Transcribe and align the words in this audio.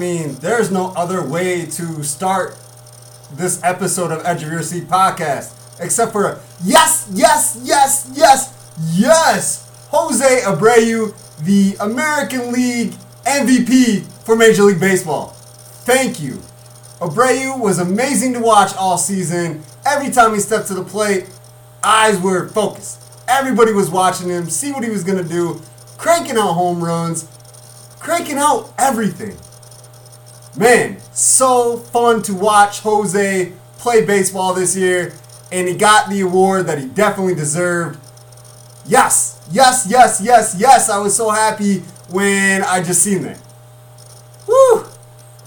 mean, 0.00 0.36
there's 0.36 0.70
no 0.70 0.94
other 0.96 1.22
way 1.22 1.66
to 1.66 2.02
start 2.02 2.56
this 3.32 3.62
episode 3.62 4.10
of 4.10 4.24
Edge 4.24 4.42
of 4.42 4.50
Your 4.50 4.62
Seat 4.62 4.84
podcast 4.84 5.52
except 5.78 6.12
for 6.12 6.40
yes, 6.64 7.06
yes, 7.12 7.60
yes, 7.62 8.10
yes, 8.14 8.72
yes. 8.94 9.70
Jose 9.90 10.40
Abreu, 10.46 11.14
the 11.44 11.76
American 11.80 12.50
League 12.50 12.92
MVP 13.24 14.06
for 14.24 14.36
Major 14.36 14.62
League 14.62 14.80
Baseball. 14.80 15.28
Thank 15.84 16.18
you. 16.18 16.40
Abreu 17.00 17.60
was 17.60 17.78
amazing 17.78 18.32
to 18.32 18.40
watch 18.40 18.74
all 18.76 18.96
season. 18.96 19.62
Every 19.84 20.10
time 20.10 20.32
he 20.32 20.40
stepped 20.40 20.68
to 20.68 20.74
the 20.74 20.84
plate, 20.84 21.28
eyes 21.84 22.18
were 22.18 22.48
focused. 22.48 23.02
Everybody 23.28 23.74
was 23.74 23.90
watching 23.90 24.30
him, 24.30 24.48
see 24.48 24.72
what 24.72 24.82
he 24.82 24.88
was 24.88 25.04
going 25.04 25.22
to 25.22 25.28
do, 25.28 25.60
cranking 25.98 26.38
out 26.38 26.54
home 26.54 26.82
runs, 26.82 27.28
cranking 27.98 28.38
out 28.38 28.72
everything. 28.78 29.36
Man, 30.56 30.98
so 31.12 31.76
fun 31.76 32.22
to 32.22 32.34
watch 32.34 32.80
Jose 32.80 33.52
play 33.78 34.04
baseball 34.04 34.52
this 34.52 34.76
year, 34.76 35.12
and 35.52 35.68
he 35.68 35.74
got 35.74 36.10
the 36.10 36.20
award 36.20 36.66
that 36.66 36.78
he 36.78 36.86
definitely 36.86 37.34
deserved. 37.34 37.98
Yes, 38.86 39.46
yes, 39.52 39.86
yes, 39.88 40.20
yes, 40.22 40.56
yes. 40.58 40.90
I 40.90 40.98
was 40.98 41.16
so 41.16 41.30
happy 41.30 41.78
when 42.10 42.62
I 42.62 42.82
just 42.82 43.02
seen 43.02 43.22
that. 43.22 43.38
Woo! 44.48 44.84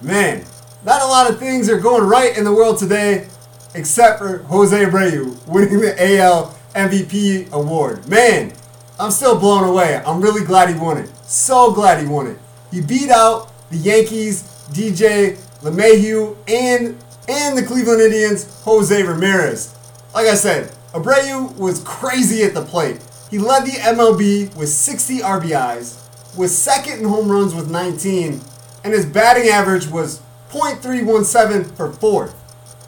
Man, 0.02 0.45
not 0.85 1.02
a 1.02 1.05
lot 1.05 1.29
of 1.29 1.38
things 1.38 1.70
are 1.70 1.79
going 1.79 2.04
right 2.04 2.38
in 2.38 2.45
the 2.45 2.54
world 2.54 2.77
today, 2.77 3.27
except 3.76 4.20
for 4.20 4.40
Jose 4.43 4.76
Abreu 4.76 5.46
winning 5.48 5.79
the 5.79 6.18
AL 6.20 6.57
MVP 6.76 7.51
award. 7.51 8.07
Man, 8.07 8.54
I'm 8.99 9.12
still 9.12 9.37
blown 9.37 9.68
away. 9.68 10.01
I'm 10.05 10.21
really 10.21 10.46
glad 10.46 10.70
he 10.70 10.76
won 10.79 10.98
it. 10.98 11.09
So 11.26 11.74
glad 11.74 12.01
he 12.01 12.07
won 12.07 12.27
it. 12.27 12.37
He 12.71 12.81
beat 12.81 13.09
out 13.09 13.49
the 13.70 13.77
Yankees, 13.77 14.52
DJ 14.71 15.37
LeMahieu, 15.61 16.35
and 16.47 16.97
and 17.27 17.57
the 17.57 17.63
Cleveland 17.63 18.01
Indians, 18.01 18.61
Jose 18.63 19.01
Ramirez. 19.01 19.73
Like 20.13 20.27
I 20.27 20.35
said, 20.35 20.71
Abreu 20.93 21.55
was 21.57 21.79
crazy 21.81 22.43
at 22.43 22.53
the 22.53 22.63
plate. 22.63 22.99
He 23.31 23.39
led 23.39 23.65
the 23.65 23.71
MLB 23.71 24.55
with 24.55 24.69
60 24.69 25.19
RBIs, 25.19 26.37
was 26.37 26.55
second 26.55 26.99
in 26.99 27.05
home 27.05 27.31
runs 27.31 27.55
with 27.55 27.71
19, 27.71 28.41
and 28.84 28.93
his 28.93 29.05
batting 29.05 29.49
average 29.49 29.87
was 29.87 30.21
.317 30.51 31.75
for 31.75 31.91
fourth. 31.93 32.35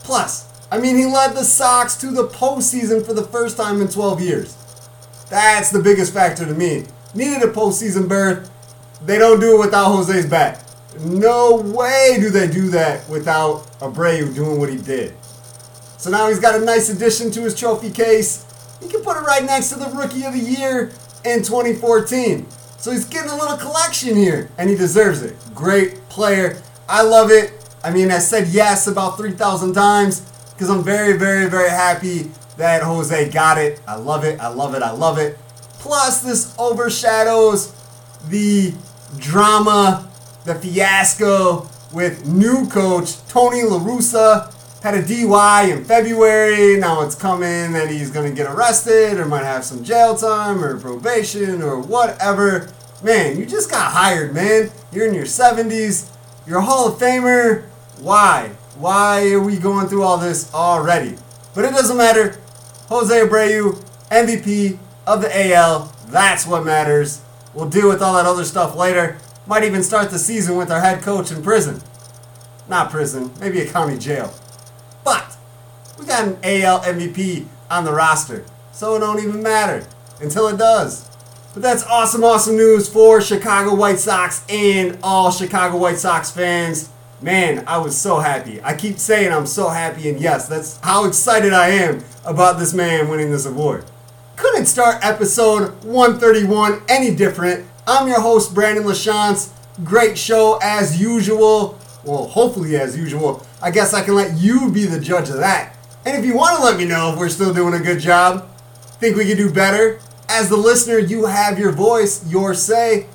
Plus, 0.03 0.47
I 0.71 0.79
mean, 0.79 0.97
he 0.97 1.05
led 1.05 1.33
the 1.33 1.43
Sox 1.43 1.95
to 1.97 2.11
the 2.11 2.27
postseason 2.27 3.05
for 3.05 3.13
the 3.13 3.23
first 3.23 3.57
time 3.57 3.81
in 3.81 3.87
12 3.87 4.21
years. 4.21 4.55
That's 5.29 5.71
the 5.71 5.81
biggest 5.81 6.13
factor 6.13 6.45
to 6.45 6.53
me. 6.53 6.85
Needed 7.15 7.41
a 7.41 7.51
postseason 7.51 8.07
berth. 8.07 8.51
They 9.03 9.17
don't 9.17 9.39
do 9.39 9.55
it 9.55 9.65
without 9.65 9.87
Jose's 9.87 10.25
bat. 10.25 10.64
No 11.01 11.55
way 11.55 12.17
do 12.19 12.29
they 12.29 12.47
do 12.47 12.69
that 12.69 13.07
without 13.09 13.65
Abreu 13.79 14.33
doing 14.33 14.59
what 14.59 14.69
he 14.69 14.77
did. 14.77 15.13
So 15.97 16.09
now 16.09 16.27
he's 16.27 16.39
got 16.39 16.55
a 16.55 16.63
nice 16.63 16.89
addition 16.89 17.31
to 17.31 17.41
his 17.41 17.57
trophy 17.57 17.89
case. 17.89 18.45
He 18.81 18.87
can 18.87 19.01
put 19.01 19.17
it 19.17 19.21
right 19.21 19.43
next 19.43 19.69
to 19.69 19.79
the 19.79 19.87
Rookie 19.89 20.23
of 20.25 20.33
the 20.33 20.39
Year 20.39 20.91
in 21.23 21.41
2014. 21.41 22.45
So 22.77 22.91
he's 22.91 23.05
getting 23.05 23.31
a 23.31 23.35
little 23.35 23.57
collection 23.57 24.15
here, 24.15 24.49
and 24.57 24.69
he 24.69 24.75
deserves 24.75 25.23
it. 25.23 25.35
Great 25.55 26.07
player. 26.09 26.61
I 26.87 27.01
love 27.01 27.31
it. 27.31 27.51
I 27.83 27.91
mean, 27.91 28.11
I 28.11 28.19
said 28.19 28.49
yes 28.49 28.87
about 28.87 29.17
3,000 29.17 29.73
times 29.73 30.21
because 30.51 30.69
I'm 30.69 30.83
very, 30.83 31.17
very, 31.17 31.49
very 31.49 31.69
happy 31.69 32.29
that 32.57 32.83
Jose 32.83 33.29
got 33.29 33.57
it. 33.57 33.81
I 33.87 33.95
love 33.95 34.23
it. 34.23 34.39
I 34.39 34.47
love 34.47 34.75
it. 34.75 34.83
I 34.83 34.91
love 34.91 35.17
it. 35.17 35.37
Plus, 35.79 36.21
this 36.21 36.55
overshadows 36.57 37.73
the 38.29 38.73
drama, 39.17 40.09
the 40.45 40.55
fiasco 40.55 41.67
with 41.91 42.25
new 42.27 42.67
coach 42.69 43.17
Tony 43.27 43.63
La 43.63 43.79
Russa. 43.79 44.51
Had 44.83 44.93
a 44.93 45.01
DUI 45.01 45.75
in 45.75 45.83
February. 45.83 46.77
Now 46.77 47.01
it's 47.01 47.15
coming 47.15 47.71
that 47.71 47.89
he's 47.89 48.11
going 48.11 48.29
to 48.29 48.35
get 48.35 48.49
arrested 48.49 49.19
or 49.19 49.25
might 49.25 49.43
have 49.43 49.65
some 49.65 49.83
jail 49.83 50.15
time 50.15 50.63
or 50.63 50.79
probation 50.79 51.63
or 51.63 51.79
whatever. 51.79 52.71
Man, 53.03 53.37
you 53.37 53.47
just 53.47 53.71
got 53.71 53.91
hired, 53.91 54.35
man. 54.35 54.69
You're 54.91 55.07
in 55.07 55.15
your 55.15 55.25
70s. 55.25 56.11
You're 56.45 56.59
a 56.59 56.61
Hall 56.61 56.87
of 56.87 56.99
Famer. 56.99 57.63
Why? 57.99 58.51
Why 58.77 59.31
are 59.31 59.41
we 59.41 59.57
going 59.57 59.87
through 59.87 60.03
all 60.03 60.17
this 60.17 60.53
already? 60.53 61.15
But 61.55 61.65
it 61.65 61.71
doesn't 61.71 61.97
matter. 61.97 62.39
Jose 62.89 63.13
Abreu, 63.15 63.83
MVP 64.11 64.77
of 65.07 65.21
the 65.21 65.53
AL. 65.53 65.91
That's 66.09 66.45
what 66.45 66.63
matters. 66.63 67.21
We'll 67.55 67.69
deal 67.69 67.89
with 67.89 68.03
all 68.03 68.13
that 68.13 68.27
other 68.27 68.43
stuff 68.43 68.75
later. 68.75 69.17
Might 69.47 69.63
even 69.63 69.83
start 69.83 70.09
the 70.09 70.17
season 70.17 70.57
with 70.57 70.71
our 70.71 70.81
head 70.81 71.03
coach 71.03 71.31
in 71.31 71.43
prison. 71.43 71.81
Not 72.67 72.89
prison, 72.89 73.31
maybe 73.39 73.61
a 73.61 73.71
county 73.71 73.97
jail. 73.97 74.33
But 75.03 75.37
we 75.99 76.05
got 76.05 76.27
an 76.27 76.37
AL 76.43 76.81
MVP 76.81 77.45
on 77.69 77.83
the 77.85 77.93
roster, 77.93 78.43
so 78.71 78.95
it 78.95 78.99
don't 78.99 79.19
even 79.19 79.43
matter 79.43 79.85
until 80.19 80.47
it 80.47 80.57
does. 80.57 81.07
But 81.53 81.61
that's 81.61 81.83
awesome, 81.85 82.23
awesome 82.23 82.57
news 82.57 82.89
for 82.89 83.21
Chicago 83.21 83.75
White 83.75 83.99
Sox 83.99 84.43
and 84.49 84.97
all 85.03 85.31
Chicago 85.31 85.77
White 85.77 85.97
Sox 85.97 86.31
fans. 86.31 86.89
Man, 87.21 87.63
I 87.67 87.77
was 87.77 87.95
so 87.95 88.19
happy. 88.19 88.61
I 88.61 88.75
keep 88.75 88.97
saying 88.97 89.31
I'm 89.31 89.45
so 89.45 89.69
happy, 89.69 90.09
and 90.09 90.19
yes, 90.19 90.47
that's 90.47 90.79
how 90.81 91.05
excited 91.05 91.53
I 91.53 91.69
am 91.69 92.03
about 92.25 92.59
this 92.59 92.73
man 92.73 93.09
winning 93.09 93.31
this 93.31 93.45
award. 93.45 93.85
Couldn't 94.35 94.65
start 94.65 94.97
episode 95.01 95.81
131 95.85 96.81
any 96.89 97.15
different. 97.15 97.65
I'm 97.87 98.07
your 98.07 98.19
host, 98.19 98.55
Brandon 98.55 98.83
LaChance. 98.83 99.51
Great 99.83 100.17
show 100.17 100.57
as 100.61 100.99
usual. 100.99 101.77
Well, 102.03 102.27
hopefully 102.27 102.75
as 102.77 102.97
usual. 102.97 103.45
I 103.61 103.71
guess 103.71 103.93
I 103.93 104.03
can 104.03 104.15
let 104.15 104.37
you 104.37 104.71
be 104.71 104.85
the 104.85 104.99
judge 104.99 105.29
of 105.29 105.37
that. 105.37 105.75
And 106.05 106.17
if 106.17 106.25
you 106.25 106.35
want 106.35 106.57
to 106.57 106.63
let 106.63 106.77
me 106.77 106.85
know 106.85 107.13
if 107.13 107.19
we're 107.19 107.29
still 107.29 107.53
doing 107.53 107.73
a 107.73 107.79
good 107.79 107.99
job, 107.99 108.47
think 108.99 109.15
we 109.15 109.25
could 109.25 109.37
do 109.37 109.51
better, 109.51 109.99
as 110.29 110.49
the 110.49 110.57
listener, 110.57 110.97
you 110.97 111.25
have 111.25 111.59
your 111.59 111.71
voice, 111.71 112.27
your 112.27 112.53
say. 112.53 113.07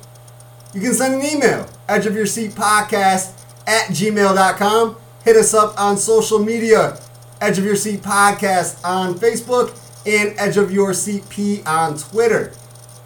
You 0.73 0.79
can 0.79 0.93
send 0.93 1.15
an 1.15 1.25
email, 1.25 1.67
edge 1.89 2.05
of 2.05 2.15
your 2.15 2.25
seat 2.25 2.51
podcast 2.51 3.37
at 3.67 3.87
gmail.com. 3.87 4.95
Hit 5.25 5.35
us 5.35 5.53
up 5.53 5.79
on 5.79 5.97
social 5.97 6.39
media, 6.39 6.97
Edge 7.41 7.57
of 7.57 7.65
Your 7.65 7.75
Seat 7.75 8.01
Podcast 8.01 8.83
on 8.83 9.15
Facebook 9.15 9.77
and 10.05 10.33
Edge 10.39 10.57
of 10.57 10.71
Your 10.71 10.93
Seat 10.93 11.27
P 11.29 11.61
on 11.65 11.97
Twitter. 11.97 12.53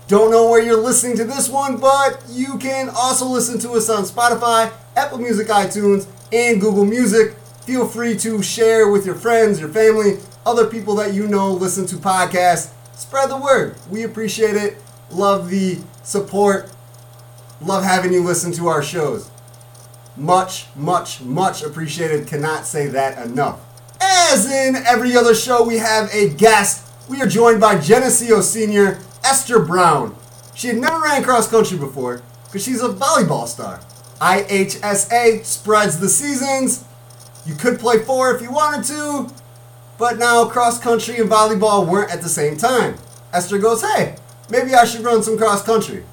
Don't 0.08 0.30
know 0.30 0.52
where 0.52 0.62
you're 0.62 0.80
listening 0.80 1.18
to 1.18 1.24
this 1.24 1.50
one, 1.50 1.78
but 1.78 2.22
you 2.30 2.60
can 2.60 2.90
also 2.90 3.26
listen 3.26 3.58
to 3.60 3.72
us 3.72 3.90
on 3.90 4.04
Spotify, 4.04 4.72
Apple 4.96 5.18
Music, 5.18 5.48
iTunes, 5.48 6.06
and 6.32 6.62
Google 6.62 6.86
Music. 6.86 7.34
Feel 7.64 7.88
free 7.88 8.16
to 8.20 8.44
share 8.44 8.92
with 8.92 9.04
your 9.08 9.16
friends, 9.16 9.60
your 9.60 9.70
family, 9.70 10.18
other 10.46 10.68
people 10.68 10.96
that 10.98 11.16
you 11.16 11.28
know 11.28 11.52
listen 11.52 11.88
to 11.88 11.96
podcasts. 11.96 12.72
Spread 12.94 13.32
the 13.32 13.38
word. 13.38 13.78
We 13.90 14.04
appreciate 14.04 14.56
it. 14.56 14.78
Love 15.10 15.50
the 15.50 15.80
support. 16.04 16.70
Love 17.60 17.84
having 17.84 18.14
you 18.14 18.24
listen 18.24 18.52
to 18.54 18.68
our 18.68 18.84
shows. 18.84 19.32
Much, 20.16 20.68
much, 20.76 21.22
much 21.22 21.64
appreciated. 21.64 22.28
Cannot 22.28 22.68
say 22.68 22.86
that 22.88 23.26
enough. 23.26 23.60
As 24.00 24.46
in 24.52 24.76
every 24.76 25.16
other 25.16 25.34
show, 25.34 25.64
we 25.64 25.78
have 25.78 26.14
a 26.14 26.30
guest. 26.30 26.88
We 27.10 27.24
are 27.24 27.28
joined 27.28 27.60
by 27.60 27.80
Geneseo 27.80 28.42
senior 28.42 29.00
Esther 29.26 29.60
Brown. 29.60 30.16
She 30.54 30.68
had 30.68 30.78
never 30.78 31.02
ran 31.02 31.24
cross 31.24 31.50
country 31.50 31.80
before 31.80 32.22
because 32.46 32.64
she's 32.64 32.84
a 32.84 32.90
volleyball 32.90 33.48
star. 33.48 33.80
IHSA 34.22 35.44
spreads 35.44 36.00
the 36.00 36.08
seasons. 36.08 36.86
You 37.46 37.56
could 37.56 37.80
play 37.80 38.00
four 38.00 38.34
if 38.36 38.42
you 38.42 38.52
wanted 38.52 38.86
to, 38.86 39.34
but 39.98 40.18
now 40.20 40.46
cross 40.46 40.80
country 40.80 41.18
and 41.18 41.30
volleyball 41.30 41.88
weren't 41.88 42.12
at 42.12 42.22
the 42.22 42.30
same 42.30 42.56
time. 42.56 42.96
Esther 43.34 43.58
goes, 43.58 43.82
hey, 43.82 44.16
maybe 44.50 44.76
I 44.76 44.86
should 44.86 45.02
run 45.02 45.24
some 45.24 45.38
cross 45.38 45.64
country. 45.64 46.04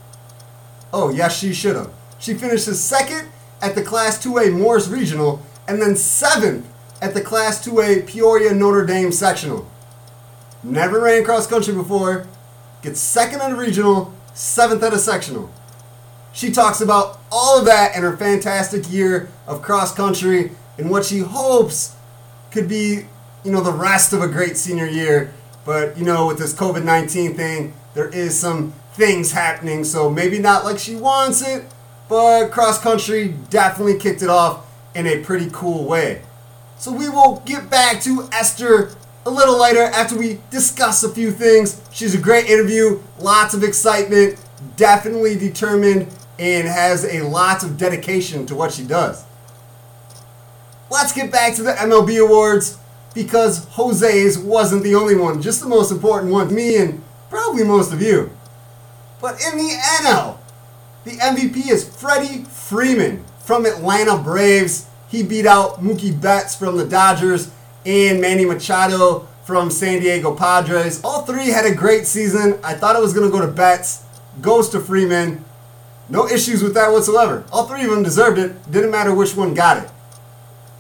Oh, 0.93 1.11
yes, 1.11 1.39
she 1.39 1.53
should 1.53 1.77
have. 1.77 1.93
She 2.19 2.35
finishes 2.35 2.83
second 2.83 3.29
at 3.61 3.75
the 3.75 3.83
Class 3.83 4.25
2A 4.25 4.59
Morris 4.59 4.89
Regional 4.89 5.43
and 5.69 5.81
then 5.81 5.97
seventh 5.97 6.67
at 7.03 7.15
the 7.15 7.21
Class 7.21 7.65
2A 7.67 8.07
Peoria 8.07 8.55
Notre 8.55 8.87
Dame 8.87 9.13
Sectional. 9.13 9.71
Never 10.63 11.01
ran 11.01 11.25
cross 11.25 11.47
country 11.47 11.75
before, 11.75 12.27
gets 12.83 13.01
second 13.01 13.41
at 13.41 13.53
a 13.53 13.57
regional, 13.57 14.13
seventh 14.35 14.83
at 14.83 14.93
a 14.93 14.99
sectional. 14.99 15.51
She 16.33 16.51
talks 16.51 16.81
about 16.81 17.21
all 17.31 17.59
of 17.59 17.65
that 17.67 17.95
and 17.95 18.05
her 18.05 18.17
fantastic 18.17 18.91
year 18.91 19.29
of 19.47 19.63
cross 19.63 19.95
country 19.95 20.53
and 20.79 20.91
what 20.91 21.05
she 21.05 21.19
hopes 21.19 21.95
could 22.51 22.69
be, 22.69 23.07
you 23.45 23.53
know, 23.53 23.61
the 23.61 23.73
rest 23.73 24.13
of 24.13 24.23
a 24.23 24.29
great 24.29 24.57
senior 24.57 24.87
year. 24.87 25.33
But, 25.65 25.97
you 25.97 26.05
know, 26.05 26.27
with 26.27 26.39
this 26.39 26.55
COVID 26.55 26.85
19 26.85 27.35
thing, 27.35 27.75
there 27.95 28.09
is 28.09 28.39
some 28.39 28.73
things 28.95 29.33
happening, 29.33 29.85
so 29.85 30.11
maybe 30.11 30.39
not 30.39 30.65
like 30.65 30.79
she 30.79 30.97
wants 30.97 31.47
it, 31.47 31.65
but 32.09 32.51
cross 32.51 32.81
country 32.81 33.35
definitely 33.51 33.99
kicked 33.99 34.23
it 34.23 34.29
off 34.29 34.67
in 34.95 35.07
a 35.07 35.23
pretty 35.23 35.49
cool 35.53 35.85
way. 35.85 36.23
So 36.79 36.93
we 36.93 37.09
will 37.09 37.43
get 37.47 37.71
back 37.71 38.03
to 38.03 38.29
Esther 38.33 38.91
a 39.25 39.31
little 39.31 39.61
later 39.61 39.83
after 39.83 40.19
we 40.19 40.41
discuss 40.51 41.05
a 41.05 41.09
few 41.09 41.31
things. 41.31 41.81
She's 41.93 42.15
a 42.15 42.19
great 42.19 42.47
interview, 42.47 43.01
lots 43.19 43.55
of 43.55 43.63
excitement, 43.63 44.39
definitely 44.77 45.37
determined 45.37 46.09
and 46.39 46.67
has 46.67 47.05
a 47.05 47.23
lot 47.23 47.63
of 47.63 47.77
dedication 47.79 48.47
to 48.47 48.55
what 48.55 48.73
she 48.73 48.85
does. 48.85 49.25
Let's 50.91 51.13
get 51.13 51.31
back 51.31 51.55
to 51.55 51.63
the 51.63 51.73
MLB 51.73 52.23
awards 52.23 52.79
because 53.15 53.67
Jose's 53.69 54.39
wasn't 54.39 54.83
the 54.83 54.95
only 54.95 55.15
one, 55.15 55.41
just 55.41 55.61
the 55.61 55.69
most 55.69 55.93
important 55.93 56.33
one 56.33 56.53
me 56.53 56.77
and 56.77 57.03
probably 57.31 57.65
most 57.65 57.93
of 57.93 58.03
you. 58.03 58.31
But 59.21 59.41
in 59.41 59.57
the 59.57 59.75
NL, 60.03 60.39
the 61.05 61.13
MVP 61.13 61.71
is 61.71 61.89
Freddie 61.89 62.45
Freeman 62.45 63.25
from 63.39 63.67
Atlanta 63.67 64.17
Braves. 64.19 64.87
He 65.09 65.23
beat 65.23 65.47
out 65.47 65.83
Mookie 65.83 66.19
Betts 66.19 66.57
from 66.57 66.77
the 66.77 66.87
Dodgers 66.87 67.51
and 67.85 68.21
Manny 68.21 68.45
Machado 68.45 69.29
from 69.45 69.71
San 69.71 70.01
Diego 70.01 70.35
Padres. 70.35 71.03
All 71.03 71.23
three 71.23 71.49
had 71.49 71.67
a 71.67 71.75
great 71.75 72.07
season. 72.07 72.59
I 72.63 72.75
thought 72.75 72.97
it 72.97 73.03
was 73.03 73.13
going 73.13 73.31
to 73.31 73.37
go 73.37 73.45
to 73.45 73.51
Betts. 73.51 74.05
Goes 74.41 74.69
to 74.71 74.81
Freeman. 74.81 75.45
No 76.09 76.27
issues 76.29 76.63
with 76.63 76.75
that 76.75 76.93
whatsoever. 76.93 77.45
All 77.53 77.67
three 77.67 77.85
of 77.85 77.91
them 77.91 78.03
deserved 78.03 78.39
it. 78.39 78.71
Didn't 78.71 78.91
matter 78.91 79.15
which 79.15 79.37
one 79.37 79.55
got 79.55 79.83
it. 79.83 79.91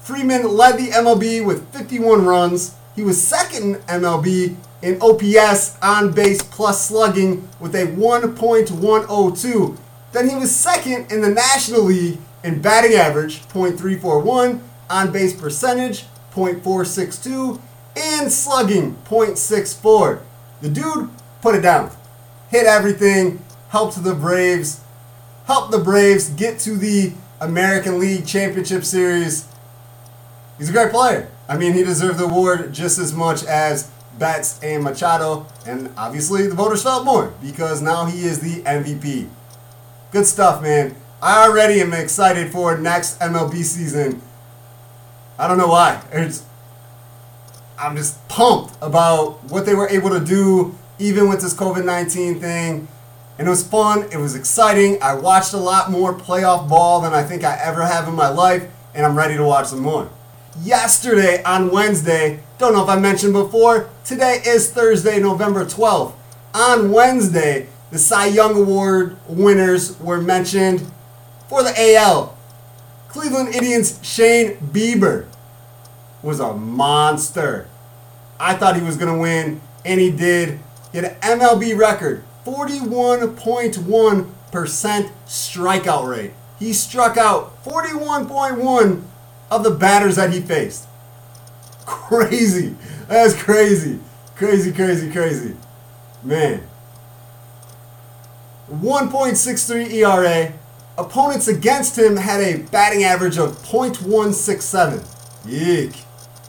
Freeman 0.02 0.48
led 0.48 0.78
the 0.78 0.88
MLB 0.88 1.44
with 1.44 1.72
51 1.72 2.24
runs. 2.24 2.74
He 2.96 3.02
was 3.02 3.20
second 3.22 3.76
in 3.76 3.80
MLB 3.82 4.56
in 4.82 4.98
OPS 5.00 5.78
on 5.80 6.12
base 6.12 6.42
plus 6.42 6.86
slugging 6.88 7.48
with 7.60 7.74
a 7.74 7.86
1.102. 7.86 9.78
Then 10.12 10.28
he 10.28 10.34
was 10.36 10.54
second 10.54 11.10
in 11.10 11.22
the 11.22 11.30
National 11.30 11.82
League 11.82 12.18
in 12.44 12.60
batting 12.60 12.94
average, 12.94 13.42
.341, 13.46 14.60
on 14.90 15.12
base 15.12 15.34
percentage, 15.34 16.04
.462, 16.34 17.60
and 17.96 18.32
slugging, 18.32 18.96
.64. 19.04 20.20
The 20.60 20.68
dude 20.68 21.10
put 21.40 21.54
it 21.54 21.60
down. 21.60 21.90
Hit 22.48 22.66
everything, 22.66 23.42
helped 23.68 24.02
the 24.02 24.14
Braves, 24.14 24.80
helped 25.46 25.70
the 25.70 25.78
Braves 25.78 26.30
get 26.30 26.58
to 26.60 26.76
the 26.76 27.12
American 27.40 27.98
League 27.98 28.26
Championship 28.26 28.84
Series 28.84 29.46
he's 30.62 30.70
a 30.70 30.72
great 30.72 30.92
player. 30.92 31.28
I 31.48 31.56
mean, 31.56 31.72
he 31.72 31.82
deserved 31.82 32.18
the 32.18 32.24
award 32.24 32.72
just 32.72 32.98
as 32.98 33.12
much 33.12 33.44
as 33.44 33.90
Betts 34.16 34.60
and 34.62 34.84
Machado, 34.84 35.46
and 35.66 35.90
obviously 35.96 36.46
the 36.46 36.54
voters 36.54 36.84
felt 36.84 37.04
more 37.04 37.34
because 37.42 37.82
now 37.82 38.06
he 38.06 38.24
is 38.24 38.38
the 38.38 38.62
MVP. 38.62 39.28
Good 40.12 40.26
stuff, 40.26 40.62
man. 40.62 40.94
I 41.20 41.48
already 41.48 41.80
am 41.80 41.92
excited 41.92 42.52
for 42.52 42.76
next 42.78 43.18
MLB 43.18 43.64
season. 43.64 44.22
I 45.38 45.48
don't 45.48 45.58
know 45.58 45.68
why. 45.68 46.02
It's 46.12 46.44
I'm 47.78 47.96
just 47.96 48.26
pumped 48.28 48.76
about 48.80 49.42
what 49.44 49.66
they 49.66 49.74
were 49.74 49.88
able 49.88 50.10
to 50.10 50.24
do 50.24 50.74
even 50.98 51.28
with 51.28 51.40
this 51.40 51.54
COVID-19 51.54 52.40
thing. 52.40 52.86
And 53.38 53.48
it 53.48 53.50
was 53.50 53.66
fun. 53.66 54.04
It 54.12 54.18
was 54.18 54.36
exciting. 54.36 55.02
I 55.02 55.14
watched 55.14 55.52
a 55.52 55.58
lot 55.58 55.90
more 55.90 56.14
playoff 56.14 56.68
ball 56.68 57.00
than 57.00 57.12
I 57.12 57.24
think 57.24 57.42
I 57.42 57.58
ever 57.60 57.84
have 57.84 58.06
in 58.06 58.14
my 58.14 58.28
life, 58.28 58.68
and 58.94 59.04
I'm 59.04 59.16
ready 59.16 59.36
to 59.36 59.42
watch 59.42 59.66
some 59.66 59.80
more 59.80 60.08
yesterday 60.60 61.42
on 61.44 61.70
Wednesday. 61.70 62.40
Don't 62.58 62.74
know 62.74 62.82
if 62.82 62.88
I 62.88 62.98
mentioned 62.98 63.32
before. 63.32 63.88
Today 64.04 64.40
is 64.44 64.70
Thursday, 64.70 65.18
November 65.20 65.64
12th. 65.64 66.14
On 66.54 66.90
Wednesday, 66.90 67.68
the 67.90 67.98
Cy 67.98 68.26
Young 68.26 68.56
Award 68.56 69.16
winners 69.26 69.98
were 70.00 70.20
mentioned 70.20 70.90
for 71.48 71.62
the 71.62 71.72
AL. 71.96 72.31
Cleveland 73.12 73.54
Indians' 73.54 74.00
Shane 74.02 74.56
Bieber 74.56 75.26
was 76.22 76.40
a 76.40 76.54
monster. 76.54 77.68
I 78.40 78.54
thought 78.54 78.74
he 78.74 78.82
was 78.82 78.96
going 78.96 79.12
to 79.12 79.18
win, 79.20 79.60
and 79.84 80.00
he 80.00 80.10
did. 80.10 80.58
He 80.92 80.98
had 80.98 81.04
an 81.04 81.16
MLB 81.38 81.76
record 81.76 82.24
41.1% 82.46 85.10
strikeout 85.26 86.08
rate. 86.08 86.30
He 86.58 86.72
struck 86.72 87.18
out 87.18 87.62
41.1 87.64 89.02
of 89.50 89.62
the 89.62 89.70
batters 89.70 90.16
that 90.16 90.32
he 90.32 90.40
faced. 90.40 90.88
Crazy. 91.84 92.76
That's 93.08 93.34
crazy. 93.34 94.00
Crazy, 94.36 94.72
crazy, 94.72 95.12
crazy. 95.12 95.54
Man. 96.22 96.62
1.63 98.70 99.92
ERA. 99.92 100.54
Opponents 100.98 101.48
against 101.48 101.98
him 101.98 102.16
had 102.16 102.40
a 102.40 102.58
batting 102.64 103.04
average 103.04 103.38
of 103.38 103.56
.167. 103.62 105.06
Yeek. 105.46 105.94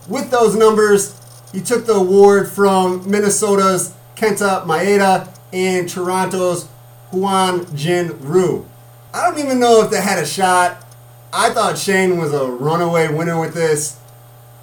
With 0.07 0.31
those 0.31 0.55
numbers, 0.55 1.19
he 1.51 1.61
took 1.61 1.85
the 1.85 1.93
award 1.93 2.49
from 2.49 3.09
Minnesota's 3.09 3.93
Kenta 4.15 4.65
Maeda 4.65 5.29
and 5.53 5.87
Toronto's 5.87 6.67
Hyun 7.11 7.73
Jin 7.75 8.19
Ryu. 8.21 8.65
I 9.13 9.29
don't 9.29 9.39
even 9.39 9.59
know 9.59 9.81
if 9.81 9.91
they 9.91 10.01
had 10.01 10.21
a 10.21 10.25
shot 10.25 10.83
I 11.35 11.49
thought 11.49 11.79
Shane 11.79 12.19
was 12.19 12.31
a 12.31 12.45
runaway 12.45 13.11
winner 13.11 13.39
with 13.39 13.55
this. 13.55 13.97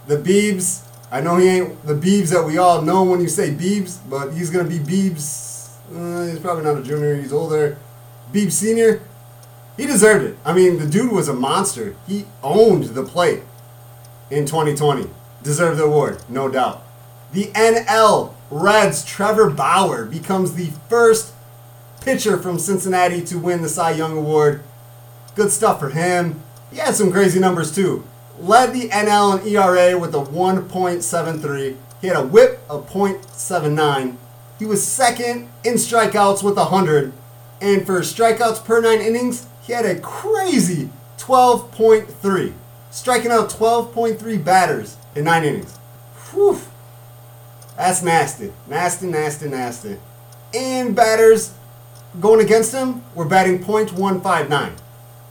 The 0.07 0.17
Beebs, 0.17 0.87
I 1.11 1.21
know 1.21 1.37
he 1.37 1.49
ain't 1.49 1.85
the 1.85 1.95
Beebs 1.95 2.31
that 2.31 2.45
we 2.45 2.59
all 2.59 2.81
know 2.81 3.03
when 3.03 3.21
you 3.21 3.29
say 3.29 3.51
Beebs, 3.51 3.99
but 4.09 4.31
he's 4.31 4.51
gonna 4.51 4.69
be 4.69 4.79
Beebs. 4.79 5.69
Uh, 5.93 6.31
he's 6.31 6.39
probably 6.39 6.63
not 6.63 6.79
a 6.79 6.83
junior. 6.83 7.17
He's 7.17 7.33
older. 7.33 7.77
Beebs 8.33 8.53
senior. 8.53 9.03
He 9.77 9.87
deserved 9.87 10.25
it. 10.25 10.37
I 10.45 10.53
mean, 10.53 10.79
the 10.79 10.87
dude 10.87 11.13
was 11.13 11.29
a 11.29 11.35
monster. 11.35 11.97
He 12.07 12.27
owned 12.43 12.85
the 12.85 13.03
plate 13.03 13.43
in 14.31 14.47
2020. 14.47 15.09
Deserved 15.43 15.79
the 15.79 15.85
award, 15.85 16.23
no 16.29 16.49
doubt. 16.49 16.83
The 17.33 17.47
NL 17.47 18.35
Reds 18.51 19.05
Trevor 19.05 19.51
Bauer 19.51 20.05
becomes 20.05 20.55
the 20.55 20.71
first 20.89 21.33
pitcher 22.01 22.37
from 22.37 22.59
Cincinnati 22.59 23.25
to 23.27 23.39
win 23.39 23.63
the 23.63 23.69
Cy 23.69 23.93
Young 23.93 24.19
Award. 24.19 24.63
Good 25.35 25.51
stuff 25.51 25.81
for 25.81 25.91
him. 25.91 26.43
He 26.71 26.79
had 26.79 26.95
some 26.95 27.13
crazy 27.13 27.41
numbers 27.41 27.75
too. 27.75 28.05
Led 28.39 28.73
the 28.73 28.89
NL 28.89 29.41
in 29.41 29.49
ERA 29.49 29.99
with 29.99 30.15
a 30.15 30.19
1.73. 30.19 31.77
He 32.01 32.07
had 32.07 32.17
a 32.17 32.27
whip 32.27 32.61
of 32.69 32.89
.79. 32.89 34.17
He 34.59 34.65
was 34.65 34.87
second 34.87 35.49
in 35.65 35.75
strikeouts 35.75 36.43
with 36.43 36.57
100. 36.57 37.13
And 37.61 37.87
for 37.87 38.01
strikeouts 38.01 38.65
per 38.65 38.81
nine 38.81 39.01
innings, 39.01 39.47
he 39.71 39.77
had 39.77 39.87
a 39.87 40.01
crazy 40.01 40.91
12.3. 41.19 42.53
Striking 42.91 43.31
out 43.31 43.51
12.3 43.51 44.45
batters 44.45 44.97
in 45.15 45.23
nine 45.23 45.45
innings. 45.45 45.77
Whew. 46.33 46.59
That's 47.77 48.03
nasty. 48.03 48.53
Nasty, 48.67 49.07
nasty, 49.07 49.49
nasty. 49.49 49.97
And 50.53 50.97
batters 50.97 51.55
going 52.19 52.45
against 52.45 52.75
him 52.75 53.05
were 53.15 53.25
batting 53.25 53.61
.159. 53.63 54.73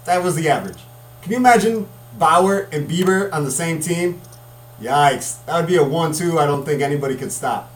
That 0.06 0.24
was 0.24 0.38
the 0.38 0.48
average. 0.48 0.80
Can 1.22 1.34
you 1.34 1.38
imagine 1.38 1.90
Bauer 2.18 2.70
and 2.72 2.90
Bieber 2.90 3.30
on 3.34 3.44
the 3.44 3.52
same 3.52 3.82
team? 3.82 4.22
Yikes. 4.80 5.44
That 5.48 5.58
would 5.58 5.68
be 5.68 5.76
a 5.76 5.84
1 5.84 6.14
2 6.14 6.40
I 6.40 6.46
don't 6.46 6.64
think 6.64 6.82
anybody 6.82 7.18
could 7.18 7.34
stop. 7.34 7.70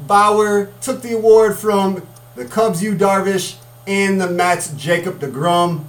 Bauer 0.00 0.72
took 0.80 1.02
the 1.02 1.12
award 1.12 1.58
from 1.58 2.08
the 2.36 2.46
Cubs, 2.46 2.82
Yu 2.82 2.94
Darvish, 2.94 3.58
and 3.86 4.18
the 4.18 4.30
Mets, 4.30 4.72
Jacob 4.72 5.20
DeGrom. 5.20 5.84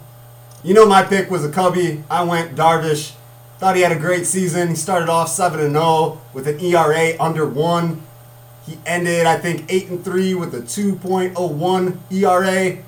You 0.64 0.74
know 0.74 0.88
my 0.88 1.04
pick 1.04 1.30
was 1.30 1.46
a 1.46 1.52
Cubby. 1.52 2.04
I 2.10 2.24
went 2.24 2.56
Darvish. 2.56 3.14
Thought 3.60 3.76
he 3.76 3.84
had 3.84 3.92
a 3.92 4.00
great 4.00 4.26
season. 4.26 4.70
He 4.70 4.76
started 4.76 5.08
off 5.08 5.30
7 5.30 5.60
0 5.60 6.22
with 6.34 6.48
an 6.48 6.60
ERA 6.60 7.14
under 7.20 7.48
1. 7.48 8.02
He 8.66 8.78
ended, 8.86 9.26
I 9.26 9.38
think, 9.38 9.66
8 9.70 9.90
and 9.90 10.04
3 10.04 10.34
with 10.36 10.54
a 10.54 10.62
2.01 10.62 11.98
ERA. 12.12 12.84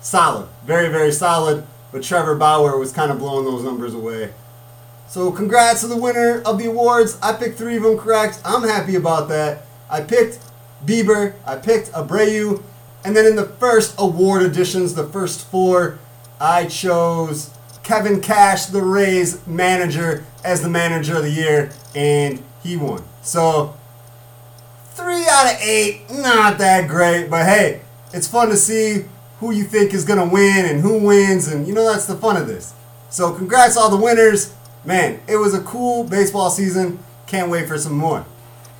Solid. 0.00 0.48
Very, 0.64 0.88
very 0.88 1.12
solid. 1.12 1.66
But 1.92 2.02
Trevor 2.02 2.36
Bauer 2.36 2.78
was 2.78 2.92
kind 2.92 3.10
of 3.10 3.18
blowing 3.18 3.44
those 3.44 3.64
numbers 3.64 3.94
away. 3.94 4.32
So 5.08 5.32
congrats 5.32 5.80
to 5.80 5.86
the 5.86 5.96
winner 5.96 6.42
of 6.42 6.58
the 6.58 6.66
awards. 6.66 7.18
I 7.22 7.32
picked 7.32 7.58
three 7.58 7.76
of 7.76 7.82
them 7.84 7.96
correct. 7.96 8.40
I'm 8.44 8.62
happy 8.62 8.96
about 8.96 9.28
that. 9.28 9.62
I 9.88 10.02
picked 10.02 10.40
Bieber, 10.84 11.34
I 11.46 11.56
picked 11.56 11.90
Abreu, 11.92 12.62
and 13.04 13.16
then 13.16 13.24
in 13.24 13.36
the 13.36 13.46
first 13.46 13.94
award 13.98 14.42
editions, 14.42 14.94
the 14.94 15.06
first 15.06 15.46
four, 15.46 15.98
I 16.40 16.66
chose 16.66 17.50
Kevin 17.82 18.20
Cash, 18.20 18.66
the 18.66 18.82
Rays 18.82 19.46
manager, 19.46 20.24
as 20.44 20.62
the 20.62 20.68
manager 20.68 21.16
of 21.16 21.22
the 21.22 21.30
year, 21.30 21.70
and 21.94 22.42
he 22.62 22.76
won. 22.76 23.02
So 23.22 23.76
three 24.90 25.24
out 25.28 25.52
of 25.52 25.60
eight, 25.60 26.10
not 26.10 26.58
that 26.58 26.88
great, 26.88 27.28
but 27.28 27.46
hey, 27.46 27.80
it's 28.12 28.28
fun 28.28 28.48
to 28.48 28.56
see 28.56 29.04
who 29.40 29.50
you 29.50 29.64
think 29.64 29.92
is 29.92 30.04
going 30.04 30.18
to 30.18 30.32
win 30.32 30.64
and 30.64 30.80
who 30.80 31.02
wins. 31.02 31.48
And 31.48 31.66
you 31.66 31.74
know, 31.74 31.90
that's 31.90 32.06
the 32.06 32.16
fun 32.16 32.36
of 32.36 32.46
this. 32.46 32.74
So, 33.08 33.32
congrats 33.32 33.76
all 33.76 33.90
the 33.90 33.96
winners. 33.96 34.52
Man, 34.84 35.20
it 35.28 35.36
was 35.36 35.54
a 35.54 35.60
cool 35.60 36.04
baseball 36.04 36.50
season. 36.50 36.98
Can't 37.26 37.50
wait 37.50 37.68
for 37.68 37.78
some 37.78 37.94
more. 37.94 38.24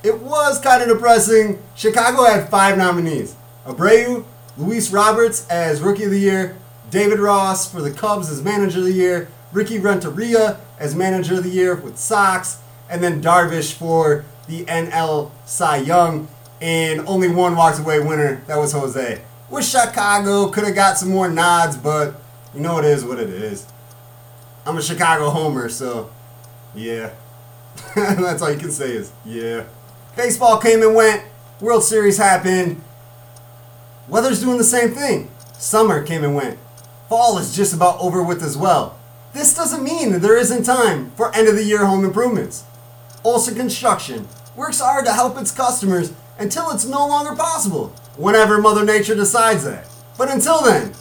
It 0.03 0.19
was 0.19 0.59
kind 0.59 0.81
of 0.81 0.89
depressing. 0.89 1.61
Chicago 1.75 2.23
had 2.23 2.49
five 2.49 2.77
nominees 2.77 3.35
Abreu, 3.65 4.23
Luis 4.57 4.91
Roberts 4.91 5.47
as 5.49 5.81
Rookie 5.81 6.05
of 6.05 6.11
the 6.11 6.19
Year, 6.19 6.57
David 6.89 7.19
Ross 7.19 7.69
for 7.71 7.81
the 7.81 7.91
Cubs 7.91 8.29
as 8.29 8.41
Manager 8.41 8.79
of 8.79 8.85
the 8.85 8.93
Year, 8.93 9.29
Ricky 9.51 9.77
Renteria 9.79 10.59
as 10.79 10.95
Manager 10.95 11.35
of 11.35 11.43
the 11.43 11.49
Year 11.49 11.75
with 11.75 11.97
Sox, 11.97 12.59
and 12.89 13.03
then 13.03 13.21
Darvish 13.21 13.73
for 13.73 14.23
the 14.47 14.63
NL 14.65 15.31
Cy 15.45 15.77
Young. 15.77 16.27
And 16.61 17.01
only 17.01 17.27
one 17.27 17.55
walks 17.55 17.79
away 17.79 17.99
winner. 17.99 18.41
That 18.47 18.57
was 18.57 18.71
Jose. 18.71 19.21
Wish 19.49 19.69
Chicago 19.69 20.49
could 20.49 20.63
have 20.65 20.75
got 20.75 20.97
some 20.97 21.09
more 21.09 21.29
nods, 21.29 21.77
but 21.77 22.19
You 22.53 22.61
know 22.61 22.79
it 22.79 22.85
is 22.85 23.05
what 23.05 23.19
it 23.19 23.29
is. 23.29 23.67
I'm 24.65 24.77
a 24.77 24.81
Chicago 24.81 25.29
homer, 25.29 25.69
so 25.69 26.09
yeah. 26.73 27.11
That's 27.95 28.41
all 28.41 28.51
you 28.51 28.57
can 28.57 28.71
say 28.71 28.91
is 28.91 29.11
yeah. 29.25 29.65
Baseball 30.15 30.57
came 30.57 30.81
and 30.81 30.95
went. 30.95 31.23
World 31.61 31.83
Series 31.83 32.17
happened. 32.17 32.81
Weather's 34.07 34.41
doing 34.41 34.57
the 34.57 34.63
same 34.63 34.91
thing. 34.91 35.29
Summer 35.59 36.03
came 36.03 36.23
and 36.23 36.35
went. 36.35 36.57
Fall 37.09 37.37
is 37.37 37.55
just 37.55 37.73
about 37.73 37.99
over 37.99 38.21
with 38.21 38.43
as 38.43 38.57
well. 38.57 38.99
This 39.31 39.55
doesn't 39.55 39.83
mean 39.83 40.11
that 40.11 40.19
there 40.19 40.37
isn't 40.37 40.63
time 40.63 41.11
for 41.11 41.33
end 41.33 41.47
of 41.47 41.55
the 41.55 41.63
year 41.63 41.85
home 41.85 42.03
improvements. 42.03 42.65
Olson 43.23 43.55
Construction 43.55 44.27
works 44.57 44.81
hard 44.81 45.05
to 45.05 45.13
help 45.13 45.37
its 45.37 45.51
customers 45.51 46.11
until 46.37 46.69
it's 46.69 46.85
no 46.85 47.07
longer 47.07 47.33
possible, 47.33 47.89
whenever 48.17 48.59
Mother 48.59 48.83
Nature 48.83 49.15
decides 49.15 49.63
that. 49.63 49.87
But 50.17 50.29
until 50.29 50.61
then, 50.61 50.93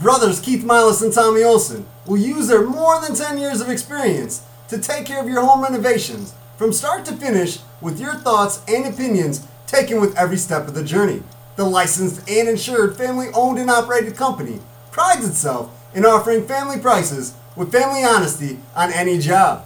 brothers 0.00 0.40
Keith 0.40 0.64
Miles 0.64 1.02
and 1.02 1.12
Tommy 1.12 1.44
Olson 1.44 1.86
will 2.04 2.18
use 2.18 2.48
their 2.48 2.66
more 2.66 3.00
than 3.00 3.14
10 3.14 3.38
years 3.38 3.60
of 3.60 3.68
experience 3.68 4.44
to 4.68 4.78
take 4.78 5.06
care 5.06 5.22
of 5.22 5.28
your 5.28 5.44
home 5.44 5.62
renovations 5.62 6.34
from 6.56 6.72
start 6.72 7.04
to 7.04 7.14
finish 7.14 7.60
with 7.80 8.00
your 8.00 8.14
thoughts 8.14 8.60
and 8.66 8.92
opinions 8.92 9.46
taken 9.68 10.00
with 10.00 10.16
every 10.16 10.36
step 10.36 10.66
of 10.66 10.74
the 10.74 10.82
journey. 10.82 11.22
The 11.54 11.64
licensed 11.64 12.28
and 12.28 12.48
insured 12.48 12.96
family 12.96 13.28
owned 13.34 13.60
and 13.60 13.70
operated 13.70 14.16
company 14.16 14.58
prides 14.98 15.28
itself 15.28 15.70
in 15.94 16.04
offering 16.04 16.44
family 16.44 16.76
prices 16.76 17.32
with 17.54 17.70
family 17.70 18.02
honesty 18.02 18.58
on 18.74 18.92
any 18.92 19.16
job. 19.16 19.64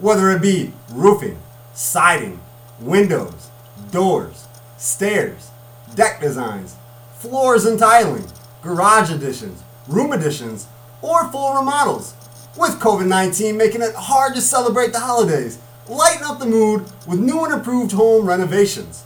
Whether 0.00 0.30
it 0.30 0.40
be 0.40 0.72
roofing, 0.90 1.38
siding, 1.74 2.40
windows, 2.80 3.50
doors, 3.90 4.46
stairs, 4.78 5.50
deck 5.94 6.22
designs, 6.22 6.76
floors 7.18 7.66
and 7.66 7.78
tiling, 7.78 8.24
garage 8.62 9.10
additions, 9.10 9.62
room 9.88 10.10
additions, 10.10 10.66
or 11.02 11.30
full 11.30 11.54
remodels. 11.54 12.14
With 12.56 12.80
COVID 12.80 13.06
19 13.06 13.58
making 13.58 13.82
it 13.82 13.94
hard 13.94 14.34
to 14.36 14.40
celebrate 14.40 14.94
the 14.94 15.00
holidays, 15.00 15.58
lighten 15.86 16.24
up 16.24 16.38
the 16.38 16.46
mood 16.46 16.86
with 17.06 17.20
new 17.20 17.44
and 17.44 17.52
improved 17.52 17.92
home 17.92 18.24
renovations. 18.24 19.04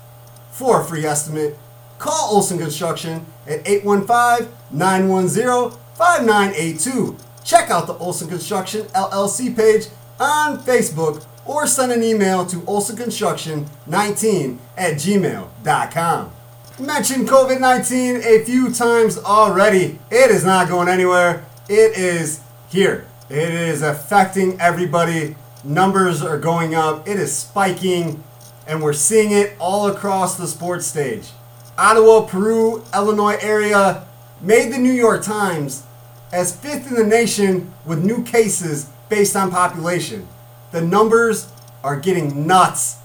For 0.53 0.83
a 0.83 0.85
free 0.85 1.05
estimate, 1.05 1.59
call 1.99 2.37
Olson 2.37 2.59
Construction 2.59 3.27
at 3.49 3.67
815 3.67 4.56
910 4.71 5.79
5982. 5.97 7.17
Check 7.45 7.71
out 7.71 7.87
the 7.87 7.95
Olson 7.95 8.29
Construction 8.29 8.83
LLC 8.87 9.55
page 9.55 9.87
on 10.19 10.59
Facebook 10.59 11.25
or 11.45 11.67
send 11.67 11.93
an 11.93 12.03
email 12.03 12.47
to 12.47 12.57
olsonconstruction19 12.57 14.59
at 14.77 14.95
gmail.com. 14.95 16.33
Mentioned 16.79 17.29
COVID 17.29 17.61
19 17.61 18.17
a 18.17 18.45
few 18.45 18.73
times 18.73 19.17
already. 19.17 19.99
It 20.11 20.31
is 20.31 20.45
not 20.45 20.69
going 20.69 20.89
anywhere, 20.89 21.47
it 21.69 21.97
is 21.97 22.41
here. 22.69 23.07
It 23.31 23.55
is 23.55 23.83
affecting 23.83 24.61
everybody. 24.61 25.37
Numbers 25.65 26.23
are 26.23 26.39
going 26.39 26.75
up, 26.75 27.09
it 27.09 27.19
is 27.19 27.35
spiking, 27.35 28.23
and 28.67 28.83
we're 28.83 28.93
seeing 28.93 29.31
it 29.31 29.55
all 29.59 29.89
across 29.89 30.37
the 30.37 30.47
sports 30.47 30.87
stage. 30.87 31.31
Ottawa, 31.79 32.27
Peru, 32.27 32.85
Illinois 32.95 33.39
area 33.41 34.07
made 34.41 34.73
the 34.73 34.79
New 34.79 34.93
York 34.93 35.23
Times 35.23 35.85
as 36.33 36.55
fifth 36.57 36.89
in 36.89 36.95
the 36.95 37.07
nation 37.07 37.73
with 37.85 38.05
new 38.05 38.23
cases 38.23 38.91
based 39.09 39.37
on 39.37 39.51
population. 39.51 40.29
The 40.73 40.81
numbers 40.81 41.49
are 41.83 41.99
getting 41.99 42.47
nuts 42.47 42.97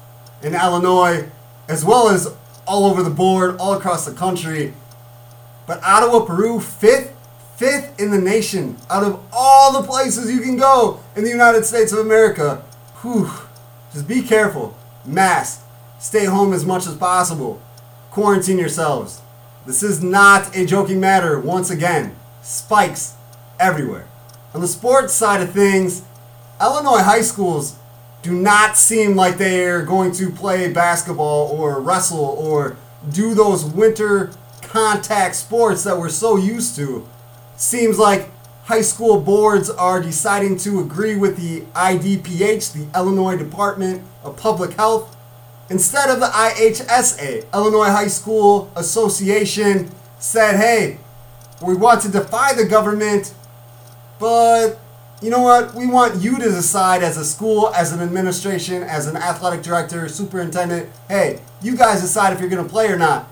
in 0.41 0.55
Illinois 0.55 1.29
as 1.69 1.85
well 1.85 2.09
as 2.09 2.27
all 2.67 2.85
over 2.85 3.03
the 3.03 3.09
board, 3.09 3.57
all 3.57 3.73
across 3.73 4.05
the 4.05 4.13
country. 4.13 4.73
But 5.67 5.81
Ottawa, 5.83 6.25
Peru, 6.25 6.59
fifth, 6.59 7.15
fifth 7.55 7.99
in 7.99 8.11
the 8.11 8.19
nation 8.19 8.77
out 8.89 9.03
of 9.03 9.23
all 9.31 9.71
the 9.73 9.87
places 9.87 10.31
you 10.31 10.41
can 10.41 10.57
go 10.57 10.99
in 11.15 11.23
the 11.23 11.29
United 11.29 11.65
States 11.65 11.91
of 11.91 11.99
America. 11.99 12.63
Whew. 13.01 13.29
Just 13.93 14.07
be 14.07 14.21
careful. 14.21 14.75
Mask. 15.05 15.63
Stay 15.99 16.25
home 16.25 16.53
as 16.53 16.65
much 16.65 16.87
as 16.87 16.95
possible. 16.95 17.61
Quarantine 18.09 18.57
yourselves. 18.57 19.20
This 19.65 19.83
is 19.83 20.01
not 20.01 20.55
a 20.55 20.65
joking 20.65 20.99
matter, 20.99 21.39
once 21.39 21.69
again. 21.69 22.15
Spikes 22.41 23.13
everywhere. 23.59 24.07
On 24.55 24.61
the 24.61 24.67
sports 24.67 25.13
side 25.13 25.41
of 25.41 25.51
things, 25.51 26.01
Illinois 26.59 27.03
high 27.03 27.21
schools 27.21 27.77
do 28.23 28.33
not 28.33 28.75
seem 28.75 29.15
like 29.15 29.37
they're 29.37 29.83
going 29.83 30.11
to 30.13 30.31
play 30.31 30.71
basketball 30.71 31.47
or 31.49 31.79
wrestle 31.79 32.19
or 32.19 32.75
do 33.11 33.35
those 33.35 33.63
winter 33.63 34.31
contact 34.61 35.35
sports 35.35 35.83
that 35.83 35.97
we're 35.97 36.09
so 36.09 36.37
used 36.37 36.75
to. 36.75 37.07
Seems 37.55 37.99
like 37.99 38.29
high 38.63 38.81
school 38.81 39.21
boards 39.21 39.69
are 39.69 40.01
deciding 40.01 40.57
to 40.57 40.79
agree 40.79 41.15
with 41.15 41.37
the 41.37 41.61
IDPH, 41.75 42.73
the 42.73 42.97
Illinois 42.97 43.37
Department 43.37 44.03
of 44.23 44.37
Public 44.37 44.73
Health, 44.73 45.15
instead 45.71 46.09
of 46.09 46.19
the 46.19 46.27
IHSA, 46.27 47.51
Illinois 47.53 47.89
High 47.89 48.07
School 48.07 48.71
Association, 48.75 49.89
said, 50.19 50.57
hey, 50.57 50.97
we 51.65 51.75
want 51.75 52.01
to 52.01 52.09
defy 52.09 52.53
the 52.53 52.65
government, 52.65 53.33
but 54.19 54.79
you 55.21 55.29
know 55.29 55.41
what? 55.41 55.73
We 55.73 55.87
want 55.87 56.21
you 56.21 56.37
to 56.37 56.49
decide 56.49 57.03
as 57.03 57.17
a 57.17 57.23
school, 57.23 57.69
as 57.73 57.93
an 57.93 58.01
administration, 58.01 58.83
as 58.83 59.07
an 59.07 59.15
athletic 59.15 59.63
director, 59.63 60.09
superintendent. 60.09 60.89
Hey, 61.07 61.39
you 61.61 61.77
guys 61.77 62.01
decide 62.01 62.33
if 62.33 62.39
you're 62.39 62.49
going 62.49 62.63
to 62.63 62.69
play 62.69 62.87
or 62.87 62.97
not. 62.97 63.27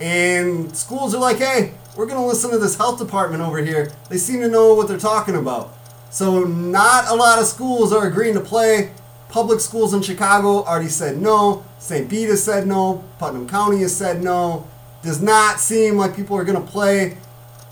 And 0.00 0.76
schools 0.76 1.14
are 1.14 1.20
like, 1.20 1.38
hey, 1.38 1.72
we're 1.96 2.06
going 2.06 2.20
to 2.20 2.26
listen 2.26 2.50
to 2.50 2.58
this 2.58 2.76
health 2.76 2.98
department 2.98 3.42
over 3.42 3.58
here. 3.58 3.92
They 4.10 4.18
seem 4.18 4.40
to 4.40 4.48
know 4.48 4.74
what 4.74 4.88
they're 4.88 4.98
talking 4.98 5.36
about. 5.36 5.74
So, 6.10 6.44
not 6.44 7.08
a 7.08 7.14
lot 7.14 7.38
of 7.38 7.46
schools 7.46 7.92
are 7.92 8.06
agreeing 8.06 8.34
to 8.34 8.40
play. 8.40 8.92
Public 9.28 9.60
schools 9.60 9.92
in 9.92 10.02
Chicago 10.02 10.64
already 10.64 10.88
said 10.88 11.18
no. 11.18 11.64
St. 11.78 12.08
Bede 12.08 12.30
has 12.30 12.42
said 12.42 12.66
no. 12.66 13.04
Putnam 13.18 13.48
County 13.48 13.80
has 13.80 13.94
said 13.94 14.22
no. 14.22 14.66
Does 15.02 15.20
not 15.20 15.60
seem 15.60 15.96
like 15.96 16.16
people 16.16 16.36
are 16.36 16.44
going 16.44 16.60
to 16.60 16.70
play. 16.70 17.18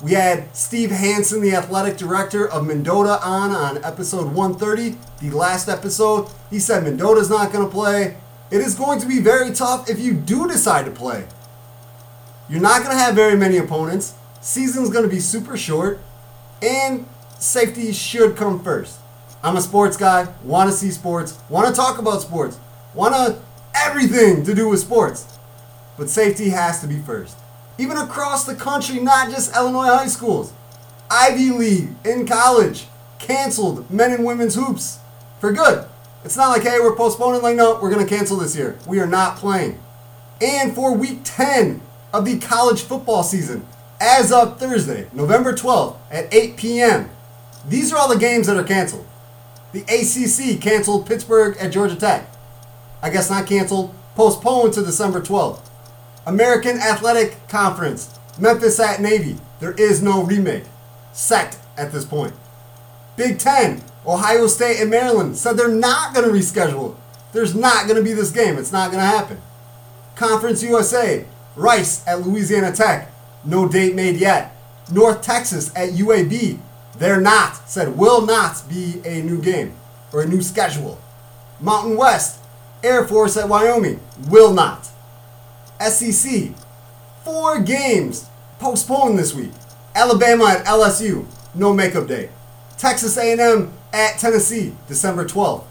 We 0.02 0.12
had 0.12 0.54
Steve 0.54 0.90
Hansen, 0.90 1.40
the 1.40 1.54
athletic 1.54 1.96
director 1.96 2.46
of 2.46 2.66
Mendota, 2.66 3.18
on 3.24 3.50
on 3.50 3.82
episode 3.82 4.34
130, 4.34 4.96
the 5.20 5.34
last 5.34 5.68
episode. 5.68 6.28
He 6.50 6.58
said 6.58 6.84
Mendota's 6.84 7.30
not 7.30 7.50
going 7.50 7.64
to 7.64 7.72
play. 7.72 8.16
It 8.50 8.60
is 8.60 8.74
going 8.74 9.00
to 9.00 9.06
be 9.06 9.20
very 9.20 9.52
tough 9.52 9.88
if 9.88 9.98
you 9.98 10.12
do 10.12 10.46
decide 10.46 10.84
to 10.84 10.90
play. 10.90 11.26
You're 12.48 12.60
not 12.60 12.82
going 12.82 12.92
to 12.92 12.98
have 12.98 13.14
very 13.14 13.36
many 13.36 13.56
opponents. 13.56 14.14
Season's 14.42 14.90
going 14.90 15.04
to 15.04 15.10
be 15.10 15.18
super 15.18 15.56
short, 15.56 15.98
and 16.62 17.06
safety 17.38 17.92
should 17.92 18.36
come 18.36 18.62
first. 18.62 18.98
I'm 19.42 19.56
a 19.56 19.60
sports 19.60 19.96
guy, 19.96 20.28
want 20.42 20.70
to 20.70 20.76
see 20.76 20.90
sports, 20.90 21.38
want 21.48 21.68
to 21.68 21.74
talk 21.74 21.98
about 21.98 22.22
sports, 22.22 22.58
want 22.94 23.14
to 23.14 23.40
everything 23.74 24.44
to 24.44 24.54
do 24.54 24.68
with 24.68 24.80
sports. 24.80 25.38
But 25.98 26.10
safety 26.10 26.50
has 26.50 26.80
to 26.80 26.86
be 26.86 26.98
first 26.98 27.36
even 27.78 27.96
across 27.96 28.44
the 28.44 28.54
country, 28.54 29.00
not 29.00 29.30
just 29.30 29.54
Illinois 29.54 29.86
high 29.86 30.06
schools. 30.06 30.52
Ivy 31.10 31.50
League 31.50 31.88
in 32.04 32.26
college 32.26 32.86
canceled 33.18 33.90
men 33.90 34.12
and 34.12 34.24
women's 34.24 34.54
hoops 34.54 34.98
for 35.40 35.52
good. 35.52 35.86
It's 36.24 36.36
not 36.36 36.48
like, 36.48 36.62
hey, 36.62 36.80
we're 36.80 36.96
postponing, 36.96 37.42
like, 37.42 37.56
no, 37.56 37.78
we're 37.80 37.90
going 37.90 38.04
to 38.04 38.14
cancel 38.14 38.36
this 38.36 38.56
year. 38.56 38.78
We 38.86 38.98
are 38.98 39.06
not 39.06 39.36
playing. 39.36 39.78
And 40.40 40.74
for 40.74 40.92
week 40.92 41.20
10 41.22 41.80
of 42.12 42.24
the 42.24 42.38
college 42.38 42.82
football 42.82 43.22
season, 43.22 43.64
as 44.00 44.32
of 44.32 44.58
Thursday, 44.58 45.06
November 45.12 45.52
12th 45.52 45.96
at 46.10 46.32
8 46.34 46.56
p.m., 46.56 47.10
these 47.68 47.92
are 47.92 47.98
all 47.98 48.08
the 48.08 48.18
games 48.18 48.48
that 48.48 48.56
are 48.56 48.64
canceled. 48.64 49.06
The 49.72 49.82
ACC 49.82 50.60
canceled 50.60 51.06
Pittsburgh 51.06 51.56
at 51.58 51.72
Georgia 51.72 51.96
Tech. 51.96 52.28
I 53.02 53.10
guess 53.10 53.30
not 53.30 53.46
canceled, 53.46 53.94
postponed 54.14 54.72
to 54.74 54.82
December 54.82 55.20
12th. 55.20 55.60
American 56.26 56.78
Athletic 56.78 57.48
Conference, 57.48 58.18
Memphis 58.38 58.80
at 58.80 59.00
Navy. 59.00 59.38
There 59.60 59.72
is 59.72 60.02
no 60.02 60.22
remake. 60.22 60.64
Set 61.12 61.58
at 61.76 61.92
this 61.92 62.04
point. 62.04 62.34
Big 63.16 63.38
Ten, 63.38 63.82
Ohio 64.06 64.46
State 64.46 64.80
and 64.80 64.90
Maryland 64.90 65.36
said 65.36 65.56
they're 65.56 65.68
not 65.68 66.14
going 66.14 66.26
to 66.26 66.32
reschedule. 66.32 66.96
There's 67.32 67.54
not 67.54 67.86
going 67.86 67.96
to 67.96 68.02
be 68.02 68.12
this 68.12 68.30
game. 68.30 68.56
It's 68.58 68.72
not 68.72 68.90
going 68.90 69.02
to 69.02 69.06
happen. 69.06 69.40
Conference 70.14 70.62
USA, 70.62 71.26
Rice 71.54 72.06
at 72.06 72.26
Louisiana 72.26 72.72
Tech. 72.72 73.10
No 73.44 73.68
date 73.68 73.94
made 73.94 74.16
yet. 74.16 74.54
North 74.90 75.22
Texas 75.22 75.70
at 75.76 75.90
UAB. 75.90 76.58
They're 76.98 77.20
not, 77.20 77.68
said 77.68 77.96
will 77.96 78.24
not 78.24 78.62
be 78.68 79.00
a 79.04 79.22
new 79.22 79.40
game 79.40 79.74
or 80.12 80.22
a 80.22 80.26
new 80.26 80.42
schedule. 80.42 80.98
Mountain 81.60 81.96
West, 81.96 82.40
Air 82.82 83.06
Force 83.06 83.36
at 83.36 83.48
Wyoming. 83.48 84.00
Will 84.28 84.52
not. 84.52 84.88
SEC. 85.80 86.52
Four 87.24 87.60
games 87.60 88.28
postponed 88.58 89.18
this 89.18 89.34
week. 89.34 89.52
Alabama 89.94 90.44
at 90.46 90.64
LSU, 90.66 91.26
no 91.54 91.72
makeup 91.72 92.06
day. 92.06 92.30
Texas 92.78 93.16
A&M 93.16 93.72
at 93.92 94.18
Tennessee, 94.18 94.74
December 94.88 95.24
12th. 95.24 95.64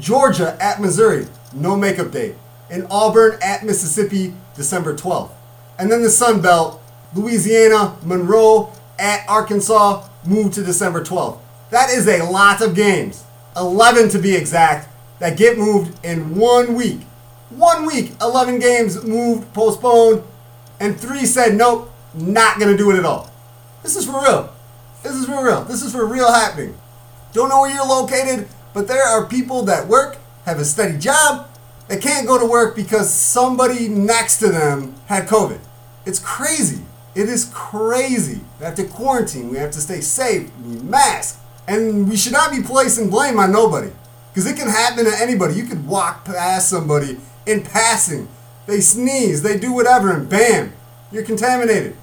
Georgia 0.00 0.56
at 0.60 0.80
Missouri, 0.80 1.26
no 1.52 1.76
makeup 1.76 2.10
date. 2.10 2.34
And 2.70 2.86
Auburn 2.90 3.38
at 3.42 3.64
Mississippi, 3.64 4.34
December 4.54 4.94
12th. 4.94 5.30
And 5.78 5.92
then 5.92 6.02
the 6.02 6.10
Sun 6.10 6.40
Belt, 6.40 6.82
Louisiana, 7.14 7.96
Monroe 8.02 8.72
at 8.98 9.28
Arkansas, 9.28 10.05
move 10.26 10.54
to 10.54 10.62
December 10.62 11.02
12th. 11.02 11.38
That 11.70 11.90
is 11.90 12.06
a 12.08 12.22
lot 12.24 12.62
of 12.62 12.74
games. 12.74 13.24
11 13.56 14.10
to 14.10 14.18
be 14.18 14.34
exact, 14.34 14.88
that 15.18 15.36
get 15.36 15.58
moved 15.58 16.04
in 16.04 16.36
one 16.36 16.74
week. 16.74 17.00
One 17.50 17.86
week, 17.86 18.12
11 18.20 18.58
games 18.58 19.02
moved, 19.04 19.52
postponed, 19.54 20.22
and 20.78 20.98
three 20.98 21.24
said, 21.24 21.54
nope, 21.54 21.90
not 22.14 22.58
going 22.58 22.70
to 22.70 22.76
do 22.76 22.90
it 22.90 22.98
at 22.98 23.04
all. 23.04 23.30
This 23.82 23.96
is 23.96 24.04
for 24.04 24.22
real. 24.22 24.52
This 25.02 25.14
is 25.14 25.26
for 25.26 25.44
real. 25.44 25.64
This 25.64 25.82
is 25.82 25.92
for 25.92 26.04
real 26.06 26.30
happening. 26.30 26.76
Don't 27.32 27.48
know 27.48 27.60
where 27.60 27.72
you're 27.72 27.86
located, 27.86 28.48
but 28.74 28.88
there 28.88 29.04
are 29.04 29.26
people 29.26 29.62
that 29.62 29.86
work, 29.86 30.18
have 30.44 30.58
a 30.58 30.64
steady 30.64 30.98
job, 30.98 31.48
that 31.88 32.02
can't 32.02 32.26
go 32.26 32.38
to 32.38 32.46
work 32.46 32.74
because 32.74 33.12
somebody 33.12 33.88
next 33.88 34.38
to 34.38 34.48
them 34.48 34.94
had 35.06 35.28
COVID. 35.28 35.60
It's 36.04 36.18
crazy. 36.18 36.82
It 37.14 37.28
is 37.28 37.50
crazy. 37.54 38.40
We 38.58 38.64
have 38.64 38.74
to 38.76 38.84
quarantine. 38.84 39.50
We 39.50 39.58
have 39.58 39.70
to 39.72 39.80
stay 39.80 40.00
safe. 40.00 40.50
We 40.64 40.76
masks. 40.76 41.38
And 41.68 42.08
we 42.08 42.16
should 42.16 42.32
not 42.32 42.50
be 42.50 42.62
placing 42.62 43.10
blame 43.10 43.38
on 43.38 43.52
nobody. 43.52 43.90
Because 44.30 44.46
it 44.50 44.56
can 44.56 44.68
happen 44.68 45.04
to 45.04 45.18
anybody. 45.18 45.54
You 45.54 45.64
could 45.64 45.86
walk 45.86 46.24
past 46.24 46.68
somebody 46.68 47.18
in 47.46 47.62
passing. 47.62 48.28
They 48.66 48.80
sneeze, 48.80 49.42
they 49.42 49.58
do 49.58 49.72
whatever, 49.72 50.10
and 50.10 50.28
bam, 50.28 50.72
you're 51.12 51.22
contaminated. 51.22 51.96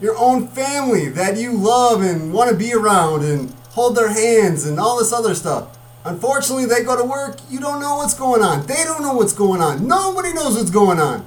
Your 0.00 0.16
own 0.16 0.48
family 0.48 1.08
that 1.10 1.36
you 1.36 1.52
love 1.52 2.02
and 2.02 2.32
want 2.32 2.50
to 2.50 2.56
be 2.56 2.72
around 2.72 3.24
and 3.24 3.52
hold 3.70 3.94
their 3.94 4.08
hands 4.08 4.64
and 4.64 4.80
all 4.80 4.98
this 4.98 5.12
other 5.12 5.34
stuff. 5.34 5.76
Unfortunately, 6.04 6.64
they 6.64 6.82
go 6.82 6.96
to 6.96 7.04
work, 7.04 7.38
you 7.50 7.60
don't 7.60 7.80
know 7.80 7.96
what's 7.96 8.14
going 8.14 8.42
on. 8.42 8.66
They 8.66 8.84
don't 8.84 9.02
know 9.02 9.14
what's 9.14 9.34
going 9.34 9.60
on. 9.60 9.86
Nobody 9.86 10.32
knows 10.32 10.56
what's 10.56 10.70
going 10.70 10.98
on. 10.98 11.26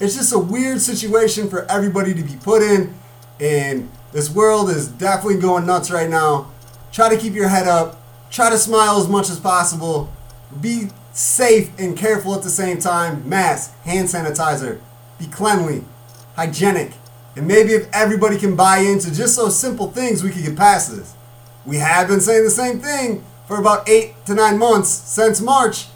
It's 0.00 0.14
just 0.14 0.32
a 0.32 0.38
weird 0.38 0.82
situation 0.82 1.48
for 1.48 1.64
everybody 1.70 2.12
to 2.12 2.22
be 2.22 2.36
put 2.36 2.62
in, 2.62 2.94
and 3.40 3.90
this 4.12 4.30
world 4.30 4.70
is 4.70 4.88
definitely 4.88 5.40
going 5.40 5.66
nuts 5.66 5.90
right 5.90 6.08
now. 6.08 6.52
Try 6.92 7.08
to 7.08 7.16
keep 7.16 7.34
your 7.34 7.48
head 7.48 7.66
up, 7.66 8.00
try 8.30 8.50
to 8.50 8.58
smile 8.58 8.98
as 8.98 9.08
much 9.08 9.28
as 9.28 9.40
possible, 9.40 10.12
be 10.60 10.88
safe 11.12 11.70
and 11.78 11.96
careful 11.96 12.34
at 12.34 12.42
the 12.42 12.50
same 12.50 12.78
time. 12.78 13.28
Mask, 13.28 13.76
hand 13.82 14.08
sanitizer, 14.08 14.80
be 15.18 15.26
cleanly, 15.26 15.84
hygienic. 16.36 16.92
And 17.36 17.48
maybe 17.48 17.72
if 17.72 17.88
everybody 17.92 18.38
can 18.38 18.54
buy 18.54 18.78
into 18.78 19.12
just 19.12 19.36
those 19.36 19.58
simple 19.58 19.90
things, 19.90 20.22
we 20.22 20.30
could 20.30 20.44
get 20.44 20.56
past 20.56 20.94
this. 20.94 21.14
We 21.66 21.78
have 21.78 22.08
been 22.08 22.20
saying 22.20 22.44
the 22.44 22.50
same 22.50 22.78
thing 22.78 23.24
for 23.46 23.58
about 23.58 23.88
eight 23.88 24.14
to 24.26 24.34
nine 24.34 24.58
months 24.58 24.88
since 24.88 25.40
March, 25.40 25.86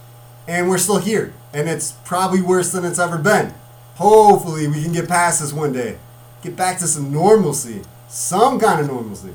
and 0.47 0.69
we're 0.69 0.79
still 0.79 0.99
here. 0.99 1.33
And 1.53 1.69
it's 1.69 1.93
probably 2.05 2.43
worse 2.43 2.73
than 2.73 2.85
it's 2.85 2.99
ever 2.99 3.19
been. 3.19 3.55
Hopefully, 3.95 4.67
we 4.69 4.83
can 4.83 4.93
get 4.93 5.09
past 5.09 5.41
this 5.41 5.53
one 5.53 5.73
day. 5.73 5.99
Get 6.43 6.57
back 6.57 6.79
to 6.79 6.87
some 6.87 7.13
normalcy. 7.13 7.83
Some 8.09 8.59
kind 8.59 8.81
of 8.81 8.87
normalcy. 8.87 9.33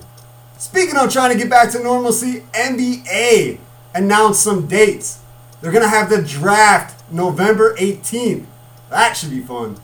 Speaking 0.57 0.97
of 0.97 1.11
trying 1.11 1.31
to 1.31 1.37
get 1.37 1.49
back 1.49 1.71
to 1.71 1.83
normalcy, 1.83 2.43
NBA 2.53 3.59
announced 3.93 4.41
some 4.41 4.67
dates. 4.67 5.19
They're 5.61 5.71
going 5.71 5.83
to 5.83 5.89
have 5.89 6.09
the 6.09 6.21
draft 6.21 7.03
November 7.11 7.75
18th. 7.75 8.45
That 8.89 9.13
should 9.15 9.29
be 9.29 9.39
fun. 9.39 9.77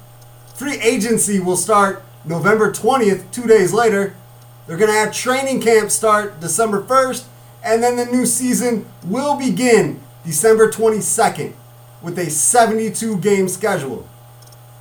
Free 0.55 0.79
agency 0.79 1.39
will 1.39 1.55
start 1.55 2.03
November 2.25 2.71
20th, 2.71 3.31
two 3.31 3.47
days 3.47 3.73
later. 3.73 4.15
They're 4.67 4.77
going 4.77 4.91
to 4.91 4.97
have 4.97 5.13
training 5.13 5.61
camp 5.61 5.91
start 5.91 6.41
December 6.41 6.81
1st, 6.81 7.25
and 7.63 7.81
then 7.81 7.95
the 7.95 8.05
new 8.05 8.25
season 8.25 8.85
will 9.05 9.37
begin 9.37 9.99
December 10.25 10.69
22nd 10.69 11.53
with 12.01 12.19
a 12.19 12.29
72 12.29 13.17
game 13.19 13.47
schedule. 13.47 14.07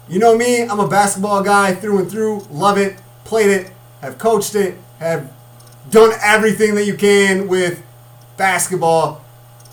You 0.08 0.18
know 0.18 0.36
me, 0.36 0.62
I'm 0.62 0.80
a 0.80 0.88
basketball 0.88 1.42
guy 1.42 1.74
through 1.74 1.98
and 1.98 2.10
through, 2.10 2.46
love 2.50 2.78
it, 2.78 2.96
played 3.24 3.50
it, 3.50 3.72
have 4.00 4.16
coached 4.16 4.54
it, 4.54 4.76
have 5.00 5.30
done 5.90 6.12
everything 6.22 6.74
that 6.76 6.86
you 6.86 6.94
can 6.94 7.46
with 7.46 7.82
basketball. 8.38 9.22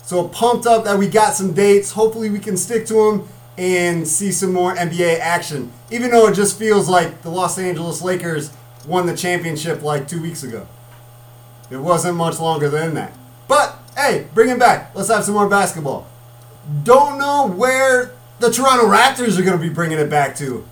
So 0.02 0.28
pumped 0.28 0.66
up 0.66 0.84
that 0.84 0.98
we 0.98 1.08
got 1.08 1.34
some 1.34 1.54
dates. 1.54 1.92
Hopefully 1.92 2.28
we 2.28 2.38
can 2.38 2.56
stick 2.56 2.86
to 2.86 2.94
them 2.94 3.28
and 3.56 4.06
see 4.06 4.30
some 4.30 4.52
more 4.52 4.74
NBA 4.74 5.18
action. 5.20 5.72
Even 5.90 6.10
though 6.10 6.28
it 6.28 6.34
just 6.34 6.58
feels 6.58 6.88
like 6.88 7.22
the 7.22 7.30
Los 7.30 7.58
Angeles 7.58 8.02
Lakers 8.02 8.54
won 8.86 9.06
the 9.06 9.16
championship 9.16 9.82
like 9.82 10.06
two 10.06 10.20
weeks 10.20 10.42
ago. 10.42 10.68
It 11.70 11.78
wasn't 11.78 12.16
much 12.16 12.38
longer 12.38 12.68
than 12.68 12.94
that. 12.94 13.12
But 13.48 13.78
hey, 13.96 14.26
bring 14.34 14.50
it 14.50 14.58
back. 14.58 14.94
Let's 14.94 15.08
have 15.08 15.24
some 15.24 15.34
more 15.34 15.48
basketball. 15.48 16.06
Don't 16.84 17.18
know 17.18 17.48
where 17.48 18.12
the 18.38 18.50
Toronto 18.50 18.86
Raptors 18.86 19.38
are 19.38 19.42
going 19.42 19.58
to 19.58 19.62
be 19.62 19.72
bringing 19.72 19.98
it 19.98 20.10
back 20.10 20.36
to. 20.36 20.66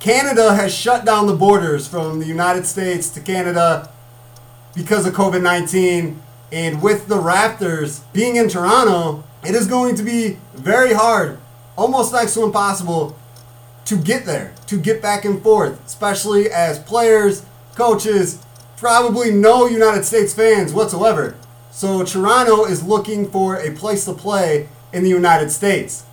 Canada 0.00 0.54
has 0.54 0.74
shut 0.74 1.04
down 1.04 1.26
the 1.26 1.34
borders 1.34 1.86
from 1.86 2.18
the 2.18 2.26
United 2.26 2.66
States 2.66 3.08
to 3.10 3.20
Canada 3.20 3.90
because 4.74 5.06
of 5.06 5.14
COVID 5.14 5.42
19. 5.42 6.22
And 6.52 6.82
with 6.82 7.08
the 7.08 7.16
Raptors 7.16 8.02
being 8.12 8.36
in 8.36 8.48
Toronto, 8.48 9.24
it 9.44 9.54
is 9.54 9.66
going 9.66 9.94
to 9.96 10.02
be 10.02 10.38
very 10.54 10.92
hard, 10.92 11.38
almost 11.76 12.12
next 12.12 12.34
to 12.34 12.44
impossible, 12.44 13.16
to 13.84 13.96
get 13.96 14.26
there, 14.26 14.52
to 14.66 14.78
get 14.78 15.02
back 15.02 15.24
and 15.24 15.42
forth, 15.42 15.84
especially 15.86 16.50
as 16.50 16.78
players, 16.78 17.44
coaches, 17.74 18.44
probably 18.76 19.30
no 19.30 19.66
United 19.66 20.04
States 20.04 20.34
fans 20.34 20.72
whatsoever. 20.72 21.36
So 21.70 22.04
Toronto 22.04 22.64
is 22.64 22.82
looking 22.82 23.30
for 23.30 23.56
a 23.56 23.70
place 23.70 24.04
to 24.06 24.12
play 24.12 24.68
in 24.92 25.02
the 25.02 25.10
United 25.10 25.50
States. 25.50 26.05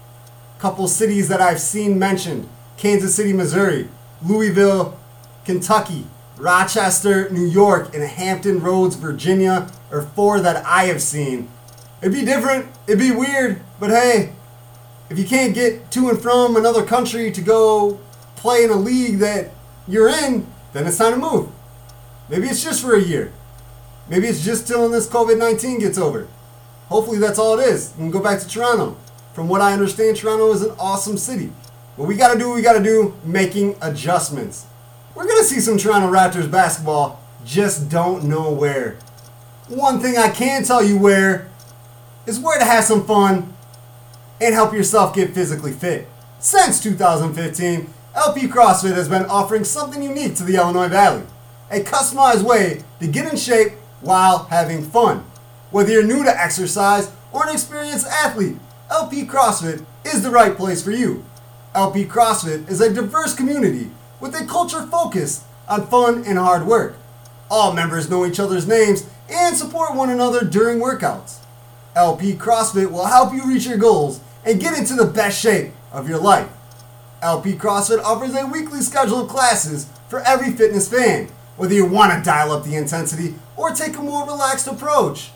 Couple 0.63 0.87
cities 0.87 1.27
that 1.27 1.41
I've 1.41 1.59
seen 1.59 1.99
mentioned 1.99 2.47
Kansas 2.77 3.13
City, 3.13 3.33
Missouri, 3.33 3.89
Louisville, 4.25 4.97
Kentucky, 5.43 6.05
Rochester, 6.37 7.29
New 7.31 7.45
York, 7.45 7.93
and 7.93 8.01
Hampton 8.01 8.61
Roads, 8.61 8.95
Virginia 8.95 9.69
are 9.91 10.03
four 10.03 10.39
that 10.39 10.65
I 10.65 10.85
have 10.85 11.01
seen. 11.01 11.49
It'd 12.01 12.13
be 12.13 12.23
different, 12.23 12.67
it'd 12.87 12.97
be 12.97 13.11
weird, 13.11 13.59
but 13.77 13.89
hey, 13.89 14.31
if 15.09 15.19
you 15.19 15.25
can't 15.25 15.53
get 15.53 15.91
to 15.91 16.07
and 16.07 16.21
from 16.21 16.55
another 16.55 16.85
country 16.85 17.29
to 17.29 17.41
go 17.41 17.99
play 18.37 18.63
in 18.63 18.69
a 18.69 18.77
league 18.77 19.19
that 19.19 19.51
you're 19.85 20.07
in, 20.07 20.47
then 20.71 20.87
it's 20.87 20.97
time 20.97 21.11
to 21.11 21.17
move. 21.17 21.49
Maybe 22.29 22.47
it's 22.47 22.63
just 22.63 22.81
for 22.81 22.95
a 22.95 23.03
year. 23.03 23.33
Maybe 24.07 24.27
it's 24.27 24.45
just 24.45 24.65
till 24.65 24.87
this 24.87 25.09
COVID 25.09 25.37
19 25.37 25.79
gets 25.79 25.97
over. 25.97 26.29
Hopefully 26.87 27.19
that's 27.19 27.37
all 27.37 27.59
it 27.59 27.67
is. 27.67 27.93
And 27.97 28.13
go 28.13 28.21
back 28.21 28.39
to 28.39 28.47
Toronto. 28.47 28.95
From 29.33 29.47
what 29.47 29.61
I 29.61 29.73
understand, 29.73 30.17
Toronto 30.17 30.51
is 30.51 30.61
an 30.61 30.75
awesome 30.79 31.17
city. 31.17 31.51
What 31.95 32.07
we 32.07 32.15
gotta 32.15 32.37
do, 32.37 32.51
we 32.53 32.61
gotta 32.61 32.83
do, 32.83 33.15
making 33.23 33.75
adjustments. 33.81 34.65
We're 35.15 35.27
gonna 35.27 35.43
see 35.43 35.59
some 35.59 35.77
Toronto 35.77 36.11
Raptors 36.11 36.49
basketball, 36.49 37.19
just 37.45 37.89
don't 37.89 38.23
know 38.23 38.51
where. 38.51 38.97
One 39.67 39.99
thing 39.99 40.17
I 40.17 40.29
can 40.29 40.63
tell 40.63 40.83
you 40.83 40.97
where 40.97 41.49
is 42.25 42.39
where 42.39 42.59
to 42.59 42.65
have 42.65 42.83
some 42.83 43.05
fun 43.05 43.53
and 44.39 44.53
help 44.53 44.73
yourself 44.73 45.15
get 45.15 45.33
physically 45.33 45.71
fit. 45.71 46.07
Since 46.39 46.81
2015, 46.83 47.93
LP 48.15 48.47
CrossFit 48.47 48.93
has 48.93 49.09
been 49.09 49.25
offering 49.25 49.63
something 49.63 50.03
unique 50.03 50.35
to 50.35 50.43
the 50.43 50.55
Illinois 50.55 50.89
Valley 50.89 51.23
a 51.73 51.79
customized 51.79 52.43
way 52.43 52.83
to 52.99 53.07
get 53.07 53.31
in 53.31 53.37
shape 53.37 53.73
while 54.01 54.45
having 54.45 54.83
fun. 54.83 55.25
Whether 55.71 55.91
you're 55.91 56.03
new 56.03 56.23
to 56.23 56.41
exercise 56.41 57.11
or 57.31 57.47
an 57.47 57.53
experienced 57.53 58.05
athlete, 58.05 58.57
LP 58.93 59.25
CrossFit 59.25 59.83
is 60.05 60.21
the 60.21 60.29
right 60.29 60.55
place 60.55 60.83
for 60.83 60.91
you. 60.91 61.25
LP 61.73 62.05
CrossFit 62.05 62.69
is 62.69 62.79
a 62.79 62.93
diverse 62.93 63.33
community 63.33 63.89
with 64.19 64.39
a 64.39 64.45
culture 64.45 64.85
focused 64.85 65.45
on 65.67 65.87
fun 65.87 66.23
and 66.27 66.37
hard 66.37 66.67
work. 66.67 66.95
All 67.49 67.73
members 67.73 68.07
know 68.07 68.23
each 68.23 68.39
other's 68.39 68.67
names 68.67 69.09
and 69.31 69.57
support 69.57 69.95
one 69.95 70.11
another 70.11 70.45
during 70.45 70.77
workouts. 70.77 71.37
LP 71.95 72.33
CrossFit 72.33 72.91
will 72.91 73.07
help 73.07 73.33
you 73.33 73.47
reach 73.47 73.65
your 73.65 73.79
goals 73.79 74.19
and 74.45 74.61
get 74.61 74.77
into 74.77 74.93
the 74.93 75.05
best 75.05 75.41
shape 75.41 75.71
of 75.91 76.07
your 76.07 76.19
life. 76.19 76.51
LP 77.23 77.53
CrossFit 77.53 78.03
offers 78.03 78.35
a 78.35 78.45
weekly 78.45 78.81
schedule 78.81 79.21
of 79.21 79.27
classes 79.27 79.87
for 80.07 80.19
every 80.19 80.51
fitness 80.51 80.87
fan, 80.87 81.29
whether 81.57 81.73
you 81.73 81.87
want 81.87 82.13
to 82.13 82.23
dial 82.23 82.51
up 82.51 82.63
the 82.63 82.75
intensity 82.75 83.33
or 83.57 83.71
take 83.71 83.97
a 83.97 84.03
more 84.03 84.27
relaxed 84.27 84.67
approach. 84.67 85.31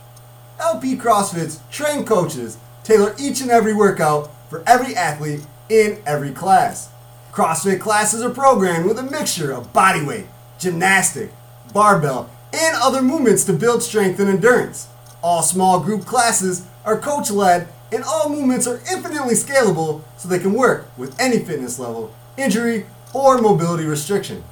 LP 0.60 0.96
CrossFit's 0.96 1.60
trained 1.72 2.06
coaches 2.06 2.60
tailor 2.88 3.14
each 3.20 3.42
and 3.42 3.52
every 3.52 3.74
workout 3.74 4.32
for 4.50 4.64
every 4.66 4.96
athlete 4.96 5.42
in 5.68 6.02
every 6.06 6.32
class. 6.32 6.90
CrossFit 7.34 7.82
classes 7.82 8.24
are 8.24 8.30
programmed 8.30 8.86
with 8.86 8.98
a 8.98 9.04
mixture 9.04 9.52
of 9.52 9.74
bodyweight, 9.74 10.26
gymnastic, 10.58 11.30
barbell, 11.74 12.30
and 12.54 12.78
other 12.78 13.02
movements 13.02 13.44
to 13.44 13.52
build 13.52 13.84
strength 13.84 14.22
and 14.22 14.30
endurance. 14.30 14.88
All 15.22 15.44
small 15.44 15.82
group 15.82 16.06
classes 16.06 16.66
are 16.86 16.98
coach 16.98 17.30
led 17.30 17.68
and 17.92 18.06
all 18.06 18.30
movements 18.30 18.68
are 18.68 18.80
infinitely 18.90 19.36
scalable 19.36 20.02
so 20.18 20.30
they 20.30 20.40
can 20.40 20.54
work 20.54 20.88
with 20.98 21.20
any 21.20 21.40
fitness 21.40 21.78
level, 21.78 22.16
injury, 22.38 22.86
or 23.14 23.38
mobility 23.42 23.84
restriction. 23.84 24.46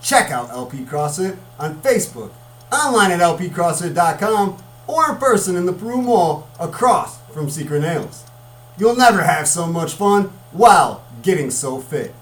Check 0.00 0.30
out 0.30 0.50
LP 0.50 0.84
CrossFit 0.84 1.36
on 1.58 1.82
Facebook, 1.82 2.30
online 2.72 3.10
at 3.10 3.18
lpcrossfit.com, 3.18 4.62
or 4.86 5.10
in 5.10 5.16
person 5.16 5.56
in 5.56 5.66
the 5.66 5.72
Peru 5.72 6.00
Mall 6.00 6.48
across 6.60 7.21
from 7.32 7.50
Secret 7.50 7.80
Nails. 7.80 8.24
You'll 8.78 8.96
never 8.96 9.22
have 9.22 9.48
so 9.48 9.66
much 9.66 9.94
fun 9.94 10.32
while 10.52 11.04
getting 11.22 11.50
so 11.50 11.78
fit. 11.78 12.14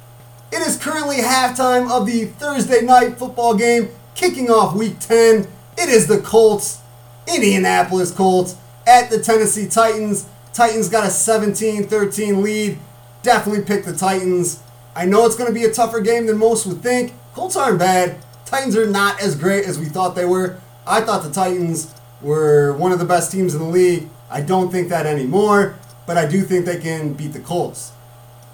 It 0.53 0.67
is 0.67 0.77
currently 0.77 1.19
halftime 1.19 1.91
of 1.91 2.07
the 2.07 2.27
Thursday 2.27 2.83
night 2.83 3.19
football 3.19 3.55
game 3.55 3.91
kicking 4.15 4.51
off 4.51 4.75
week 4.75 4.99
10. 4.99 5.47
It 5.79 5.89
is 5.89 6.07
the 6.07 6.19
Colts, 6.19 6.81
Indianapolis 7.27 8.11
Colts, 8.11 8.57
at 8.87 9.11
the 9.11 9.21
Tennessee 9.21 9.69
Titans. 9.69 10.27
Titans 10.53 10.89
got 10.89 11.07
a 11.07 11.11
17 11.11 11.85
13 11.85 12.43
lead. 12.43 12.79
Definitely 13.23 13.65
pick 13.65 13.85
the 13.85 13.95
Titans. 13.95 14.61
I 14.97 15.05
know 15.05 15.25
it's 15.25 15.37
going 15.37 15.49
to 15.49 15.59
be 15.59 15.65
a 15.65 15.73
tougher 15.73 16.01
game 16.01 16.27
than 16.27 16.39
most 16.39 16.67
would 16.67 16.83
think. 16.83 17.13
Colts 17.33 17.57
aren't 17.57 17.79
bad. 17.79 18.17
Titans 18.45 18.77
are 18.77 18.87
not 18.87 19.21
as 19.21 19.37
great 19.37 19.65
as 19.65 19.79
we 19.79 19.87
thought 19.87 20.17
they 20.17 20.25
were. 20.25 20.59
I 20.87 21.01
thought 21.01 21.23
the 21.23 21.31
Titans 21.31 21.95
were 22.21 22.73
one 22.73 22.91
of 22.91 22.99
the 22.99 23.05
best 23.05 23.31
teams 23.31 23.55
in 23.55 23.61
the 23.61 23.69
league. 23.69 24.09
I 24.31 24.41
don't 24.41 24.71
think 24.71 24.89
that 24.89 25.07
anymore, 25.07 25.77
but 26.07 26.17
I 26.17 26.27
do 26.27 26.43
think 26.43 26.65
they 26.65 26.79
can 26.79 27.15
beat 27.15 27.33
the 27.33 27.41
Colts. 27.41 27.93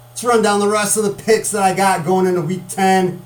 Let's 0.09 0.23
run 0.23 0.41
down 0.41 0.59
the 0.59 0.67
rest 0.67 0.97
of 0.97 1.03
the 1.03 1.11
picks 1.23 1.51
that 1.51 1.61
I 1.61 1.75
got 1.75 2.05
going 2.05 2.25
into 2.25 2.41
week 2.41 2.67
10. 2.67 3.23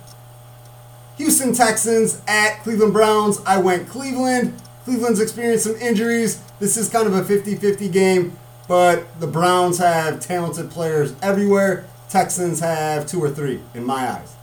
Houston 1.17 1.53
Texans 1.53 2.21
at 2.27 2.61
Cleveland 2.63 2.93
Browns. 2.93 3.39
I 3.45 3.59
went 3.59 3.87
Cleveland. 3.87 4.61
Cleveland's 4.83 5.21
experienced 5.21 5.65
some 5.65 5.75
injuries. 5.77 6.41
This 6.59 6.75
is 6.75 6.89
kind 6.89 7.07
of 7.07 7.13
a 7.13 7.23
50 7.23 7.55
50 7.55 7.87
game, 7.89 8.37
but 8.67 9.19
the 9.19 9.27
Browns 9.27 9.77
have 9.77 10.19
talented 10.19 10.69
players 10.69 11.15
everywhere. 11.21 11.85
Texans 12.09 12.59
have 12.59 13.05
two 13.05 13.23
or 13.23 13.29
three, 13.29 13.61
in 13.73 13.85
my 13.85 14.11
eyes. 14.11 14.35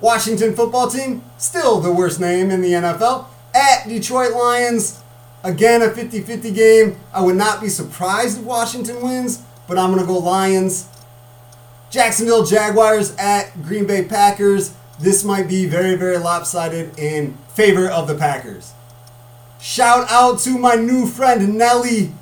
Washington 0.00 0.54
football 0.54 0.88
team, 0.88 1.22
still 1.38 1.80
the 1.80 1.92
worst 1.92 2.20
name 2.20 2.50
in 2.50 2.60
the 2.60 2.72
NFL. 2.72 3.26
At 3.54 3.88
Detroit 3.88 4.32
Lions, 4.32 4.99
again 5.42 5.82
a 5.82 5.90
50 5.90 6.22
50 6.22 6.50
game. 6.52 6.96
I 7.12 7.22
would 7.22 7.36
not 7.36 7.60
be 7.60 7.68
surprised 7.68 8.38
if 8.38 8.44
Washington 8.44 9.02
wins, 9.02 9.42
but 9.66 9.78
I'm 9.78 9.90
going 9.90 10.00
to 10.00 10.06
go 10.06 10.18
Lions. 10.18 10.88
Jacksonville 11.90 12.44
Jaguars 12.44 13.16
at 13.16 13.62
Green 13.62 13.86
Bay 13.86 14.04
Packers. 14.04 14.74
This 15.00 15.24
might 15.24 15.48
be 15.48 15.66
very, 15.66 15.96
very 15.96 16.18
lopsided 16.18 16.98
in 16.98 17.36
favor 17.48 17.88
of 17.88 18.06
the 18.06 18.14
Packers. 18.14 18.74
Shout 19.60 20.06
out 20.10 20.38
to 20.40 20.56
my 20.56 20.74
new 20.74 21.06
friend 21.06 21.56
Nelly. 21.56 22.12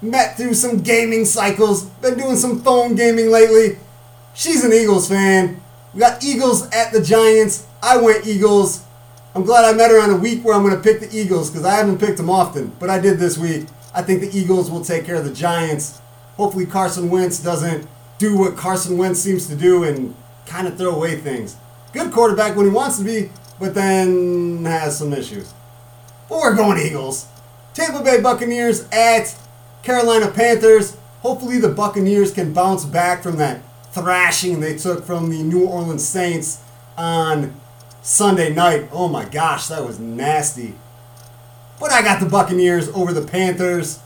Met 0.00 0.36
through 0.36 0.54
some 0.54 0.82
gaming 0.82 1.24
cycles. 1.24 1.84
Been 1.84 2.18
doing 2.18 2.36
some 2.36 2.60
phone 2.62 2.94
gaming 2.94 3.30
lately. 3.30 3.78
She's 4.34 4.64
an 4.64 4.72
Eagles 4.72 5.08
fan. 5.08 5.60
We 5.94 6.00
got 6.00 6.22
Eagles 6.22 6.68
at 6.70 6.92
the 6.92 7.02
Giants. 7.02 7.66
I 7.82 7.96
went 7.96 8.26
Eagles. 8.26 8.84
I'm 9.38 9.44
glad 9.44 9.64
I 9.64 9.72
met 9.72 9.92
her 9.92 10.02
on 10.02 10.10
a 10.10 10.16
week 10.16 10.44
where 10.44 10.52
I'm 10.52 10.64
going 10.64 10.74
to 10.74 10.82
pick 10.82 10.98
the 10.98 11.16
Eagles 11.16 11.48
because 11.48 11.64
I 11.64 11.76
haven't 11.76 12.00
picked 12.00 12.16
them 12.16 12.28
often, 12.28 12.72
but 12.80 12.90
I 12.90 12.98
did 12.98 13.20
this 13.20 13.38
week. 13.38 13.66
I 13.94 14.02
think 14.02 14.20
the 14.20 14.36
Eagles 14.36 14.68
will 14.68 14.84
take 14.84 15.06
care 15.06 15.14
of 15.14 15.24
the 15.24 15.32
Giants. 15.32 16.00
Hopefully, 16.36 16.66
Carson 16.66 17.08
Wentz 17.08 17.38
doesn't 17.38 17.86
do 18.18 18.36
what 18.36 18.56
Carson 18.56 18.98
Wentz 18.98 19.20
seems 19.20 19.46
to 19.46 19.54
do 19.54 19.84
and 19.84 20.16
kind 20.46 20.66
of 20.66 20.76
throw 20.76 20.90
away 20.90 21.14
things. 21.14 21.54
Good 21.92 22.10
quarterback 22.10 22.56
when 22.56 22.66
he 22.66 22.72
wants 22.72 22.98
to 22.98 23.04
be, 23.04 23.30
but 23.60 23.76
then 23.76 24.64
has 24.64 24.98
some 24.98 25.12
issues. 25.12 25.54
But 26.28 26.38
we're 26.38 26.56
going 26.56 26.84
Eagles. 26.84 27.28
Tampa 27.74 28.02
Bay 28.02 28.20
Buccaneers 28.20 28.88
at 28.90 29.38
Carolina 29.84 30.32
Panthers. 30.32 30.96
Hopefully, 31.20 31.60
the 31.60 31.68
Buccaneers 31.68 32.32
can 32.32 32.52
bounce 32.52 32.84
back 32.84 33.22
from 33.22 33.36
that 33.36 33.62
thrashing 33.92 34.58
they 34.58 34.76
took 34.76 35.04
from 35.04 35.30
the 35.30 35.44
New 35.44 35.64
Orleans 35.64 36.04
Saints 36.04 36.60
on 36.96 37.54
Sunday 38.02 38.52
night. 38.52 38.88
Oh 38.92 39.08
my 39.08 39.24
gosh, 39.24 39.68
that 39.68 39.84
was 39.84 39.98
nasty. 39.98 40.74
But 41.80 41.92
I 41.92 42.02
got 42.02 42.20
the 42.20 42.28
Buccaneers 42.28 42.88
over 42.88 43.12
the 43.12 43.26
Panthers. 43.26 44.00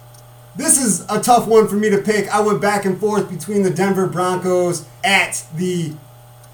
This 0.54 0.82
is 0.82 1.06
a 1.08 1.20
tough 1.20 1.46
one 1.46 1.66
for 1.66 1.76
me 1.76 1.88
to 1.88 1.98
pick. 1.98 2.28
I 2.28 2.40
went 2.40 2.60
back 2.60 2.84
and 2.84 2.98
forth 2.98 3.30
between 3.30 3.62
the 3.62 3.70
Denver 3.70 4.06
Broncos 4.06 4.86
at 5.02 5.46
the 5.56 5.94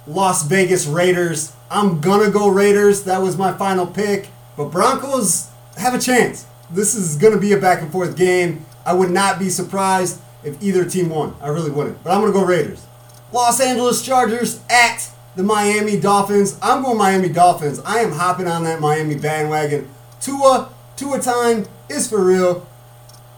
Las 0.06 0.46
Vegas 0.46 0.86
Raiders. 0.86 1.52
I'm 1.70 2.00
gonna 2.00 2.30
go 2.30 2.48
Raiders. 2.48 3.02
That 3.04 3.20
was 3.20 3.36
my 3.36 3.52
final 3.52 3.86
pick. 3.86 4.28
But 4.56 4.66
Broncos 4.66 5.48
have 5.76 5.94
a 5.94 5.98
chance. 5.98 6.46
This 6.70 6.94
is 6.94 7.16
gonna 7.16 7.38
be 7.38 7.52
a 7.52 7.58
back 7.58 7.82
and 7.82 7.90
forth 7.90 8.16
game. 8.16 8.64
I 8.86 8.92
would 8.92 9.10
not 9.10 9.38
be 9.38 9.50
surprised 9.50 10.20
if 10.44 10.62
either 10.62 10.84
team 10.84 11.10
won. 11.10 11.34
I 11.40 11.48
really 11.48 11.70
wouldn't. 11.70 12.02
But 12.04 12.12
I'm 12.12 12.20
gonna 12.20 12.32
go 12.32 12.44
Raiders. 12.44 12.84
Los 13.32 13.60
Angeles 13.60 14.00
Chargers 14.00 14.60
at 14.70 15.10
the 15.38 15.44
Miami 15.44 16.00
Dolphins. 16.00 16.58
I'm 16.60 16.82
going 16.82 16.98
Miami 16.98 17.28
Dolphins. 17.28 17.78
I 17.84 18.00
am 18.00 18.10
hopping 18.10 18.48
on 18.48 18.64
that 18.64 18.80
Miami 18.80 19.14
bandwagon. 19.14 19.88
Tua, 20.20 20.68
Tua 20.96 21.20
time 21.20 21.64
is 21.88 22.10
for 22.10 22.24
real. 22.24 22.66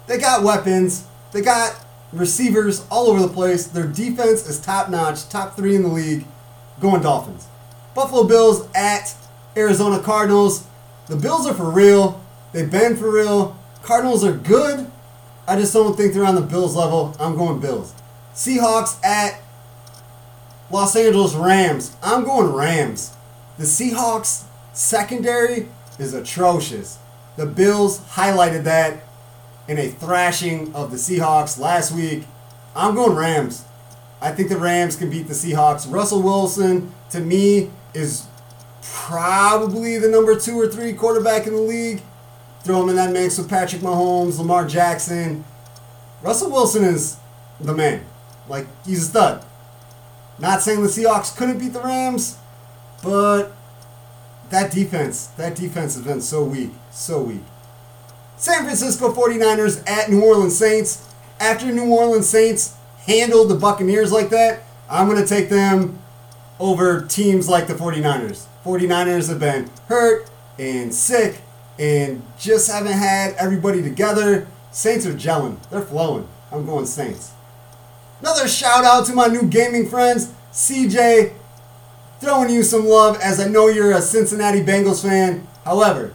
They 0.07 0.17
got 0.17 0.43
weapons. 0.43 1.05
They 1.33 1.43
got 1.43 1.77
receivers 2.11 2.87
all 2.91 3.09
over 3.09 3.21
the 3.21 3.29
place. 3.29 3.67
Their 3.67 3.87
defense 3.87 4.49
is 4.49 4.59
top 4.59 4.89
notch, 4.89 5.29
top 5.29 5.57
three 5.57 5.77
in 5.77 5.83
the 5.83 5.91
league. 5.91 6.25
Going 6.81 7.03
Dolphins. 7.03 7.47
Buffalo 7.95 8.25
Bills 8.25 8.67
at 8.75 9.15
Arizona 9.55 10.03
Cardinals. 10.03 10.67
The 11.09 11.17
Bills 11.17 11.47
are 11.47 11.53
for 11.53 11.69
real. 11.69 12.19
They've 12.53 12.71
been 12.71 12.97
for 12.97 13.13
real. 13.13 13.59
Cardinals 13.83 14.25
are 14.25 14.33
good. 14.33 14.91
I 15.47 15.57
just 15.57 15.75
don't 15.75 15.99
think 15.99 16.15
they're 16.15 16.25
on 16.25 16.35
the 16.35 16.41
Bills 16.41 16.75
level. 16.75 17.15
I'm 17.21 17.37
going 17.37 17.61
Bills. 17.61 17.93
Seahawks 18.33 19.05
at 19.05 19.43
Los 20.71 20.95
Angeles 20.95 21.35
Rams. 21.35 21.97
I'm 22.03 22.25
going 22.25 22.53
Rams. 22.53 23.15
The 23.59 23.65
Seahawks 23.65 24.45
secondary 24.73 25.69
is 25.99 26.15
atrocious. 26.15 26.99
The 27.37 27.47
Bills 27.47 28.01
highlighted 28.01 28.65
that 28.65 29.05
in 29.69 29.79
a 29.79 29.89
thrashing 29.89 30.75
of 30.75 30.91
the 30.91 30.97
Seahawks 30.97 31.59
last 31.59 31.93
week. 31.93 32.25
I'm 32.75 32.95
going 32.95 33.17
Rams. 33.17 33.65
I 34.21 34.33
think 34.33 34.49
the 34.49 34.59
Rams 34.59 34.97
can 34.97 35.11
beat 35.11 35.27
the 35.27 35.35
Seahawks. 35.35 35.91
Russell 35.91 36.23
Wilson, 36.23 36.93
to 37.11 37.21
me, 37.21 37.71
is 37.95 38.27
probably 38.83 39.99
the 39.99 40.09
number 40.09 40.39
two 40.39 40.59
or 40.61 40.69
three 40.69 40.93
quarterback 40.93 41.47
in 41.47 41.55
the 41.55 41.61
league. 41.61 42.03
Throw 42.63 42.83
him 42.83 42.91
in 42.91 42.97
that 42.97 43.13
mix 43.13 43.39
with 43.39 43.49
Patrick 43.49 43.83
Mahomes, 43.83 44.39
Lamar 44.39 44.67
Jackson. 44.67 45.45
Russell 46.23 46.51
Wilson 46.51 46.85
is 46.85 47.17
the 47.59 47.75
man. 47.75 48.05
Like, 48.49 48.67
he's 48.85 49.03
a 49.05 49.07
stud. 49.07 49.45
Not 50.41 50.63
saying 50.63 50.83
the 50.83 50.89
Seahawks 50.89 51.37
couldn't 51.37 51.59
beat 51.59 51.75
the 51.75 51.81
Rams, 51.81 52.39
but 53.03 53.53
that 54.49 54.73
defense, 54.73 55.27
that 55.37 55.55
defense 55.55 55.95
has 55.95 56.05
been 56.05 56.21
so 56.21 56.43
weak, 56.43 56.71
so 56.91 57.23
weak. 57.23 57.43
San 58.37 58.65
Francisco 58.65 59.13
49ers 59.13 59.87
at 59.89 60.11
New 60.11 60.25
Orleans 60.25 60.57
Saints. 60.57 61.07
After 61.39 61.67
New 61.67 61.91
Orleans 61.91 62.29
Saints 62.29 62.75
handled 63.07 63.51
the 63.51 63.55
Buccaneers 63.55 64.13
like 64.13 64.31
that, 64.31 64.63
I'm 64.89 65.09
going 65.09 65.23
to 65.23 65.29
take 65.29 65.51
them 65.51 65.99
over 66.59 67.03
teams 67.07 67.49
like 67.49 67.67
the 67.67 67.75
49ers. 67.75 68.47
49ers 68.65 69.29
have 69.29 69.41
been 69.41 69.71
hurt 69.89 70.31
and 70.59 70.95
sick 70.95 71.41
and 71.79 72.23
just 72.39 72.71
haven't 72.71 72.93
had 72.93 73.35
everybody 73.35 73.83
together. 73.83 74.47
Saints 74.71 75.07
are 75.07 75.15
gelling. 75.15 75.59
They're 75.71 75.83
flowing. 75.83 76.27
I'm 76.51 76.67
going 76.67 76.87
Saints. 76.87 77.33
Another 78.21 78.49
shout 78.49 78.85
out 78.85 79.07
to 79.07 79.15
my 79.15 79.27
new 79.27 79.45
gaming 79.45 79.89
friends, 79.89 80.33
CJ. 80.53 81.35
Throwing 82.21 82.51
you 82.51 82.63
some 82.63 82.87
love 82.87 83.19
as 83.21 83.41
I 83.41 83.49
know 83.49 83.69
you're 83.69 83.93
a 83.93 84.03
Cincinnati 84.03 84.61
Bengals 84.61 85.03
fan. 85.03 85.47
However, 85.65 86.15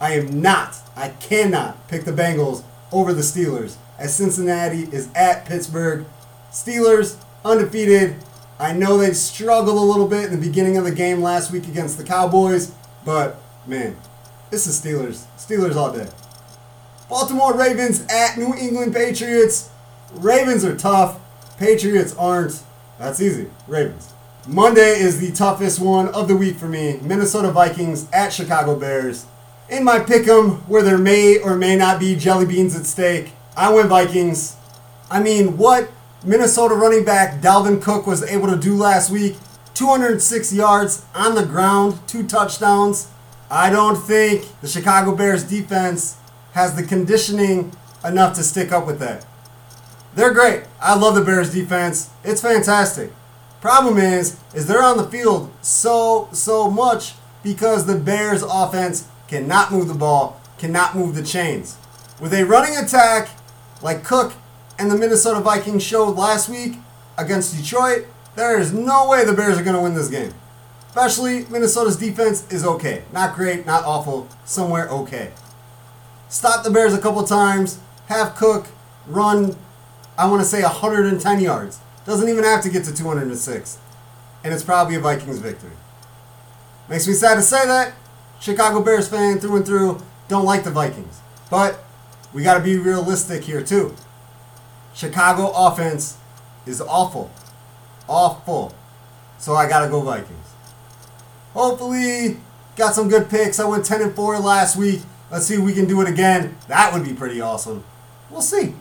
I 0.00 0.12
am 0.12 0.40
not 0.40 0.82
I 0.96 1.08
cannot 1.08 1.88
pick 1.88 2.04
the 2.04 2.12
Bengals 2.12 2.62
over 2.90 3.12
the 3.14 3.22
Steelers 3.22 3.76
as 3.98 4.14
Cincinnati 4.14 4.82
is 4.92 5.08
at 5.14 5.46
Pittsburgh. 5.46 6.04
Steelers 6.50 7.16
undefeated. 7.44 8.16
I 8.58 8.72
know 8.72 8.98
they 8.98 9.12
struggled 9.12 9.76
a 9.76 9.80
little 9.80 10.06
bit 10.06 10.26
in 10.26 10.38
the 10.38 10.46
beginning 10.46 10.76
of 10.76 10.84
the 10.84 10.92
game 10.92 11.22
last 11.22 11.50
week 11.50 11.66
against 11.66 11.98
the 11.98 12.04
Cowboys, 12.04 12.72
but 13.04 13.40
man, 13.66 13.96
this 14.50 14.66
is 14.66 14.80
Steelers. 14.80 15.24
Steelers 15.36 15.74
all 15.74 15.92
day. 15.92 16.08
Baltimore 17.08 17.54
Ravens 17.54 18.06
at 18.08 18.36
New 18.36 18.54
England 18.54 18.94
Patriots. 18.94 19.70
Ravens 20.14 20.64
are 20.64 20.76
tough. 20.76 21.18
Patriots 21.62 22.12
aren't. 22.16 22.60
That's 22.98 23.22
easy. 23.22 23.48
Ravens. 23.68 24.12
Monday 24.48 24.98
is 24.98 25.20
the 25.20 25.30
toughest 25.30 25.78
one 25.78 26.08
of 26.08 26.26
the 26.26 26.36
week 26.36 26.56
for 26.56 26.66
me. 26.66 26.98
Minnesota 27.02 27.52
Vikings 27.52 28.10
at 28.12 28.32
Chicago 28.32 28.74
Bears 28.76 29.26
in 29.72 29.84
my 29.84 30.00
pick'em 30.00 30.58
where 30.68 30.82
there 30.82 30.98
may 30.98 31.38
or 31.38 31.56
may 31.56 31.76
not 31.76 32.00
be 32.00 32.16
jelly 32.16 32.46
beans 32.46 32.74
at 32.74 32.84
stake, 32.84 33.30
I 33.56 33.72
went 33.72 33.88
Vikings. 33.88 34.56
I 35.08 35.22
mean, 35.22 35.56
what 35.56 35.88
Minnesota 36.24 36.74
running 36.74 37.04
back 37.04 37.40
Dalvin 37.40 37.80
Cook 37.80 38.06
was 38.06 38.22
able 38.24 38.48
to 38.48 38.56
do 38.56 38.74
last 38.74 39.10
week 39.10 39.36
206 39.74 40.52
yards 40.52 41.06
on 41.14 41.36
the 41.36 41.46
ground, 41.46 41.98
two 42.08 42.26
touchdowns. 42.26 43.08
I 43.50 43.70
don't 43.70 43.96
think 43.96 44.46
the 44.62 44.68
Chicago 44.68 45.14
Bears 45.14 45.44
defense 45.44 46.16
has 46.54 46.74
the 46.74 46.82
conditioning 46.82 47.72
enough 48.04 48.34
to 48.34 48.42
stick 48.42 48.72
up 48.72 48.84
with 48.84 48.98
that. 48.98 49.24
They're 50.14 50.34
great. 50.34 50.64
I 50.80 50.94
love 50.94 51.14
the 51.14 51.22
Bears 51.22 51.52
defense. 51.52 52.10
It's 52.22 52.40
fantastic. 52.40 53.12
Problem 53.60 53.96
is, 53.96 54.38
is 54.54 54.66
they're 54.66 54.82
on 54.82 54.96
the 54.96 55.08
field 55.08 55.50
so 55.62 56.28
so 56.32 56.70
much 56.70 57.14
because 57.42 57.86
the 57.86 57.98
Bears 57.98 58.42
offense 58.42 59.08
cannot 59.28 59.72
move 59.72 59.88
the 59.88 59.94
ball, 59.94 60.40
cannot 60.58 60.96
move 60.96 61.14
the 61.14 61.22
chains. 61.22 61.76
With 62.20 62.34
a 62.34 62.44
running 62.44 62.76
attack 62.76 63.30
like 63.80 64.04
Cook 64.04 64.34
and 64.78 64.90
the 64.90 64.98
Minnesota 64.98 65.40
Vikings 65.40 65.82
showed 65.82 66.16
last 66.16 66.48
week 66.48 66.74
against 67.16 67.56
Detroit, 67.56 68.06
there 68.34 68.58
is 68.58 68.72
no 68.72 69.08
way 69.08 69.24
the 69.24 69.32
Bears 69.32 69.58
are 69.58 69.62
going 69.62 69.76
to 69.76 69.82
win 69.82 69.94
this 69.94 70.08
game. 70.08 70.34
Especially 70.88 71.46
Minnesota's 71.46 71.96
defense 71.96 72.46
is 72.52 72.64
okay. 72.64 73.02
Not 73.12 73.34
great, 73.34 73.64
not 73.64 73.84
awful, 73.84 74.28
somewhere 74.44 74.88
okay. 74.88 75.32
Stop 76.28 76.64
the 76.64 76.70
Bears 76.70 76.94
a 76.94 77.00
couple 77.00 77.22
times, 77.24 77.78
have 78.08 78.34
Cook 78.34 78.66
run, 79.06 79.56
I 80.16 80.28
want 80.28 80.42
to 80.42 80.46
say 80.46 80.62
110 80.62 81.40
yards. 81.40 81.80
Doesn't 82.04 82.28
even 82.28 82.44
have 82.44 82.62
to 82.62 82.70
get 82.70 82.84
to 82.84 82.94
206. 82.94 83.78
And 84.44 84.52
it's 84.52 84.64
probably 84.64 84.96
a 84.96 85.00
Vikings 85.00 85.38
victory. 85.38 85.70
Makes 86.88 87.06
me 87.06 87.14
sad 87.14 87.36
to 87.36 87.42
say 87.42 87.64
that. 87.66 87.94
Chicago 88.40 88.82
Bears 88.82 89.08
fan 89.08 89.38
through 89.38 89.56
and 89.56 89.66
through, 89.66 90.02
don't 90.28 90.44
like 90.44 90.64
the 90.64 90.70
Vikings. 90.70 91.20
But 91.48 91.84
we 92.32 92.42
got 92.42 92.58
to 92.58 92.64
be 92.64 92.76
realistic 92.76 93.44
here 93.44 93.62
too. 93.62 93.94
Chicago 94.94 95.52
offense 95.54 96.18
is 96.66 96.80
awful. 96.80 97.30
Awful. 98.08 98.74
So 99.38 99.54
I 99.54 99.68
got 99.68 99.84
to 99.84 99.90
go 99.90 100.00
Vikings. 100.00 100.38
Hopefully, 101.54 102.38
got 102.76 102.94
some 102.94 103.08
good 103.08 103.28
picks. 103.30 103.60
I 103.60 103.64
went 103.64 103.84
10 103.84 104.02
and 104.02 104.14
4 104.14 104.38
last 104.38 104.76
week. 104.76 105.02
Let's 105.30 105.46
see 105.46 105.54
if 105.54 105.60
we 105.60 105.72
can 105.72 105.86
do 105.86 106.00
it 106.00 106.08
again. 106.08 106.56
That 106.68 106.92
would 106.92 107.04
be 107.04 107.14
pretty 107.14 107.40
awesome. 107.40 107.84
We'll 108.30 108.42
see. 108.42 108.74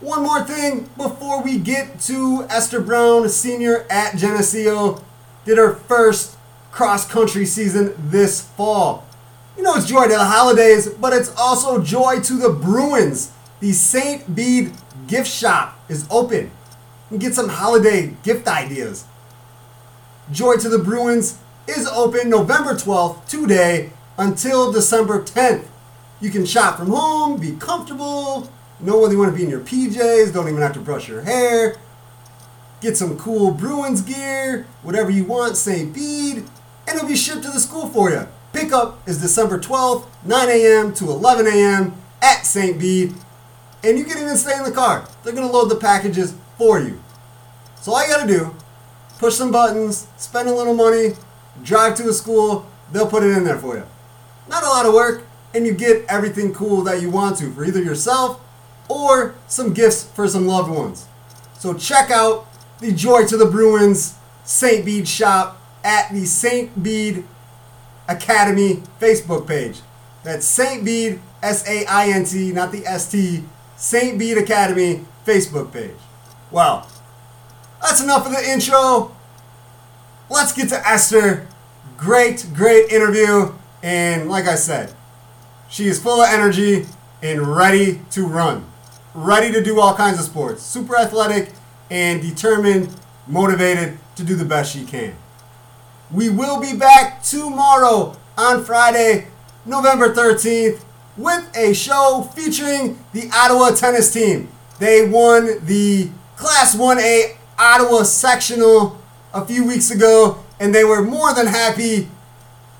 One 0.00 0.22
more 0.22 0.42
thing 0.42 0.90
before 0.96 1.42
we 1.42 1.58
get 1.58 2.00
to 2.00 2.46
Esther 2.50 2.80
Brown, 2.80 3.28
senior 3.28 3.86
at 3.88 4.16
Geneseo, 4.16 5.02
did 5.44 5.56
her 5.56 5.74
first 5.74 6.36
cross 6.72 7.06
country 7.06 7.46
season 7.46 7.94
this 7.98 8.42
fall. 8.42 9.06
You 9.56 9.62
know, 9.62 9.76
it's 9.76 9.86
joy 9.86 10.04
to 10.04 10.08
the 10.08 10.24
holidays, 10.24 10.88
but 10.88 11.12
it's 11.12 11.32
also 11.36 11.80
joy 11.80 12.20
to 12.20 12.34
the 12.34 12.50
Bruins. 12.50 13.30
The 13.60 13.72
St. 13.72 14.34
Bede 14.34 14.72
gift 15.06 15.28
shop 15.28 15.78
is 15.88 16.06
open. 16.10 16.50
You 17.10 17.18
get 17.18 17.34
some 17.34 17.48
holiday 17.48 18.16
gift 18.24 18.48
ideas. 18.48 19.04
Joy 20.32 20.56
to 20.56 20.68
the 20.68 20.78
Bruins 20.78 21.38
is 21.68 21.86
open 21.86 22.30
November 22.30 22.74
12th, 22.74 23.28
today, 23.28 23.90
until 24.18 24.72
December 24.72 25.22
10th. 25.22 25.66
You 26.20 26.30
can 26.30 26.44
shop 26.44 26.78
from 26.78 26.88
home, 26.88 27.40
be 27.40 27.52
comfortable, 27.52 28.50
know 28.80 29.00
whether 29.00 29.12
you 29.12 29.18
want 29.18 29.32
to 29.32 29.36
be 29.36 29.44
in 29.44 29.50
your 29.50 29.60
PJs, 29.60 30.32
don't 30.32 30.48
even 30.48 30.60
have 30.60 30.72
to 30.74 30.80
brush 30.80 31.08
your 31.08 31.22
hair. 31.22 31.76
Get 32.80 32.96
some 32.96 33.16
cool 33.18 33.50
Bruins 33.50 34.02
gear, 34.02 34.66
whatever 34.82 35.10
you 35.10 35.24
want, 35.24 35.56
St. 35.56 35.94
Bede, 35.94 36.44
and 36.86 36.96
it'll 36.96 37.08
be 37.08 37.16
shipped 37.16 37.42
to 37.44 37.50
the 37.50 37.60
school 37.60 37.88
for 37.88 38.10
you. 38.10 38.26
Pickup 38.52 39.08
is 39.08 39.20
December 39.20 39.58
12th, 39.58 40.06
9 40.24 40.48
a.m. 40.48 40.92
to 40.94 41.04
11 41.04 41.46
a.m. 41.46 41.94
at 42.20 42.44
St. 42.44 42.78
Bede, 42.78 43.14
and 43.82 43.98
you 43.98 44.04
can 44.04 44.18
even 44.18 44.36
stay 44.36 44.56
in 44.56 44.64
the 44.64 44.70
car. 44.70 45.08
They're 45.22 45.32
going 45.32 45.46
to 45.46 45.52
load 45.52 45.70
the 45.70 45.76
packages 45.76 46.34
for 46.58 46.78
you. 46.78 47.02
So 47.80 47.92
all 47.92 48.02
you 48.02 48.12
got 48.12 48.26
to 48.26 48.32
do, 48.32 48.54
push 49.18 49.34
some 49.34 49.50
buttons, 49.50 50.08
spend 50.16 50.48
a 50.48 50.54
little 50.54 50.74
money, 50.74 51.14
drive 51.62 51.94
to 51.96 52.08
a 52.08 52.12
school, 52.12 52.66
they'll 52.92 53.06
put 53.06 53.22
it 53.22 53.36
in 53.36 53.44
there 53.44 53.58
for 53.58 53.76
you. 53.76 53.84
Not 54.48 54.62
a 54.62 54.68
lot 54.68 54.86
of 54.86 54.92
work, 54.92 55.24
and 55.54 55.66
you 55.66 55.72
get 55.72 56.04
everything 56.08 56.52
cool 56.52 56.82
that 56.82 57.00
you 57.00 57.08
want 57.10 57.38
to 57.38 57.50
for 57.52 57.64
either 57.64 57.82
yourself 57.82 58.40
or 58.88 59.34
some 59.46 59.72
gifts 59.72 60.04
for 60.04 60.28
some 60.28 60.46
loved 60.46 60.70
ones. 60.70 61.06
So 61.58 61.74
check 61.74 62.10
out 62.10 62.46
the 62.80 62.92
Joy 62.92 63.26
to 63.26 63.36
the 63.36 63.46
Bruins 63.46 64.16
St. 64.44 64.84
Bede 64.84 65.08
shop 65.08 65.60
at 65.82 66.12
the 66.12 66.24
St. 66.26 66.82
Bede 66.82 67.24
Academy 68.08 68.82
Facebook 69.00 69.46
page. 69.46 69.80
That's 70.22 70.46
St. 70.46 70.84
Bede, 70.84 71.20
S 71.42 71.66
A 71.68 71.86
I 71.86 72.08
N 72.08 72.24
T, 72.24 72.52
not 72.52 72.72
the 72.72 72.86
S 72.86 73.10
T, 73.10 73.44
St. 73.76 74.18
Bede 74.18 74.38
Academy 74.38 75.04
Facebook 75.26 75.72
page. 75.72 75.96
Well, 76.50 76.88
that's 77.80 78.02
enough 78.02 78.26
of 78.26 78.32
the 78.32 78.50
intro. 78.50 79.14
Let's 80.30 80.52
get 80.52 80.68
to 80.70 80.86
Esther. 80.86 81.46
Great, 81.96 82.46
great 82.54 82.90
interview. 82.90 83.52
And 83.82 84.28
like 84.28 84.46
I 84.46 84.54
said, 84.54 84.94
she 85.68 85.86
is 85.86 86.02
full 86.02 86.22
of 86.22 86.28
energy 86.30 86.86
and 87.22 87.46
ready 87.46 88.00
to 88.10 88.26
run 88.26 88.64
ready 89.14 89.52
to 89.52 89.62
do 89.62 89.80
all 89.80 89.94
kinds 89.94 90.18
of 90.18 90.24
sports, 90.24 90.62
super 90.62 90.96
athletic, 90.96 91.50
and 91.90 92.20
determined, 92.20 92.94
motivated 93.26 93.96
to 94.16 94.24
do 94.24 94.34
the 94.34 94.44
best 94.44 94.72
she 94.72 94.84
can. 94.84 95.14
We 96.12 96.28
will 96.28 96.60
be 96.60 96.76
back 96.76 97.22
tomorrow 97.22 98.16
on 98.36 98.64
Friday, 98.64 99.28
November 99.64 100.12
13th, 100.12 100.84
with 101.16 101.56
a 101.56 101.72
show 101.72 102.28
featuring 102.34 102.98
the 103.12 103.30
Ottawa 103.32 103.70
tennis 103.70 104.12
team. 104.12 104.48
They 104.80 105.08
won 105.08 105.64
the 105.64 106.10
Class 106.36 106.76
1A 106.76 107.36
Ottawa 107.58 108.02
sectional 108.02 109.00
a 109.32 109.44
few 109.44 109.64
weeks 109.64 109.90
ago, 109.90 110.44
and 110.58 110.74
they 110.74 110.84
were 110.84 111.02
more 111.02 111.32
than 111.32 111.46
happy, 111.46 112.08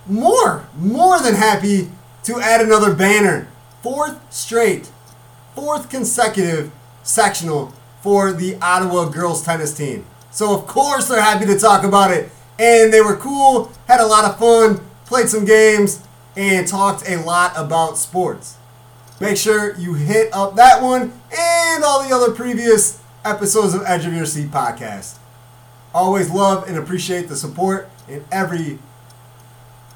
more, 0.07 0.67
more 0.77 1.21
than 1.21 1.35
happy 1.35 1.91
to 2.25 2.41
add 2.41 2.61
another 2.61 2.93
banner. 2.93 3.49
Fourth 3.83 4.33
straight 4.33 4.91
fourth 5.55 5.89
consecutive 5.89 6.71
sectional 7.03 7.73
for 8.03 8.33
the 8.33 8.57
Ottawa 8.61 9.09
girls 9.09 9.43
tennis 9.45 9.77
team. 9.77 10.05
So, 10.31 10.55
of 10.55 10.67
course, 10.67 11.09
they're 11.09 11.23
happy 11.23 11.47
to 11.47 11.59
talk 11.59 11.85
about 11.85 12.11
it. 12.11 12.31
And 12.59 12.93
they 12.93 13.01
were 13.01 13.17
cool, 13.17 13.73
had 13.89 14.01
a 14.01 14.07
lot 14.07 14.25
of 14.25 14.39
fun, 14.39 14.81
played 15.07 15.29
some 15.29 15.45
games, 15.45 16.03
and 16.37 16.67
talked 16.67 17.09
a 17.09 17.17
lot 17.17 17.53
about 17.57 17.99
sports. 17.99 18.57
Make 19.21 19.37
sure 19.37 19.77
you 19.77 19.95
hit 19.95 20.33
up 20.33 20.57
that 20.57 20.83
one 20.83 21.13
and 21.37 21.85
all 21.85 22.07
the 22.07 22.15
other 22.15 22.33
previous 22.33 23.01
episodes 23.25 23.75
of 23.75 23.83
Edge 23.87 24.07
of 24.07 24.13
Your 24.13 24.27
Seat 24.27 24.51
podcast. 24.51 25.19
Always 25.95 26.31
love 26.31 26.69
and 26.69 26.77
appreciate 26.77 27.29
the 27.29 27.37
support 27.37 27.89
in 28.09 28.25
every 28.33 28.79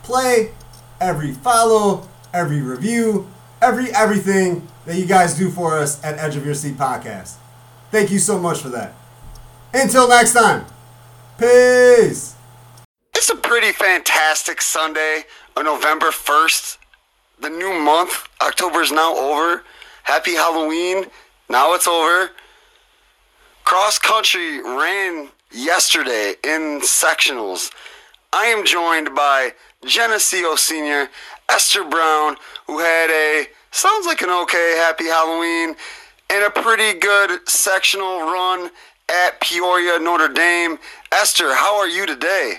play, 0.04 0.52
every 1.00 1.32
follow, 1.32 2.08
every 2.32 2.60
review, 2.60 3.28
every 3.60 3.90
everything 3.94 4.66
that 4.86 4.96
you 4.96 5.06
guys 5.06 5.36
do 5.36 5.50
for 5.50 5.76
us 5.76 6.02
at 6.04 6.18
Edge 6.18 6.36
of 6.36 6.44
Your 6.44 6.54
Seat 6.54 6.76
Podcast. 6.76 7.36
Thank 7.90 8.10
you 8.10 8.18
so 8.18 8.38
much 8.38 8.60
for 8.60 8.68
that. 8.70 8.94
Until 9.72 10.08
next 10.08 10.32
time, 10.32 10.64
peace. 11.38 12.34
It's 13.14 13.30
a 13.30 13.36
pretty 13.36 13.72
fantastic 13.72 14.62
Sunday 14.62 15.24
on 15.56 15.64
November 15.64 16.06
1st. 16.06 16.78
The 17.40 17.50
new 17.50 17.72
month, 17.78 18.28
October 18.40 18.80
is 18.80 18.92
now 18.92 19.16
over. 19.16 19.64
Happy 20.04 20.34
Halloween. 20.34 21.06
Now 21.48 21.74
it's 21.74 21.86
over. 21.86 22.30
Cross 23.64 23.98
country 23.98 24.62
ran 24.62 25.28
yesterday 25.52 26.34
in 26.44 26.80
sectionals. 26.80 27.70
I 28.32 28.46
am 28.46 28.64
joined 28.64 29.14
by 29.14 29.52
Geneseo 29.84 30.56
Senior 30.56 31.08
Esther 31.50 31.84
Brown, 31.84 32.36
who 32.66 32.78
had 32.78 33.10
a 33.10 33.46
sounds 33.70 34.06
like 34.06 34.22
an 34.22 34.30
okay 34.30 34.74
happy 34.76 35.06
Halloween 35.06 35.74
and 36.30 36.44
a 36.44 36.50
pretty 36.50 36.98
good 36.98 37.48
sectional 37.48 38.20
run 38.20 38.70
at 39.08 39.40
Peoria, 39.40 39.98
Notre 39.98 40.28
Dame. 40.28 40.78
Esther, 41.10 41.54
how 41.54 41.78
are 41.78 41.88
you 41.88 42.06
today? 42.06 42.54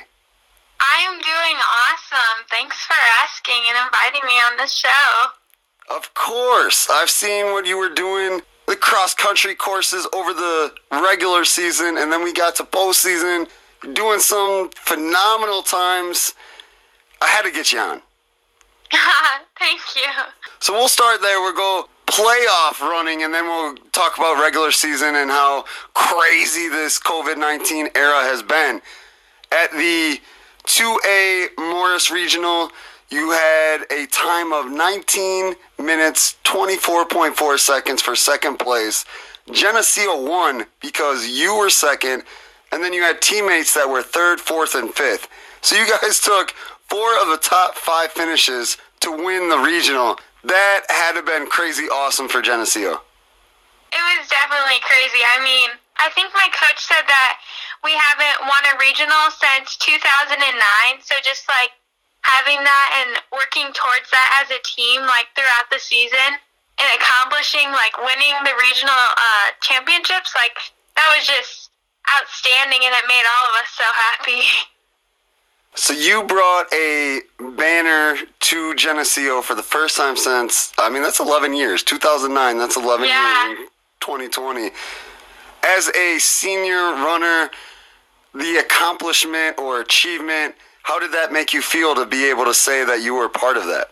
I 0.82 1.06
am 1.08 1.20
doing 1.20 1.58
awesome. 1.88 2.46
Thanks 2.50 2.78
for 2.86 2.96
asking 3.24 3.62
and 3.68 3.78
inviting 3.86 4.28
me 4.28 4.34
on 4.34 4.58
this 4.58 4.74
show. 4.74 5.96
Of 5.96 6.14
course. 6.14 6.90
I've 6.90 7.10
seen 7.10 7.48
what 7.48 7.66
you 7.66 7.78
were 7.78 7.94
doing, 7.94 8.42
the 8.68 8.76
cross 8.76 9.14
country 9.14 9.56
courses 9.56 10.08
over 10.14 10.34
the 10.34 10.74
regular 10.92 11.46
season, 11.46 11.98
and 11.98 12.12
then 12.12 12.24
we 12.24 12.34
got 12.34 12.56
to 12.56 12.64
postseason, 12.64 13.48
doing 13.94 14.20
some 14.20 14.70
phenomenal 14.76 15.62
times. 15.62 16.34
I 17.22 17.28
had 17.28 17.44
to 17.44 17.52
get 17.52 17.72
you 17.72 17.80
on. 17.80 18.02
Thank 19.60 19.82
you. 19.96 20.12
So 20.60 20.74
we'll 20.74 20.88
start 20.88 21.22
there. 21.22 21.40
We'll 21.42 21.54
go 21.54 21.90
playoff 22.06 22.80
running, 22.82 23.24
and 23.24 23.34
then 23.34 23.46
we'll 23.46 23.76
talk 23.92 24.18
about 24.18 24.42
regular 24.42 24.72
season 24.72 25.16
and 25.16 25.30
how 25.30 25.66
crazy 25.94 26.68
this 26.68 27.00
COVID 27.00 27.38
19 27.38 27.90
era 27.96 28.22
has 28.24 28.42
been. 28.42 28.82
At 29.52 29.72
the 29.72 30.20
2A 30.66 31.48
Morris 31.58 32.12
Regional, 32.12 32.72
you 33.10 33.32
had 33.32 33.86
a 33.92 34.06
time 34.08 34.54
of 34.54 34.72
19 34.72 35.56
minutes, 35.80 36.38
24.4 36.44 37.58
seconds 37.58 38.02
for 38.02 38.16
second 38.16 38.58
place. 38.58 39.06
Geneseo 39.52 40.24
won 40.28 40.66
because 40.80 41.28
you 41.28 41.56
were 41.58 41.70
second, 41.70 42.24
and 42.72 42.84
then 42.84 42.94
you 42.94 43.02
had 43.02 43.22
teammates 43.22 43.74
that 43.74 43.90
were 43.90 44.04
third, 44.04 44.40
fourth, 44.40 44.76
and 44.76 44.94
fifth. 44.94 45.28
So 45.62 45.76
you 45.76 45.88
guys 45.88 46.20
took 46.24 46.54
four 46.90 47.10
of 47.22 47.30
the 47.30 47.38
top 47.38 47.76
five 47.76 48.12
finishes 48.12 48.78
to 49.02 49.12
win 49.12 49.50
the 49.50 49.60
regional. 49.60 50.18
That 50.44 50.86
had 50.90 51.14
to 51.14 51.22
have 51.22 51.26
been 51.26 51.48
crazy 51.48 51.86
awesome 51.86 52.28
for 52.28 52.42
Geneseo. 52.42 53.02
It 53.90 54.04
was 54.18 54.30
definitely 54.30 54.80
crazy. 54.86 55.22
I 55.26 55.42
mean, 55.44 55.70
I 55.98 56.10
think 56.14 56.32
my 56.34 56.48
coach 56.54 56.80
said 56.80 57.04
that 57.10 57.42
we 57.84 57.92
haven't 57.92 58.48
won 58.48 58.64
a 58.72 58.76
regional 58.80 59.34
since 59.34 59.76
2009. 59.78 60.40
So 61.02 61.16
just 61.26 61.44
like 61.50 61.76
having 62.22 62.62
that 62.64 62.90
and 63.04 63.20
working 63.34 63.68
towards 63.76 64.08
that 64.12 64.44
as 64.44 64.54
a 64.54 64.62
team, 64.64 65.04
like 65.10 65.28
throughout 65.36 65.68
the 65.72 65.82
season 65.82 66.40
and 66.80 66.88
accomplishing 66.96 67.68
like 67.76 67.98
winning 68.00 68.36
the 68.48 68.56
regional 68.64 68.96
uh, 68.96 69.48
championships, 69.60 70.32
like 70.38 70.56
that 70.96 71.08
was 71.12 71.28
just 71.28 71.72
outstanding 72.16 72.80
and 72.86 72.96
it 72.96 73.06
made 73.12 73.26
all 73.28 73.46
of 73.52 73.56
us 73.60 73.72
so 73.76 73.88
happy. 74.08 74.44
So 75.76 75.94
you 75.94 76.24
brought 76.24 76.66
a 76.74 77.22
banner 77.56 78.18
to 78.40 78.76
Geneseo 78.76 79.42
for 79.42 79.56
the 79.56 79.64
first 79.64 79.96
time 79.96 80.18
since 80.18 80.74
I 80.78 80.90
mean 80.90 81.04
that's 81.04 81.20
11 81.20 81.54
years. 81.54 81.84
2009. 81.84 82.58
That's 82.58 82.76
11 82.76 83.08
Yeah. 83.08 83.48
years. 83.50 83.70
2020. 84.02 84.72
As 85.64 85.90
a 85.90 86.20
senior 86.20 86.94
runner, 86.94 87.50
the 88.34 88.58
accomplishment 88.58 89.58
or 89.60 89.82
achievement, 89.82 90.56
how 90.84 91.00
did 91.00 91.12
that 91.12 91.32
make 91.32 91.54
you 91.54 91.62
feel 91.62 91.96
to 91.96 92.06
be 92.06 92.30
able 92.30 92.46
to 92.46 92.54
say 92.54 92.84
that 92.86 93.02
you 93.02 93.14
were 93.16 93.30
part 93.30 93.58
of 93.58 93.66
that? 93.68 93.92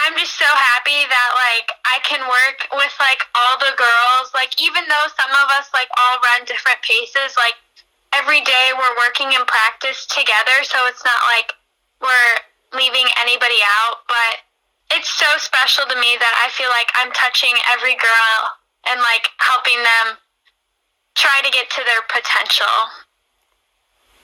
I'm 0.00 0.16
just 0.16 0.38
so 0.38 0.46
happy 0.46 1.04
that 1.10 1.30
like 1.34 1.68
I 1.84 1.98
can 2.06 2.20
work 2.22 2.68
with 2.72 2.94
like 3.00 3.18
all 3.34 3.58
the 3.58 3.74
girls. 3.76 4.30
Like 4.32 4.54
even 4.62 4.84
though 4.88 5.06
some 5.18 5.30
of 5.30 5.50
us 5.58 5.68
like 5.74 5.88
all 5.98 6.18
run 6.22 6.44
different 6.46 6.78
paces, 6.82 7.34
like 7.36 7.54
every 8.14 8.40
day 8.40 8.70
we're 8.76 8.96
working 8.96 9.32
in 9.32 9.44
practice 9.46 10.06
together, 10.06 10.62
so 10.62 10.86
it's 10.86 11.04
not 11.04 11.20
like 11.34 11.52
we're 12.00 12.78
leaving 12.78 13.06
anybody 13.20 13.60
out, 13.84 14.04
but 14.06 14.44
it's 14.96 15.08
so 15.08 15.26
special 15.38 15.84
to 15.88 15.96
me 15.96 16.16
that 16.18 16.34
I 16.44 16.50
feel 16.52 16.68
like 16.70 16.88
I'm 16.96 17.12
touching 17.12 17.52
every 17.72 17.94
girl 17.96 18.38
and 18.88 19.00
like 19.00 19.28
helping 19.38 19.76
them 19.82 20.16
try 21.14 21.40
to 21.44 21.50
get 21.50 21.68
to 21.70 21.82
their 21.84 22.02
potential. 22.08 22.76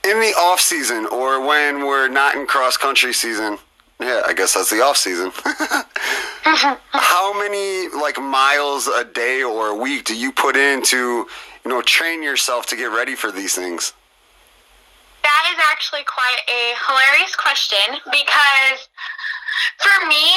In 0.05 0.21
the 0.21 0.35
off 0.39 0.61
season 0.61 1.07
or 1.07 1.45
when 1.47 1.87
we're 1.87 2.09
not 2.09 2.35
in 2.35 2.47
cross 2.47 2.77
country 2.77 3.13
season, 3.13 3.59
yeah, 4.01 4.23
I 4.27 4.33
guess 4.35 4.55
that's 4.55 4.71
the 4.71 4.83
off 4.83 4.97
season. 4.97 5.33
How 6.45 7.39
many 7.39 7.89
like 7.89 8.21
miles 8.21 8.87
a 8.87 9.05
day 9.05 9.43
or 9.43 9.69
a 9.69 9.75
week 9.75 10.05
do 10.05 10.17
you 10.17 10.33
put 10.33 10.57
in 10.57 10.83
to, 10.85 11.27
you 11.65 11.71
know, 11.71 11.81
train 11.83 12.23
yourself 12.23 12.67
to 12.67 12.77
get 12.77 12.93
ready 12.93 13.15
for 13.15 13.33
these 13.33 13.55
things? 13.55 13.93
That 15.23 15.45
is 15.53 15.59
actually 15.73 16.05
quite 16.05 16.45
a 16.49 16.77
hilarious 16.85 17.35
question 17.35 17.97
because 18.13 18.89
for 19.81 19.97
me, 20.07 20.29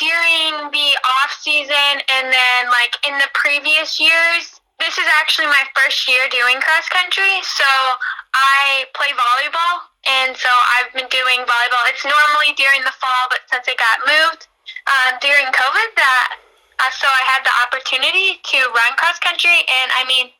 during 0.00 0.72
the 0.72 0.90
off 1.20 1.36
season 1.40 2.00
and 2.08 2.32
then 2.32 2.60
like 2.72 2.96
in 3.06 3.12
the 3.18 3.28
previous 3.34 4.00
years, 4.00 4.60
this 4.80 4.96
is 4.96 5.04
actually 5.20 5.46
my 5.52 5.64
first 5.76 6.08
year 6.08 6.24
doing 6.32 6.56
cross 6.64 6.88
country. 6.88 7.44
So 7.44 7.68
I 8.32 8.88
play 8.96 9.12
volleyball 9.12 9.84
and 10.08 10.32
so 10.32 10.48
I've 10.48 10.88
been 10.96 11.10
doing 11.12 11.44
volleyball. 11.44 11.84
It's 11.92 12.08
normally 12.08 12.56
during 12.56 12.80
the 12.88 12.96
fall, 12.96 13.28
but 13.28 13.44
since 13.52 13.68
it 13.68 13.76
got 13.76 14.00
moved 14.08 14.48
uh, 14.88 15.20
during 15.20 15.44
COVID, 15.52 15.88
that 16.00 16.40
uh, 16.80 16.88
so 16.96 17.04
I 17.04 17.20
had 17.28 17.44
the 17.44 17.52
opportunity 17.60 18.40
to 18.40 18.58
run 18.72 18.96
cross 18.96 19.20
country, 19.20 19.52
and 19.52 19.92
I 19.92 20.08
mean, 20.08 20.32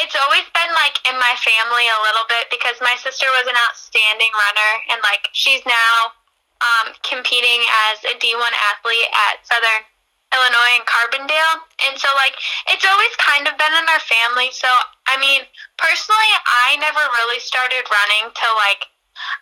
it's 0.00 0.16
always 0.16 0.46
been 0.56 0.72
like 0.76 0.96
in 1.04 1.16
my 1.20 1.34
family 1.36 1.86
a 1.86 2.00
little 2.04 2.26
bit 2.28 2.48
because 2.48 2.76
my 2.80 2.96
sister 3.00 3.28
was 3.36 3.46
an 3.46 3.58
outstanding 3.68 4.32
runner, 4.32 4.72
and 4.92 4.98
like 5.04 5.28
she's 5.32 5.64
now 5.68 6.16
um, 6.60 6.92
competing 7.04 7.60
as 7.92 8.04
a 8.08 8.14
D1 8.16 8.52
athlete 8.72 9.10
at 9.12 9.44
Southern 9.44 9.84
Illinois 10.32 10.78
and 10.78 10.86
Carbondale, 10.86 11.58
and 11.88 11.98
so 11.98 12.08
like 12.16 12.36
it's 12.70 12.86
always 12.86 13.14
kind 13.18 13.44
of 13.50 13.58
been 13.60 13.74
in 13.76 13.86
our 13.90 14.04
family. 14.04 14.48
So 14.54 14.68
I 15.10 15.18
mean, 15.18 15.42
personally, 15.76 16.32
I 16.46 16.78
never 16.78 17.02
really 17.20 17.40
started 17.42 17.84
running 17.90 18.32
till 18.32 18.56
like 18.56 18.88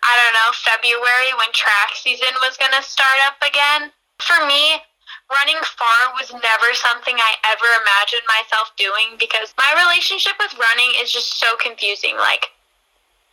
I 0.03 0.11
don't 0.17 0.35
know 0.35 0.51
February 0.59 1.31
when 1.39 1.51
track 1.55 1.95
season 1.95 2.33
was 2.43 2.57
gonna 2.57 2.83
start 2.83 3.19
up 3.23 3.39
again. 3.39 3.93
For 4.19 4.43
me, 4.43 4.83
running 5.29 5.61
far 5.77 6.13
was 6.17 6.33
never 6.33 6.69
something 6.73 7.15
I 7.15 7.33
ever 7.53 7.69
imagined 7.85 8.25
myself 8.25 8.73
doing 8.75 9.15
because 9.21 9.53
my 9.57 9.69
relationship 9.77 10.33
with 10.41 10.57
running 10.57 10.89
is 10.97 11.13
just 11.13 11.37
so 11.37 11.53
confusing. 11.61 12.17
Like, 12.17 12.49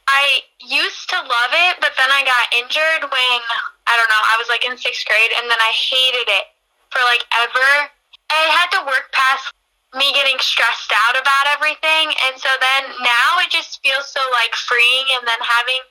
I 0.06 0.44
used 0.62 1.08
to 1.10 1.18
love 1.18 1.52
it, 1.68 1.80
but 1.82 1.96
then 1.98 2.12
I 2.12 2.22
got 2.22 2.52
injured 2.54 3.10
when, 3.10 3.40
I 3.88 3.96
don't 3.98 4.12
know, 4.12 4.24
I 4.28 4.36
was 4.38 4.46
like 4.46 4.62
in 4.62 4.76
sixth 4.78 5.02
grade, 5.08 5.34
and 5.34 5.50
then 5.50 5.58
I 5.58 5.72
hated 5.74 6.28
it 6.30 6.46
for 6.92 7.02
like 7.02 7.26
ever. 7.42 7.90
I 8.30 8.44
had 8.54 8.70
to 8.78 8.86
work 8.86 9.10
past 9.10 9.50
me 9.94 10.12
getting 10.12 10.38
stressed 10.38 10.92
out 10.92 11.16
about 11.18 11.50
everything, 11.50 12.12
and 12.28 12.38
so 12.38 12.50
then 12.60 12.92
now 13.02 13.40
it 13.42 13.50
just 13.50 13.82
feels 13.82 14.06
so 14.06 14.22
like 14.36 14.54
freeing, 14.54 15.06
and 15.18 15.26
then 15.26 15.40
having 15.42 15.82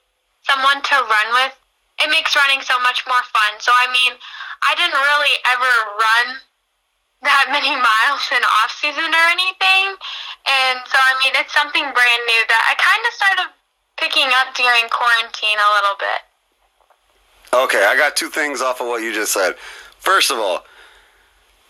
someone 0.45 0.79
to 0.79 0.95
run 1.09 1.29
with, 1.35 1.55
it 1.99 2.07
makes 2.13 2.37
running 2.37 2.61
so 2.61 2.77
much 2.79 3.03
more 3.07 3.23
fun. 3.33 3.57
So, 3.59 3.73
I 3.73 3.89
mean, 3.91 4.15
I 4.65 4.73
didn't 4.75 4.97
really 4.97 5.35
ever 5.53 5.73
run 5.95 6.27
that 7.23 7.45
many 7.55 7.73
miles 7.73 8.23
in 8.33 8.41
off 8.41 8.71
season 8.77 9.09
or 9.09 9.25
anything. 9.31 9.85
And 10.45 10.81
so 10.85 10.97
I 10.97 11.13
mean 11.23 11.33
it's 11.37 11.53
something 11.53 11.83
brand 11.83 12.23
new 12.25 12.41
that 12.49 12.63
I 12.69 12.73
kind 12.77 13.03
of 13.05 13.11
started 13.13 13.47
picking 13.97 14.29
up 14.41 14.53
during 14.55 14.89
quarantine 14.89 15.57
a 15.57 15.69
little 15.79 15.97
bit. 15.99 16.21
Okay, 17.53 17.85
I 17.85 17.95
got 17.95 18.15
two 18.15 18.29
things 18.29 18.61
off 18.61 18.81
of 18.81 18.87
what 18.87 19.01
you 19.01 19.13
just 19.13 19.31
said. 19.31 19.55
First 19.99 20.29
of 20.29 20.37
all, 20.37 20.65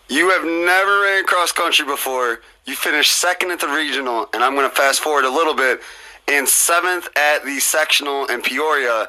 you 0.08 0.30
have 0.30 0.44
never 0.44 1.02
ran 1.02 1.24
cross 1.24 1.52
country 1.52 1.84
before. 1.84 2.40
You 2.64 2.74
finished 2.74 3.12
second 3.12 3.50
at 3.50 3.60
the 3.60 3.68
regional, 3.68 4.28
and 4.34 4.42
I'm 4.42 4.54
going 4.54 4.68
to 4.68 4.74
fast 4.74 5.00
forward 5.00 5.24
a 5.24 5.30
little 5.30 5.54
bit. 5.54 5.80
In 6.28 6.46
seventh 6.46 7.08
at 7.16 7.44
the 7.44 7.60
sectional 7.60 8.26
in 8.26 8.42
Peoria, 8.42 9.08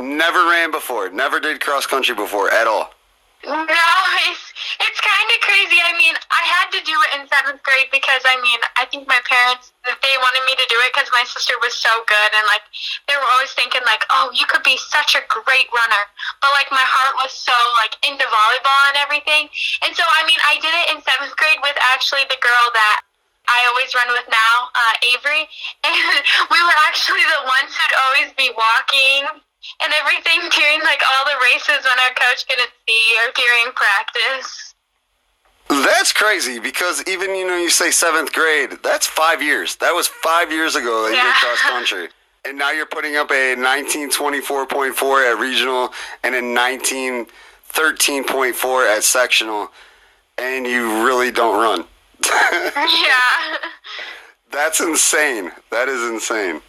never 0.00 0.48
ran 0.48 0.72
before, 0.72 1.08
never 1.10 1.38
did 1.38 1.60
cross 1.60 1.86
country 1.86 2.14
before 2.14 2.50
at 2.50 2.66
all. 2.66 2.92
No, 3.46 3.54
it's 4.26 4.44
it's 4.82 4.98
kind 4.98 5.28
of 5.30 5.38
crazy. 5.46 5.78
I 5.78 5.94
mean, 5.94 6.18
I 6.26 6.42
had 6.58 6.74
to 6.74 6.80
do 6.82 6.96
it 7.06 7.10
in 7.14 7.30
seventh 7.30 7.62
grade 7.62 7.86
because 7.94 8.26
I 8.26 8.34
mean, 8.42 8.58
I 8.74 8.82
think 8.90 9.06
my 9.06 9.22
parents 9.30 9.70
they 9.86 10.14
wanted 10.18 10.42
me 10.42 10.58
to 10.58 10.66
do 10.66 10.74
it 10.82 10.90
because 10.90 11.06
my 11.14 11.22
sister 11.22 11.54
was 11.62 11.70
so 11.78 11.90
good 12.10 12.30
and 12.34 12.44
like 12.50 12.66
they 13.06 13.14
were 13.14 13.30
always 13.38 13.54
thinking 13.54 13.80
like, 13.86 14.02
oh, 14.10 14.34
you 14.34 14.42
could 14.50 14.66
be 14.66 14.74
such 14.90 15.14
a 15.14 15.22
great 15.30 15.70
runner. 15.70 16.04
But 16.42 16.50
like 16.58 16.66
my 16.74 16.82
heart 16.82 17.14
was 17.22 17.30
so 17.30 17.54
like 17.78 17.94
into 18.02 18.26
volleyball 18.26 18.82
and 18.90 18.98
everything, 18.98 19.46
and 19.86 19.94
so 19.94 20.02
I 20.02 20.26
mean, 20.26 20.40
I 20.42 20.58
did 20.58 20.74
it 20.74 20.86
in 20.92 20.98
seventh 21.06 21.38
grade 21.38 21.62
with 21.62 21.78
actually 21.94 22.26
the 22.26 22.42
girl 22.42 22.66
that 22.74 23.06
I 23.46 23.64
always 23.70 23.94
run 23.94 24.10
with 24.12 24.26
now, 24.28 24.54
uh, 24.74 24.94
Avery, 25.14 25.46
and 25.86 26.14
we 26.50 26.58
were 26.58 26.78
actually 26.90 27.22
the 27.22 27.42
ones 27.46 27.70
who'd 27.70 27.96
always 28.02 28.30
be 28.34 28.50
walking 28.50 29.46
and 29.82 29.92
everything 30.00 30.40
during 30.50 30.80
like 30.82 31.00
all 31.12 31.24
the 31.24 31.36
races 31.52 31.84
when 31.84 31.98
our 32.00 32.14
coach 32.14 32.46
couldn't 32.48 32.70
see 32.88 33.16
or 33.22 33.30
during 33.34 33.72
practice. 33.74 34.74
That's 35.68 36.12
crazy 36.12 36.58
because 36.58 37.04
even 37.06 37.32
you 37.34 37.46
know 37.46 37.56
you 37.56 37.70
say 37.70 37.90
seventh 37.90 38.32
grade, 38.32 38.78
that's 38.82 39.06
five 39.06 39.42
years. 39.42 39.76
That 39.76 39.92
was 39.92 40.08
five 40.08 40.50
years 40.50 40.76
ago 40.76 41.02
that 41.02 41.10
you 41.10 41.16
did 41.22 41.34
cross 41.34 41.60
country, 41.60 42.08
and 42.46 42.56
now 42.56 42.70
you're 42.70 42.86
putting 42.86 43.16
up 43.16 43.30
a 43.30 43.54
1924.4 43.56 45.32
at 45.32 45.38
regional 45.38 45.92
and 46.24 46.34
a 46.34 46.40
1913.4 46.40 48.96
at 48.96 49.04
sectional, 49.04 49.70
and 50.38 50.66
you 50.66 51.04
really 51.04 51.30
don't 51.30 51.60
run. 51.60 51.84
yeah. 52.24 53.58
That's 54.50 54.80
insane. 54.80 55.52
That 55.70 55.88
is 55.88 56.02
insane. 56.10 56.62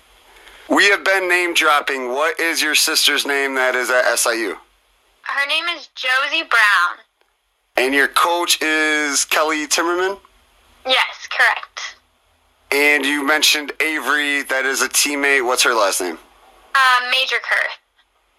We 0.69 0.87
have 0.91 1.03
been 1.03 1.27
name 1.27 1.55
dropping. 1.55 2.09
What 2.09 2.39
is 2.39 2.61
your 2.61 2.75
sister's 2.75 3.25
name 3.25 3.55
that 3.55 3.73
is 3.73 3.89
at 3.89 4.05
SIU? 4.19 4.55
Her 5.23 5.47
name 5.47 5.65
is 5.75 5.89
Josie 5.95 6.43
Brown. 6.43 7.03
And 7.75 7.95
your 7.95 8.07
coach 8.07 8.61
is 8.61 9.25
Kelly 9.25 9.65
Timmerman? 9.65 10.19
Yes, 10.85 11.27
correct. 11.31 11.95
And 12.71 13.03
you 13.03 13.25
mentioned 13.25 13.71
Avery, 13.79 14.43
that 14.43 14.63
is 14.65 14.83
a 14.83 14.89
teammate. 14.89 15.43
What's 15.43 15.63
her 15.63 15.73
last 15.73 16.01
name? 16.01 16.19
Um, 16.75 17.09
Major 17.09 17.37
Kurth. 17.37 17.79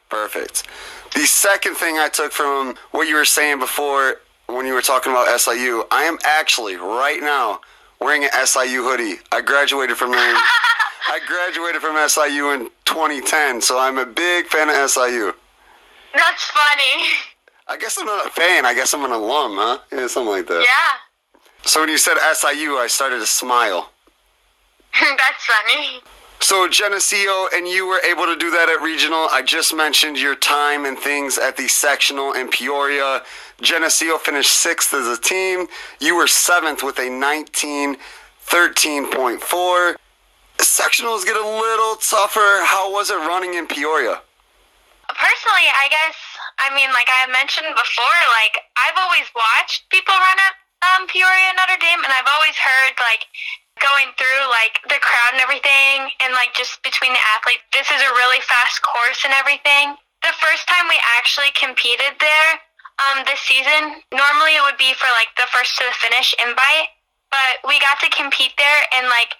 Perfect. 0.09 0.69
The 1.15 1.27
second 1.27 1.75
thing 1.75 1.99
I 1.99 2.09
took 2.09 2.31
from 2.31 2.77
what 2.93 3.09
you 3.09 3.17
were 3.17 3.25
saying 3.25 3.59
before 3.59 4.21
when 4.47 4.67
you 4.67 4.75
were 4.75 4.83
talking 4.83 5.11
about 5.11 5.41
SIU, 5.41 5.83
I 5.91 6.05
am 6.05 6.17
actually 6.25 6.77
right 6.77 7.21
now 7.21 7.61
wearing 8.01 8.23
an 8.23 8.47
SIU 8.47 8.85
hoodie. 8.85 9.19
I 9.33 9.41
graduated 9.41 9.97
from 9.97 10.13
there. 10.13 10.37
I 11.09 11.19
graduated 11.27 11.81
from 11.81 11.97
SIU 12.09 12.51
in 12.53 12.71
2010, 12.85 13.61
so 13.61 13.79
I'm 13.79 13.99
a 13.99 14.07
big 14.07 14.47
fan 14.47 14.69
of 14.69 14.91
SIU. 14.91 15.33
That's 16.15 16.45
funny. 16.45 17.05
I 17.69 17.77
guess 17.79 17.99
I'm 17.99 18.07
not 18.07 18.27
a 18.27 18.31
fan. 18.31 18.67
I 18.67 18.75
guess 18.75 18.93
I'm 18.95 19.05
an 19.05 19.13
alum, 19.13 19.53
huh? 19.55 19.79
Yeah, 19.93 20.09
something 20.09 20.33
like 20.33 20.49
that. 20.49 20.61
Yeah. 20.61 20.99
So 21.65 21.81
when 21.81 21.89
you 21.89 21.99
said 21.99 22.17
SIU, 22.35 22.77
I 22.77 22.89
started 22.89 23.21
to 23.21 23.27
smile. 23.27 23.91
That's 25.01 25.47
funny. 25.47 26.01
So 26.41 26.69
Geneseo 26.69 27.47
and 27.55 27.69
you 27.69 27.87
were 27.87 28.01
able 28.01 28.25
to 28.25 28.35
do 28.35 28.51
that 28.51 28.69
at 28.69 28.83
regional. 28.83 29.29
I 29.31 29.43
just 29.43 29.73
mentioned 29.75 30.19
your 30.19 30.35
time 30.35 30.85
and 30.87 30.99
things 30.99 31.39
at 31.39 31.57
the 31.57 31.69
sectional 31.69 32.33
in 32.33 32.49
Peoria. 32.49 33.23
Geneseo 33.61 34.17
finished 34.17 34.53
sixth 34.53 34.95
as 34.95 35.07
a 35.07 35.17
team. 35.21 35.69
You 36.01 36.17
were 36.17 36.27
seventh 36.27 36.83
with 36.83 36.99
a 36.99 37.03
1913.4. 37.03 39.97
Sectionals 40.61 41.25
get 41.25 41.37
a 41.37 41.45
little 41.45 41.97
tougher. 41.97 42.65
How 42.69 42.93
was 42.93 43.11
it 43.11 43.17
running 43.17 43.55
in 43.55 43.67
Peoria? 43.67 44.21
Personally, 45.09 45.67
I 45.73 45.89
guess, 45.91 46.17
I 46.63 46.71
mean, 46.77 46.93
like 46.95 47.09
I 47.09 47.27
mentioned 47.33 47.73
before, 47.75 48.19
like 48.37 48.61
I've 48.79 48.99
always 49.01 49.27
watched 49.35 49.89
people 49.91 50.15
run 50.15 50.39
at 50.39 50.55
um, 50.81 51.09
Peoria 51.09 51.51
Notre 51.59 51.81
Dame, 51.81 52.01
and 52.05 52.13
I've 52.15 52.31
always 52.31 52.57
heard 52.57 52.95
like 53.01 53.27
going 53.81 54.13
through 54.21 54.45
like 54.53 54.79
the 54.87 55.01
crowd 55.01 55.33
and 55.35 55.43
everything 55.43 56.13
and 56.21 56.37
like 56.37 56.53
just 56.53 56.79
between 56.85 57.13
the 57.17 57.25
athletes. 57.37 57.65
This 57.73 57.89
is 57.89 58.01
a 58.01 58.13
really 58.17 58.41
fast 58.45 58.85
course 58.85 59.25
and 59.25 59.33
everything. 59.35 59.97
The 60.21 60.37
first 60.37 60.69
time 60.69 60.85
we 60.87 61.01
actually 61.17 61.51
competed 61.57 62.21
there 62.21 62.51
um, 63.01 63.25
this 63.25 63.41
season, 63.41 64.05
normally 64.13 64.61
it 64.61 64.63
would 64.63 64.77
be 64.77 64.93
for 65.01 65.09
like 65.17 65.33
the 65.41 65.49
first 65.49 65.81
to 65.81 65.89
the 65.89 65.97
finish 65.97 66.37
invite, 66.37 66.93
but 67.33 67.65
we 67.65 67.81
got 67.81 67.97
to 68.05 68.09
compete 68.13 68.53
there 68.61 68.81
and 69.01 69.09
like 69.09 69.33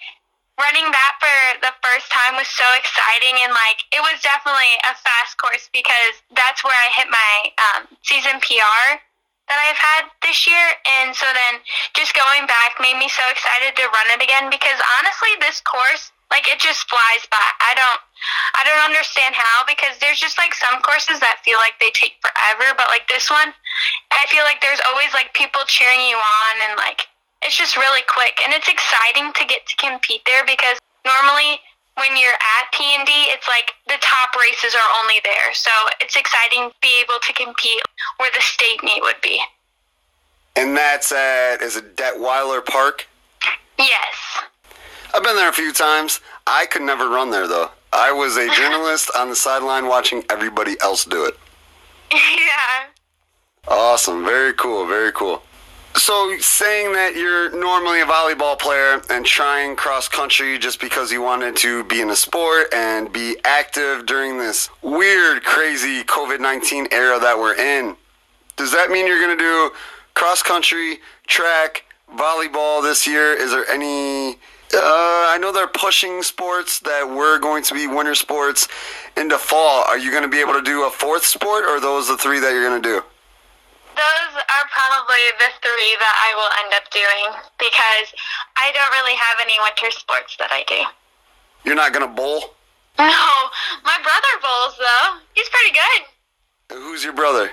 running 0.61 0.93
that 0.93 1.17
for 1.19 1.37
the 1.65 1.73
first 1.81 2.13
time 2.13 2.37
was 2.37 2.49
so 2.53 2.65
exciting 2.77 3.41
and 3.41 3.57
like 3.57 3.81
it 3.91 4.05
was 4.05 4.21
definitely 4.21 4.77
a 4.85 4.95
fast 4.95 5.41
course 5.41 5.73
because 5.73 6.21
that's 6.37 6.61
where 6.63 6.77
I 6.77 6.89
hit 6.93 7.09
my 7.09 7.33
um, 7.57 7.81
season 8.05 8.37
PR 8.45 9.01
that 9.51 9.59
I've 9.67 9.83
had 9.83 10.07
this 10.23 10.47
year. 10.47 10.67
And 10.87 11.11
so 11.11 11.27
then 11.27 11.59
just 11.99 12.15
going 12.15 12.47
back 12.47 12.79
made 12.79 12.97
me 12.97 13.11
so 13.11 13.27
excited 13.35 13.75
to 13.75 13.91
run 13.91 14.09
it 14.15 14.23
again 14.23 14.47
because 14.47 14.79
honestly, 15.03 15.35
this 15.43 15.59
course, 15.67 16.15
like 16.31 16.47
it 16.47 16.63
just 16.63 16.87
flies 16.87 17.27
by. 17.27 17.43
I 17.43 17.75
don't, 17.75 18.01
I 18.55 18.63
don't 18.63 18.87
understand 18.87 19.35
how 19.35 19.67
because 19.67 19.99
there's 19.99 20.23
just 20.23 20.39
like 20.39 20.55
some 20.55 20.79
courses 20.87 21.19
that 21.19 21.43
feel 21.43 21.59
like 21.59 21.75
they 21.83 21.91
take 21.91 22.23
forever, 22.23 22.71
but 22.79 22.87
like 22.87 23.11
this 23.11 23.27
one, 23.27 23.51
I 24.15 24.23
feel 24.31 24.47
like 24.47 24.63
there's 24.63 24.81
always 24.87 25.11
like 25.11 25.35
people 25.35 25.67
cheering 25.67 26.07
you 26.07 26.15
on 26.15 26.55
and 26.71 26.79
like 26.79 27.11
it's 27.43 27.57
just 27.57 27.77
really 27.77 28.03
quick 28.09 28.41
and 28.45 28.53
it's 28.53 28.69
exciting 28.69 29.33
to 29.35 29.45
get 29.47 29.67
to 29.67 29.77
compete 29.77 30.23
there 30.27 30.45
because 30.45 30.79
normally 31.05 31.61
when 31.97 32.17
you're 32.17 32.33
at 32.33 32.73
P&D, 32.73 33.11
it's 33.33 33.49
like 33.49 33.73
the 33.87 33.99
top 34.01 34.35
races 34.37 34.75
are 34.75 35.01
only 35.01 35.21
there. 35.25 35.53
So 35.53 35.71
it's 36.01 36.17
exciting 36.17 36.71
to 36.71 36.77
be 36.81 37.03
able 37.03 37.19
to 37.21 37.33
compete 37.33 37.83
where 38.19 38.31
the 38.33 38.41
state 38.41 38.83
meet 38.83 39.03
would 39.03 39.21
be. 39.23 39.41
And 40.57 40.77
that's 40.77 41.13
at, 41.13 41.63
is 41.63 41.77
it 41.77 41.97
Detweiler 41.97 42.65
Park? 42.65 43.07
Yes. 43.79 44.43
I've 45.15 45.23
been 45.23 45.37
there 45.37 45.49
a 45.49 45.53
few 45.53 45.73
times. 45.73 46.21
I 46.47 46.67
could 46.67 46.83
never 46.83 47.09
run 47.09 47.31
there 47.31 47.49
though. 47.49 47.71
I 47.93 48.13
was 48.13 48.37
a 48.37 48.49
journalist 48.55 49.11
on 49.17 49.29
the 49.29 49.37
sideline 49.37 49.87
watching 49.87 50.25
everybody 50.31 50.77
else 50.81 51.05
do 51.05 51.25
it. 51.25 51.39
yeah. 52.13 52.87
Awesome. 53.69 54.25
Very 54.25 54.53
cool. 54.55 54.87
Very 54.87 55.13
cool. 55.13 55.43
So, 55.97 56.37
saying 56.39 56.93
that 56.93 57.17
you're 57.17 57.51
normally 57.51 58.01
a 58.01 58.05
volleyball 58.05 58.59
player 58.59 59.03
and 59.11 59.27
trying 59.27 59.77
cross 59.77 60.09
country 60.09 60.59
just 60.59 60.81
because 60.81 61.11
you 61.11 61.21
wanted 61.21 61.57
to 61.57 61.85
be 61.85 62.01
in 62.01 62.11
a 62.11 62.17
sport 62.17 62.73
and 62.73 63.13
be 63.13 63.37
active 63.45 64.07
during 64.07 64.39
this 64.39 64.71
weird, 64.83 65.43
crazy 65.43 66.05
COVID 66.05 66.41
19 66.41 66.89
era 66.93 67.19
that 67.19 67.37
we're 67.37 67.57
in, 67.57 67.97
does 68.57 68.73
that 68.73 68.91
mean 68.91 69.07
you're 69.07 69.21
going 69.21 69.37
to 69.37 69.43
do 69.43 69.71
cross 70.15 70.43
country, 70.43 70.99
track, 71.27 71.85
volleyball 72.15 72.83
this 72.83 73.07
year? 73.07 73.35
Is 73.35 73.51
there 73.51 73.69
any. 73.69 74.39
Uh, 74.73 74.79
I 75.33 75.39
know 75.41 75.51
they're 75.51 75.67
pushing 75.67 76.23
sports 76.23 76.79
that 76.81 77.09
were 77.09 77.41
going 77.41 77.65
to 77.65 77.75
be 77.75 77.89
winter 77.89 78.15
sports 78.15 78.69
into 79.17 79.37
fall. 79.37 79.83
Are 79.85 79.99
you 79.99 80.13
going 80.13 80.23
to 80.23 80.29
be 80.29 80.41
able 80.41 80.53
to 80.53 80.63
do 80.63 80.87
a 80.87 80.91
fourth 80.91 81.25
sport, 81.25 81.65
or 81.65 81.77
are 81.77 81.81
those 81.81 82.07
the 82.07 82.17
three 82.17 82.39
that 82.39 82.53
you're 82.53 82.69
going 82.69 82.81
to 82.81 82.89
do? 82.89 83.03
Those 84.01 84.41
are 84.41 84.67
probably 84.73 85.25
the 85.37 85.51
three 85.61 85.93
that 86.01 86.17
I 86.17 86.31
will 86.33 86.53
end 86.65 86.73
up 86.73 86.89
doing 86.89 87.29
because 87.61 88.09
I 88.57 88.73
don't 88.73 88.93
really 88.97 89.15
have 89.15 89.37
any 89.41 89.61
winter 89.61 89.93
sports 89.93 90.37
that 90.41 90.49
I 90.51 90.65
do. 90.65 90.81
You're 91.65 91.77
not 91.77 91.93
gonna 91.93 92.09
bowl? 92.09 92.57
No, 92.99 93.27
my 93.85 93.99
brother 94.01 94.35
bowls 94.41 94.75
though. 94.81 95.21
He's 95.35 95.49
pretty 95.49 95.77
good. 95.77 96.81
Who's 96.81 97.05
your 97.05 97.13
brother? 97.13 97.51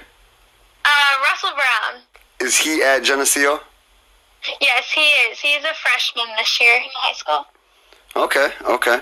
Uh, 0.86 1.14
Russell 1.30 1.52
Brown. 1.52 2.02
Is 2.40 2.56
he 2.56 2.82
at 2.82 3.04
Geneseo? 3.04 3.60
Yes, 4.62 4.92
he 4.94 5.02
is. 5.02 5.40
He's 5.40 5.64
a 5.64 5.74
freshman 5.74 6.28
this 6.38 6.62
year 6.62 6.76
in 6.76 6.90
high 6.94 7.14
school. 7.14 7.46
Okay, 8.16 8.50
okay. 8.66 9.00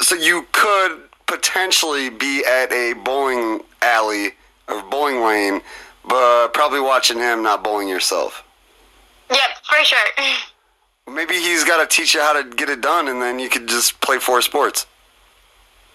So 0.00 0.14
you 0.14 0.46
could 0.52 1.02
potentially 1.26 2.10
be 2.10 2.44
at 2.44 2.72
a 2.72 2.94
bowling 3.04 3.60
alley 3.82 4.32
or 4.68 4.82
bowling 4.90 5.22
lane 5.22 5.60
but 6.08 6.54
probably 6.54 6.80
watching 6.80 7.18
him, 7.18 7.42
not 7.42 7.62
bowling 7.62 7.88
yourself. 7.88 8.42
Yep, 9.30 9.50
for 9.64 9.84
sure. 9.84 10.08
Maybe 11.06 11.34
he's 11.34 11.64
got 11.64 11.80
to 11.80 11.86
teach 11.88 12.14
you 12.14 12.20
how 12.20 12.32
to 12.32 12.44
get 12.56 12.68
it 12.68 12.80
done, 12.80 13.08
and 13.08 13.20
then 13.20 13.38
you 13.38 13.48
could 13.48 13.68
just 13.68 14.00
play 14.00 14.18
four 14.18 14.40
sports. 14.42 14.86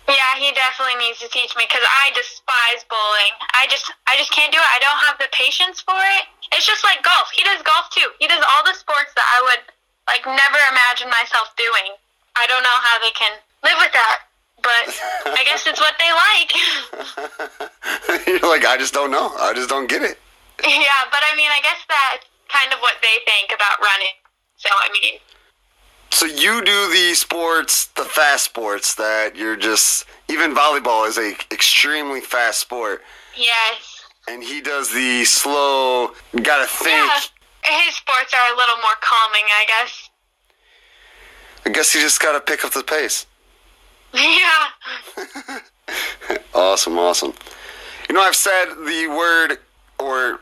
Yeah, 0.07 0.35
he 0.35 0.51
definitely 0.51 0.99
needs 0.99 1.19
to 1.23 1.29
teach 1.31 1.55
me 1.55 1.63
because 1.63 1.85
I 1.85 2.11
despise 2.11 2.83
bowling. 2.91 3.33
I 3.55 3.71
just, 3.71 3.87
I 4.03 4.19
just 4.19 4.35
can't 4.35 4.51
do 4.51 4.59
it. 4.59 4.69
I 4.75 4.79
don't 4.83 4.99
have 5.07 5.17
the 5.17 5.31
patience 5.31 5.79
for 5.79 5.95
it. 5.95 6.27
It's 6.51 6.67
just 6.67 6.83
like 6.83 6.99
golf. 7.07 7.31
He 7.31 7.43
does 7.47 7.63
golf 7.63 7.87
too. 7.95 8.11
He 8.19 8.27
does 8.27 8.43
all 8.43 8.67
the 8.67 8.75
sports 8.75 9.15
that 9.15 9.23
I 9.23 9.39
would 9.47 9.63
like 10.05 10.27
never 10.27 10.59
imagine 10.67 11.07
myself 11.07 11.55
doing. 11.55 11.95
I 12.35 12.45
don't 12.51 12.67
know 12.67 12.79
how 12.83 12.99
they 12.99 13.15
can 13.15 13.39
live 13.63 13.79
with 13.79 13.95
that 13.95 14.27
but 14.63 15.37
I 15.37 15.43
guess 15.45 15.67
it's 15.67 15.79
what 15.79 15.93
they 15.99 16.09
like. 16.09 16.51
You're 18.27 18.49
like, 18.49 18.65
I 18.65 18.77
just 18.77 18.93
don't 18.93 19.11
know. 19.11 19.31
I 19.39 19.53
just 19.53 19.69
don't 19.69 19.87
get 19.87 20.01
it. 20.01 20.17
Yeah, 20.63 21.05
but 21.11 21.19
I 21.31 21.35
mean, 21.35 21.49
I 21.51 21.59
guess 21.61 21.83
that's 21.87 22.25
kind 22.47 22.71
of 22.71 22.79
what 22.79 22.95
they 23.01 23.19
think 23.25 23.51
about 23.53 23.79
running. 23.81 24.15
So, 24.55 24.69
I 24.71 24.89
mean. 24.93 25.19
So 26.11 26.25
you 26.25 26.63
do 26.63 26.89
the 26.91 27.13
sports, 27.15 27.87
the 27.95 28.05
fast 28.05 28.45
sports 28.45 28.95
that 28.95 29.35
you're 29.35 29.57
just 29.57 30.05
even 30.29 30.53
volleyball 30.55 31.05
is 31.07 31.17
a 31.17 31.31
extremely 31.51 32.21
fast 32.21 32.59
sport. 32.59 33.01
Yes. 33.35 34.05
And 34.29 34.43
he 34.43 34.61
does 34.61 34.93
the 34.93 35.25
slow, 35.25 36.13
gotta 36.41 36.67
think. 36.67 36.89
Yeah. 36.89 37.19
His 37.65 37.95
sports 37.95 38.33
are 38.33 38.53
a 38.53 38.57
little 38.57 38.77
more 38.77 38.95
calming, 39.01 39.43
I 39.45 39.65
guess. 39.67 40.09
I 41.65 41.69
guess 41.69 41.93
you 41.95 42.01
just 42.01 42.21
gotta 42.21 42.39
pick 42.39 42.63
up 42.63 42.71
the 42.71 42.83
pace. 42.83 43.25
Yeah. 44.13 45.59
awesome, 46.53 46.97
awesome. 46.97 47.33
You 48.07 48.15
know, 48.15 48.21
I've 48.21 48.35
said 48.35 48.65
the 48.85 49.07
word 49.07 49.57
or 49.99 50.39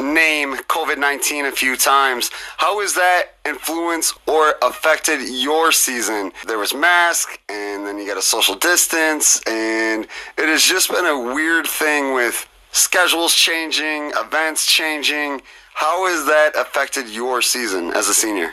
name 0.00 0.56
COVID 0.56 0.98
19 0.98 1.46
a 1.46 1.52
few 1.52 1.76
times. 1.76 2.30
How 2.56 2.80
has 2.80 2.94
that 2.94 3.34
influenced 3.46 4.18
or 4.26 4.54
affected 4.62 5.20
your 5.28 5.72
season? 5.72 6.32
There 6.46 6.58
was 6.58 6.74
mask, 6.74 7.38
and 7.48 7.86
then 7.86 7.98
you 7.98 8.06
got 8.06 8.16
a 8.16 8.22
social 8.22 8.54
distance, 8.54 9.40
and 9.46 10.04
it 10.38 10.48
has 10.48 10.62
just 10.62 10.90
been 10.90 11.06
a 11.06 11.34
weird 11.34 11.66
thing 11.66 12.14
with 12.14 12.48
schedules 12.72 13.34
changing, 13.34 14.12
events 14.16 14.66
changing. 14.66 15.42
How 15.74 16.06
has 16.06 16.26
that 16.26 16.52
affected 16.56 17.08
your 17.08 17.40
season 17.42 17.92
as 17.92 18.08
a 18.08 18.14
senior? 18.14 18.52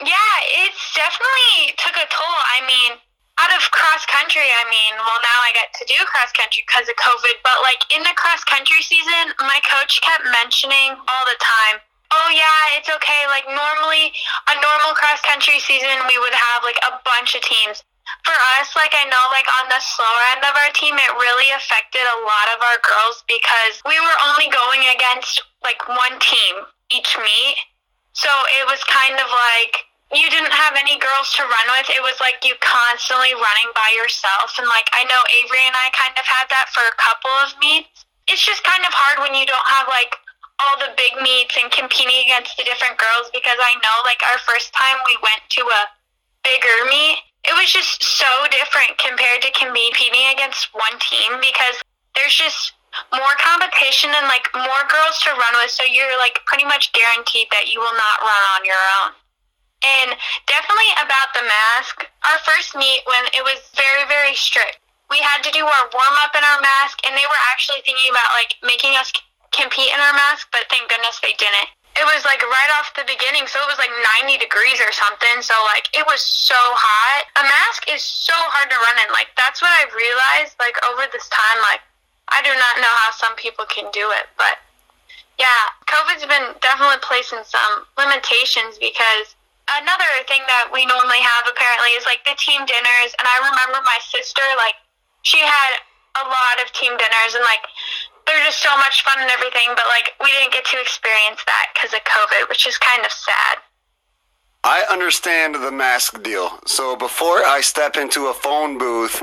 Yeah, 0.00 0.36
it's 0.64 0.94
definitely 0.94 1.74
took 1.78 1.96
a 1.96 2.06
toll. 2.10 2.36
I 2.50 2.66
mean, 2.66 2.98
out 3.40 3.52
of 3.56 3.62
cross 3.72 4.04
country, 4.06 4.44
I 4.44 4.64
mean, 4.68 4.92
well, 5.00 5.20
now 5.24 5.38
I 5.40 5.56
get 5.56 5.72
to 5.80 5.84
do 5.88 5.96
cross 6.08 6.32
country 6.36 6.64
because 6.68 6.88
of 6.88 6.96
COVID, 7.00 7.36
but 7.40 7.58
like 7.64 7.80
in 7.88 8.04
the 8.04 8.12
cross 8.16 8.44
country 8.44 8.80
season, 8.84 9.32
my 9.40 9.60
coach 9.64 10.00
kept 10.04 10.28
mentioning 10.28 10.96
all 10.96 11.24
the 11.24 11.38
time, 11.40 11.80
oh, 12.12 12.28
yeah, 12.30 12.76
it's 12.76 12.92
okay. 12.92 13.24
Like, 13.28 13.48
normally, 13.48 14.12
a 14.48 14.54
normal 14.60 14.92
cross 14.92 15.20
country 15.24 15.58
season, 15.58 15.96
we 16.06 16.16
would 16.20 16.36
have 16.36 16.60
like 16.62 16.78
a 16.84 17.00
bunch 17.04 17.34
of 17.34 17.42
teams. 17.42 17.80
For 18.28 18.36
us, 18.60 18.76
like, 18.76 18.92
I 18.92 19.08
know, 19.08 19.24
like, 19.32 19.48
on 19.62 19.72
the 19.72 19.80
slower 19.80 20.24
end 20.36 20.44
of 20.44 20.52
our 20.52 20.70
team, 20.76 20.94
it 21.00 21.12
really 21.16 21.48
affected 21.56 22.04
a 22.04 22.20
lot 22.22 22.46
of 22.52 22.58
our 22.60 22.78
girls 22.84 23.24
because 23.24 23.80
we 23.88 23.96
were 23.96 24.18
only 24.28 24.52
going 24.52 24.84
against 24.92 25.40
like 25.64 25.80
one 25.88 26.20
team 26.20 26.68
each 26.92 27.16
meet. 27.16 27.56
So 28.12 28.28
it 28.60 28.68
was 28.68 28.82
kind 28.84 29.16
of 29.16 29.28
like, 29.32 29.88
you 30.12 30.28
didn't 30.28 30.52
have 30.52 30.76
any 30.76 31.00
girls 31.00 31.32
to 31.40 31.42
run 31.42 31.66
with. 31.72 31.88
It 31.88 32.04
was 32.04 32.20
like 32.20 32.44
you 32.44 32.52
constantly 32.60 33.32
running 33.32 33.70
by 33.72 33.96
yourself. 33.96 34.52
And 34.60 34.68
like 34.68 34.86
I 34.92 35.08
know 35.08 35.20
Avery 35.40 35.64
and 35.64 35.76
I 35.76 35.88
kind 35.96 36.12
of 36.12 36.24
had 36.28 36.52
that 36.52 36.68
for 36.76 36.84
a 36.84 36.96
couple 37.00 37.32
of 37.40 37.56
meets. 37.64 38.04
It's 38.28 38.44
just 38.44 38.60
kind 38.62 38.84
of 38.84 38.92
hard 38.92 39.24
when 39.24 39.32
you 39.32 39.48
don't 39.48 39.68
have 39.72 39.88
like 39.88 40.12
all 40.60 40.76
the 40.78 40.92
big 41.00 41.16
meets 41.24 41.56
and 41.56 41.72
competing 41.72 42.28
against 42.28 42.54
the 42.60 42.64
different 42.68 43.00
girls 43.00 43.32
because 43.32 43.58
I 43.58 43.72
know 43.80 43.96
like 44.04 44.20
our 44.28 44.38
first 44.44 44.70
time 44.76 45.00
we 45.08 45.16
went 45.24 45.42
to 45.58 45.62
a 45.64 45.82
bigger 46.44 46.76
meet, 46.86 47.18
it 47.48 47.56
was 47.56 47.72
just 47.72 48.04
so 48.04 48.28
different 48.52 49.00
compared 49.00 49.42
to 49.42 49.50
competing 49.56 50.28
against 50.30 50.70
one 50.76 50.94
team 51.02 51.40
because 51.40 51.80
there's 52.14 52.36
just 52.36 52.76
more 53.10 53.34
competition 53.40 54.12
and 54.12 54.28
like 54.28 54.44
more 54.52 54.84
girls 54.92 55.16
to 55.24 55.32
run 55.32 55.56
with 55.56 55.72
so 55.72 55.82
you're 55.82 56.14
like 56.20 56.36
pretty 56.44 56.68
much 56.68 56.92
guaranteed 56.92 57.48
that 57.50 57.72
you 57.72 57.80
will 57.80 57.96
not 57.96 58.20
run 58.20 58.42
on 58.54 58.62
your 58.68 58.82
own. 59.00 59.16
And 59.82 60.14
definitely 60.46 60.90
about 61.02 61.34
the 61.34 61.42
mask, 61.42 62.06
our 62.30 62.38
first 62.46 62.78
meet 62.78 63.02
when 63.06 63.26
it 63.34 63.42
was 63.42 63.58
very, 63.74 64.06
very 64.06 64.34
strict. 64.38 64.78
We 65.10 65.18
had 65.18 65.42
to 65.42 65.50
do 65.50 65.66
our 65.66 65.84
warm 65.92 66.16
up 66.22 66.32
in 66.38 66.44
our 66.46 66.60
mask, 66.62 67.02
and 67.04 67.12
they 67.12 67.26
were 67.26 67.42
actually 67.50 67.82
thinking 67.84 68.08
about 68.08 68.30
like 68.38 68.56
making 68.62 68.94
us 68.96 69.12
compete 69.52 69.92
in 69.92 70.00
our 70.00 70.16
mask, 70.16 70.48
but 70.50 70.64
thank 70.72 70.88
goodness 70.88 71.20
they 71.20 71.36
didn't. 71.36 71.68
It 71.92 72.08
was 72.08 72.24
like 72.24 72.40
right 72.40 72.72
off 72.80 72.96
the 72.96 73.04
beginning, 73.04 73.44
so 73.44 73.60
it 73.60 73.68
was 73.68 73.76
like 73.76 73.92
90 74.24 74.40
degrees 74.40 74.80
or 74.80 74.88
something. 74.96 75.44
So 75.44 75.52
like 75.68 75.92
it 75.92 76.08
was 76.08 76.24
so 76.24 76.56
hot. 76.56 77.28
A 77.36 77.44
mask 77.44 77.84
is 77.92 78.00
so 78.00 78.32
hard 78.48 78.72
to 78.72 78.78
run 78.80 78.96
in. 79.04 79.12
Like 79.12 79.28
that's 79.36 79.60
what 79.60 79.68
I 79.68 79.84
realized 79.92 80.56
like 80.56 80.80
over 80.88 81.04
this 81.12 81.28
time. 81.28 81.60
Like 81.68 81.84
I 82.32 82.40
do 82.40 82.48
not 82.48 82.80
know 82.80 82.94
how 83.04 83.12
some 83.12 83.36
people 83.36 83.68
can 83.68 83.92
do 83.92 84.08
it, 84.16 84.24
but 84.40 84.56
yeah, 85.36 85.68
COVID's 85.84 86.24
been 86.24 86.56
definitely 86.64 87.00
placing 87.04 87.44
some 87.44 87.84
limitations 88.00 88.80
because 88.80 89.36
another 89.70 90.10
thing 90.26 90.42
that 90.48 90.70
we 90.72 90.86
normally 90.86 91.22
have 91.22 91.46
apparently 91.46 91.94
is 91.94 92.04
like 92.06 92.24
the 92.24 92.34
team 92.38 92.62
dinners. 92.66 93.10
And 93.18 93.26
I 93.26 93.36
remember 93.42 93.78
my 93.84 93.98
sister, 94.02 94.42
like, 94.58 94.74
she 95.22 95.38
had 95.38 95.78
a 96.16 96.24
lot 96.24 96.56
of 96.62 96.72
team 96.72 96.92
dinners 96.92 97.34
and 97.34 97.44
like 97.44 97.64
they're 98.26 98.44
just 98.44 98.62
so 98.62 98.76
much 98.76 99.02
fun 99.02 99.18
and 99.20 99.30
everything, 99.30 99.68
but 99.74 99.84
like 99.88 100.12
we 100.20 100.30
didn't 100.38 100.52
get 100.52 100.64
to 100.66 100.80
experience 100.80 101.42
that 101.46 101.66
because 101.74 101.92
of 101.92 102.00
COVID, 102.04 102.48
which 102.48 102.66
is 102.66 102.78
kind 102.78 103.04
of 103.04 103.10
sad. 103.10 103.58
I 104.64 104.84
understand 104.90 105.56
the 105.56 105.72
mask 105.72 106.22
deal. 106.22 106.60
So 106.66 106.94
before 106.94 107.44
I 107.44 107.60
step 107.62 107.96
into 107.96 108.26
a 108.26 108.34
phone 108.34 108.78
booth 108.78 109.22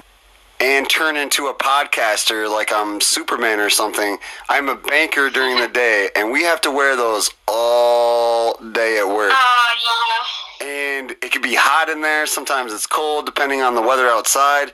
and 0.60 0.90
turn 0.90 1.16
into 1.16 1.48
a 1.48 1.54
podcaster 1.54 2.50
like 2.52 2.72
I'm 2.74 3.00
Superman 3.02 3.60
or 3.60 3.70
something, 3.70 4.18
I'm 4.50 4.70
a 4.70 4.76
banker 4.76 5.30
during 5.30 5.58
the 5.58 5.68
day, 5.68 6.10
and 6.16 6.32
we 6.32 6.44
have 6.44 6.62
to 6.62 6.72
wear 6.72 6.96
those 6.96 7.30
all 7.48 8.56
day 8.74 9.00
at 9.00 9.08
work. 9.08 9.32
Oh 9.34 9.76
yeah. 10.62 10.68
And 10.68 11.12
it 11.12 11.32
could 11.32 11.42
be 11.42 11.56
hot 11.56 11.90
in 11.90 12.02
there. 12.02 12.26
Sometimes 12.26 12.74
it's 12.74 12.86
cold, 12.86 13.26
depending 13.26 13.62
on 13.62 13.76
the 13.76 13.82
weather 13.82 14.08
outside. 14.08 14.74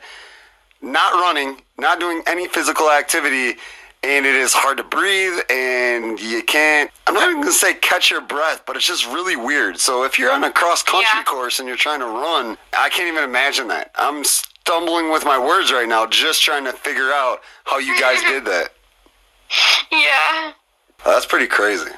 Not 0.81 1.13
running, 1.13 1.61
not 1.77 1.99
doing 1.99 2.21
any 2.27 2.47
physical 2.47 2.89
activity, 2.91 3.59
and 4.03 4.25
it 4.25 4.35
is 4.35 4.53
hard 4.53 4.77
to 4.77 4.83
breathe 4.83 5.39
and 5.49 6.19
you 6.19 6.43
can't 6.43 6.91
i'm 7.07 7.15
not 7.15 7.23
even 7.23 7.35
going 7.41 7.47
to 7.47 7.51
say 7.51 7.73
catch 7.73 8.11
your 8.11 8.21
breath 8.21 8.61
but 8.67 8.75
it's 8.75 8.85
just 8.85 9.05
really 9.07 9.35
weird 9.35 9.79
so 9.79 10.03
if 10.03 10.19
you're 10.19 10.31
on 10.31 10.43
a 10.43 10.51
cross 10.51 10.83
country 10.83 11.07
Yeah. 11.15 11.23
course 11.23 11.57
and 11.59 11.67
you're 11.67 11.75
trying 11.77 12.01
to 12.01 12.05
run 12.05 12.55
i 12.77 12.89
can't 12.89 13.07
even 13.07 13.23
imagine 13.23 13.67
that 13.69 13.89
i'm 13.95 14.23
stumbling 14.65 15.11
with 15.11 15.23
my 15.25 15.37
words 15.37 15.71
right 15.71 15.87
now 15.87 16.07
just 16.07 16.41
trying 16.41 16.63
to 16.65 16.73
figure 16.73 17.11
out 17.11 17.41
how 17.65 17.77
you 17.77 17.99
guys 17.99 18.19
did 18.21 18.43
that 18.45 18.69
Yeah. 19.91 20.53
Oh, 21.05 21.11
that's 21.13 21.25
pretty 21.25 21.47
crazy 21.47 21.91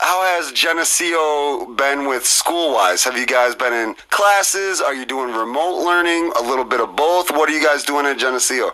how 0.00 0.22
has 0.22 0.52
Geneseo 0.52 1.74
been 1.74 2.06
with 2.06 2.24
school 2.24 2.74
wise? 2.74 3.02
Have 3.04 3.18
you 3.18 3.26
guys 3.26 3.54
been 3.54 3.72
in 3.72 3.96
classes? 4.10 4.80
Are 4.80 4.94
you 4.94 5.04
doing 5.04 5.34
remote 5.34 5.84
learning? 5.84 6.32
A 6.38 6.42
little 6.42 6.64
bit 6.64 6.80
of 6.80 6.94
both? 6.94 7.30
What 7.30 7.48
are 7.48 7.52
you 7.52 7.62
guys 7.62 7.82
doing 7.82 8.06
at 8.06 8.16
Geneseo? 8.16 8.70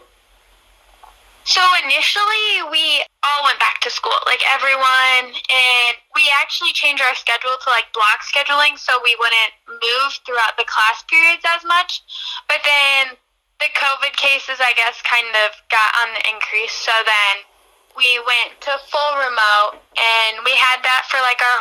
So 1.45 1.61
initially, 1.85 2.65
we 2.71 3.05
all 3.21 3.45
went 3.45 3.61
back 3.61 3.81
to 3.83 3.91
school, 3.91 4.17
like 4.25 4.41
everyone, 4.55 5.29
and 5.29 5.93
we 6.15 6.25
actually 6.41 6.73
changed 6.73 7.03
our 7.03 7.15
schedule 7.15 7.53
to 7.53 7.69
like 7.71 7.85
block 7.93 8.25
scheduling 8.25 8.79
so 8.79 8.97
we 9.05 9.15
wouldn't 9.21 9.53
move 9.69 10.13
throughout 10.25 10.57
the 10.57 10.65
class 10.65 11.05
periods 11.09 11.45
as 11.57 11.65
much. 11.65 12.01
But 12.49 12.61
then 12.65 13.17
the 13.61 13.71
COVID 13.75 14.15
cases, 14.17 14.59
I 14.59 14.73
guess, 14.75 14.99
kind 15.03 15.29
of 15.47 15.55
got 15.71 15.91
on 16.03 16.15
the 16.15 16.23
increase. 16.29 16.75
So 16.75 16.93
then 17.07 17.35
we 17.97 18.19
went 18.27 18.59
to 18.67 18.73
full 18.91 19.13
remote, 19.19 19.79
and 19.95 20.43
we 20.43 20.55
had 20.59 20.83
that 20.83 21.07
for 21.07 21.23
like 21.23 21.39
our 21.39 21.61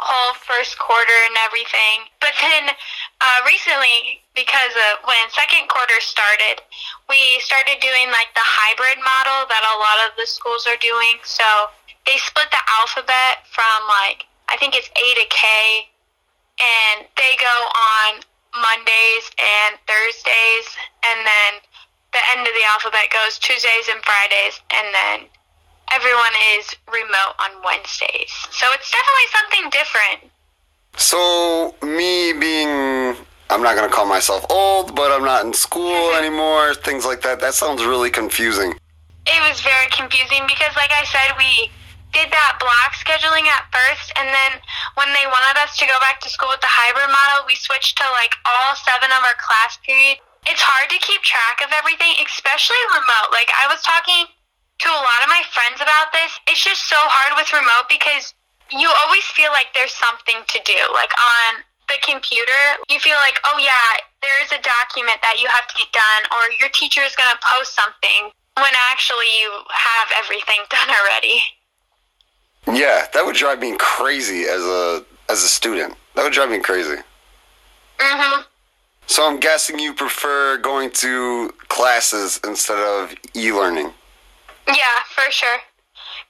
whole 0.00 0.32
first 0.48 0.80
quarter 0.80 1.12
and 1.28 1.36
everything. 1.44 2.08
But 2.20 2.32
then 2.40 2.72
uh, 3.20 3.38
recently, 3.44 4.24
because 4.32 4.72
of 4.72 5.04
when 5.04 5.28
second 5.32 5.68
quarter 5.68 6.00
started, 6.00 6.64
we 7.08 7.20
started 7.44 7.80
doing 7.84 8.08
like 8.08 8.32
the 8.32 8.44
hybrid 8.44 8.96
model 9.00 9.44
that 9.48 9.64
a 9.64 9.76
lot 9.76 10.08
of 10.08 10.16
the 10.16 10.24
schools 10.24 10.64
are 10.64 10.80
doing. 10.80 11.20
So 11.24 11.44
they 12.08 12.16
split 12.16 12.48
the 12.48 12.64
alphabet 12.80 13.44
from 13.52 13.84
like 13.88 14.24
I 14.48 14.56
think 14.56 14.74
it's 14.74 14.88
A 14.88 15.06
to 15.20 15.26
K, 15.30 15.44
and 16.58 17.06
they 17.16 17.36
go 17.38 17.56
on 17.72 18.24
Mondays 18.54 19.24
and 19.38 19.78
Thursdays, 19.86 20.66
and 21.06 21.22
then 21.26 21.50
the 22.12 22.22
end 22.34 22.46
of 22.46 22.54
the 22.54 22.64
alphabet 22.66 23.06
goes 23.12 23.38
Tuesdays 23.38 23.86
and 23.90 24.02
Fridays, 24.02 24.60
and 24.74 24.86
then 24.94 25.18
everyone 25.94 26.34
is 26.58 26.74
remote 26.90 27.34
on 27.38 27.62
Wednesdays. 27.64 28.32
So 28.50 28.66
it's 28.72 28.90
definitely 28.90 29.28
something 29.30 29.64
different. 29.70 30.32
So, 30.96 31.74
me 31.82 32.32
being, 32.32 33.16
I'm 33.48 33.62
not 33.62 33.76
going 33.76 33.88
to 33.88 33.94
call 33.94 34.06
myself 34.06 34.44
old, 34.50 34.94
but 34.96 35.12
I'm 35.12 35.24
not 35.24 35.44
in 35.44 35.52
school 35.52 36.12
anymore, 36.18 36.74
things 36.74 37.04
like 37.04 37.22
that, 37.22 37.40
that 37.40 37.54
sounds 37.54 37.84
really 37.84 38.10
confusing. 38.10 38.74
It 39.26 39.48
was 39.48 39.60
very 39.60 39.86
confusing 39.90 40.42
because, 40.48 40.74
like 40.74 40.90
I 40.90 41.04
said, 41.04 41.36
we 41.38 41.70
did 42.12 42.30
that 42.30 42.58
block 42.58 42.94
scheduling 42.98 43.46
at 43.46 43.70
first, 43.70 44.10
and 44.18 44.28
then 44.28 44.58
when 44.98 45.10
they 45.14 45.26
wanted 45.30 45.58
us 45.62 45.78
to 45.78 45.86
go 45.86 45.96
back 46.02 46.18
to 46.22 46.28
school 46.32 46.50
with 46.50 46.62
the 46.62 46.70
hybrid 46.70 47.10
model, 47.10 47.46
we 47.46 47.54
switched 47.54 47.98
to 47.98 48.06
like 48.10 48.34
all 48.44 48.74
seven 48.74 49.10
of 49.14 49.22
our 49.22 49.38
class 49.38 49.78
periods. 49.86 50.20
It's 50.48 50.62
hard 50.62 50.88
to 50.88 50.98
keep 50.98 51.20
track 51.20 51.60
of 51.60 51.70
everything, 51.70 52.16
especially 52.24 52.80
remote. 52.96 53.30
Like, 53.30 53.52
I 53.52 53.68
was 53.68 53.84
talking 53.84 54.24
to 54.24 54.88
a 54.88 55.02
lot 55.04 55.20
of 55.20 55.28
my 55.28 55.44
friends 55.52 55.84
about 55.84 56.08
this. 56.16 56.32
It's 56.48 56.64
just 56.64 56.88
so 56.88 56.96
hard 56.96 57.36
with 57.36 57.52
remote 57.52 57.92
because 57.92 58.32
you 58.72 58.88
always 59.04 59.24
feel 59.36 59.52
like 59.52 59.68
there's 59.76 59.92
something 59.92 60.40
to 60.40 60.58
do. 60.64 60.80
Like 60.96 61.12
on 61.12 61.60
the 61.92 62.00
computer, 62.00 62.80
you 62.88 62.96
feel 63.02 63.18
like, 63.20 63.36
oh 63.44 63.58
yeah, 63.60 64.00
there 64.24 64.38
is 64.40 64.50
a 64.54 64.62
document 64.62 65.20
that 65.20 65.36
you 65.42 65.50
have 65.52 65.68
to 65.68 65.74
get 65.76 65.90
done, 65.92 66.22
or 66.32 66.48
your 66.56 66.72
teacher 66.72 67.04
is 67.04 67.12
going 67.18 67.28
to 67.28 67.40
post 67.44 67.76
something 67.76 68.32
when 68.56 68.72
actually 68.88 69.28
you 69.36 69.52
have 69.68 70.08
everything 70.16 70.64
done 70.72 70.88
already. 70.88 71.44
Yeah, 72.66 73.06
that 73.12 73.24
would 73.24 73.36
drive 73.36 73.60
me 73.60 73.76
crazy 73.78 74.44
as 74.44 74.62
a 74.62 75.04
as 75.28 75.42
a 75.42 75.48
student. 75.48 75.94
That 76.14 76.24
would 76.24 76.32
drive 76.32 76.50
me 76.50 76.60
crazy. 76.60 76.96
Mhm. 77.98 78.44
So 79.06 79.26
I'm 79.26 79.40
guessing 79.40 79.78
you 79.78 79.94
prefer 79.94 80.56
going 80.58 80.90
to 81.02 81.52
classes 81.68 82.38
instead 82.44 82.78
of 82.78 83.14
e-learning. 83.34 83.92
Yeah, 84.68 85.02
for 85.14 85.30
sure. 85.30 85.58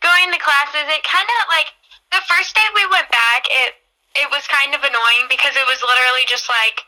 Going 0.01 0.33
to 0.33 0.39
classes, 0.39 0.89
it 0.89 1.05
kind 1.05 1.29
of 1.29 1.49
like 1.49 1.67
the 2.11 2.23
first 2.27 2.55
day 2.55 2.67
we 2.75 2.87
went 2.87 3.09
back, 3.11 3.45
it 3.51 3.75
it 4.17 4.31
was 4.31 4.47
kind 4.49 4.75
of 4.75 4.83
annoying 4.83 5.27
because 5.29 5.55
it 5.57 5.67
was 5.67 5.83
literally 5.83 6.25
just 6.27 6.49
like 6.49 6.81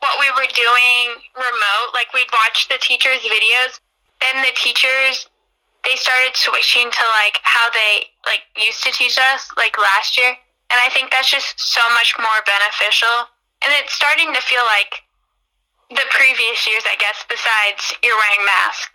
what 0.00 0.18
we 0.20 0.30
were 0.30 0.48
doing 0.54 1.20
remote. 1.36 1.90
Like 1.92 2.12
we'd 2.14 2.30
watch 2.32 2.68
the 2.68 2.78
teachers' 2.80 3.22
videos, 3.22 3.80
then 4.20 4.42
the 4.42 4.52
teachers 4.54 5.28
they 5.84 5.96
started 5.96 6.34
switching 6.34 6.90
to 6.90 7.04
like 7.22 7.38
how 7.42 7.70
they 7.70 8.06
like 8.24 8.46
used 8.56 8.82
to 8.84 8.92
teach 8.92 9.18
us 9.18 9.50
like 9.56 9.76
last 9.78 10.16
year, 10.16 10.30
and 10.30 10.78
I 10.80 10.88
think 10.90 11.10
that's 11.10 11.30
just 11.30 11.58
so 11.58 11.82
much 11.94 12.14
more 12.18 12.40
beneficial. 12.46 13.28
And 13.64 13.70
it's 13.78 13.94
starting 13.94 14.34
to 14.34 14.42
feel 14.42 14.62
like 14.66 15.02
the 15.90 16.06
previous 16.10 16.66
years, 16.66 16.82
I 16.86 16.96
guess. 16.98 17.24
Besides, 17.28 17.94
you're 18.02 18.16
wearing 18.16 18.46
masks. 18.46 18.90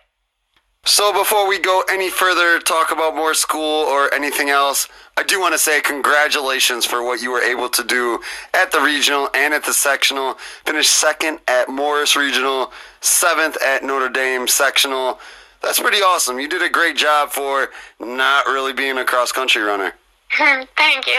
So 0.84 1.12
before 1.12 1.46
we 1.46 1.58
go 1.58 1.84
any 1.90 2.08
further, 2.08 2.58
talk 2.60 2.92
about 2.92 3.14
more 3.14 3.34
school 3.34 3.84
or 3.84 4.12
anything 4.14 4.48
else, 4.48 4.88
I 5.18 5.22
do 5.22 5.38
want 5.38 5.52
to 5.52 5.58
say 5.58 5.82
congratulations 5.82 6.86
for 6.86 7.02
what 7.02 7.20
you 7.20 7.30
were 7.30 7.42
able 7.42 7.68
to 7.68 7.84
do 7.84 8.20
at 8.54 8.72
the 8.72 8.80
regional 8.80 9.28
and 9.34 9.52
at 9.52 9.64
the 9.64 9.74
sectional. 9.74 10.34
Finished 10.64 10.92
second 10.92 11.40
at 11.46 11.68
Morris 11.68 12.16
Regional, 12.16 12.72
seventh 13.00 13.58
at 13.62 13.82
Notre 13.82 14.08
Dame 14.08 14.48
sectional. 14.48 15.18
That's 15.62 15.80
pretty 15.80 15.98
awesome. 15.98 16.38
You 16.38 16.48
did 16.48 16.62
a 16.62 16.70
great 16.70 16.96
job 16.96 17.30
for 17.30 17.70
not 18.00 18.46
really 18.46 18.72
being 18.72 18.98
a 18.98 19.04
cross 19.04 19.32
country 19.32 19.62
runner. 19.62 19.92
Thank 20.76 21.06
you. 21.06 21.18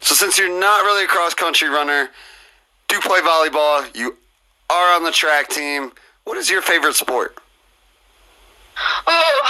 So 0.00 0.14
since 0.14 0.38
you're 0.38 0.60
not 0.60 0.84
really 0.84 1.04
a 1.04 1.08
cross 1.08 1.34
country 1.34 1.68
runner, 1.68 2.10
do 2.88 3.00
play 3.00 3.20
volleyball. 3.20 3.94
You 3.96 4.16
are 4.70 4.96
on 4.96 5.04
the 5.04 5.10
track 5.10 5.48
team. 5.48 5.92
What 6.24 6.36
is 6.36 6.50
your 6.50 6.62
favorite 6.62 6.94
sport? 6.94 7.36
Oh, 9.06 9.40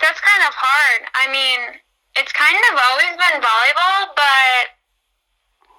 that's 0.00 0.20
kind 0.20 0.42
of 0.48 0.54
hard. 0.56 1.08
I 1.14 1.30
mean, 1.30 1.80
it's 2.16 2.32
kind 2.32 2.56
of 2.72 2.74
always 2.78 3.14
been 3.18 3.42
volleyball, 3.42 4.14
but 4.16 4.64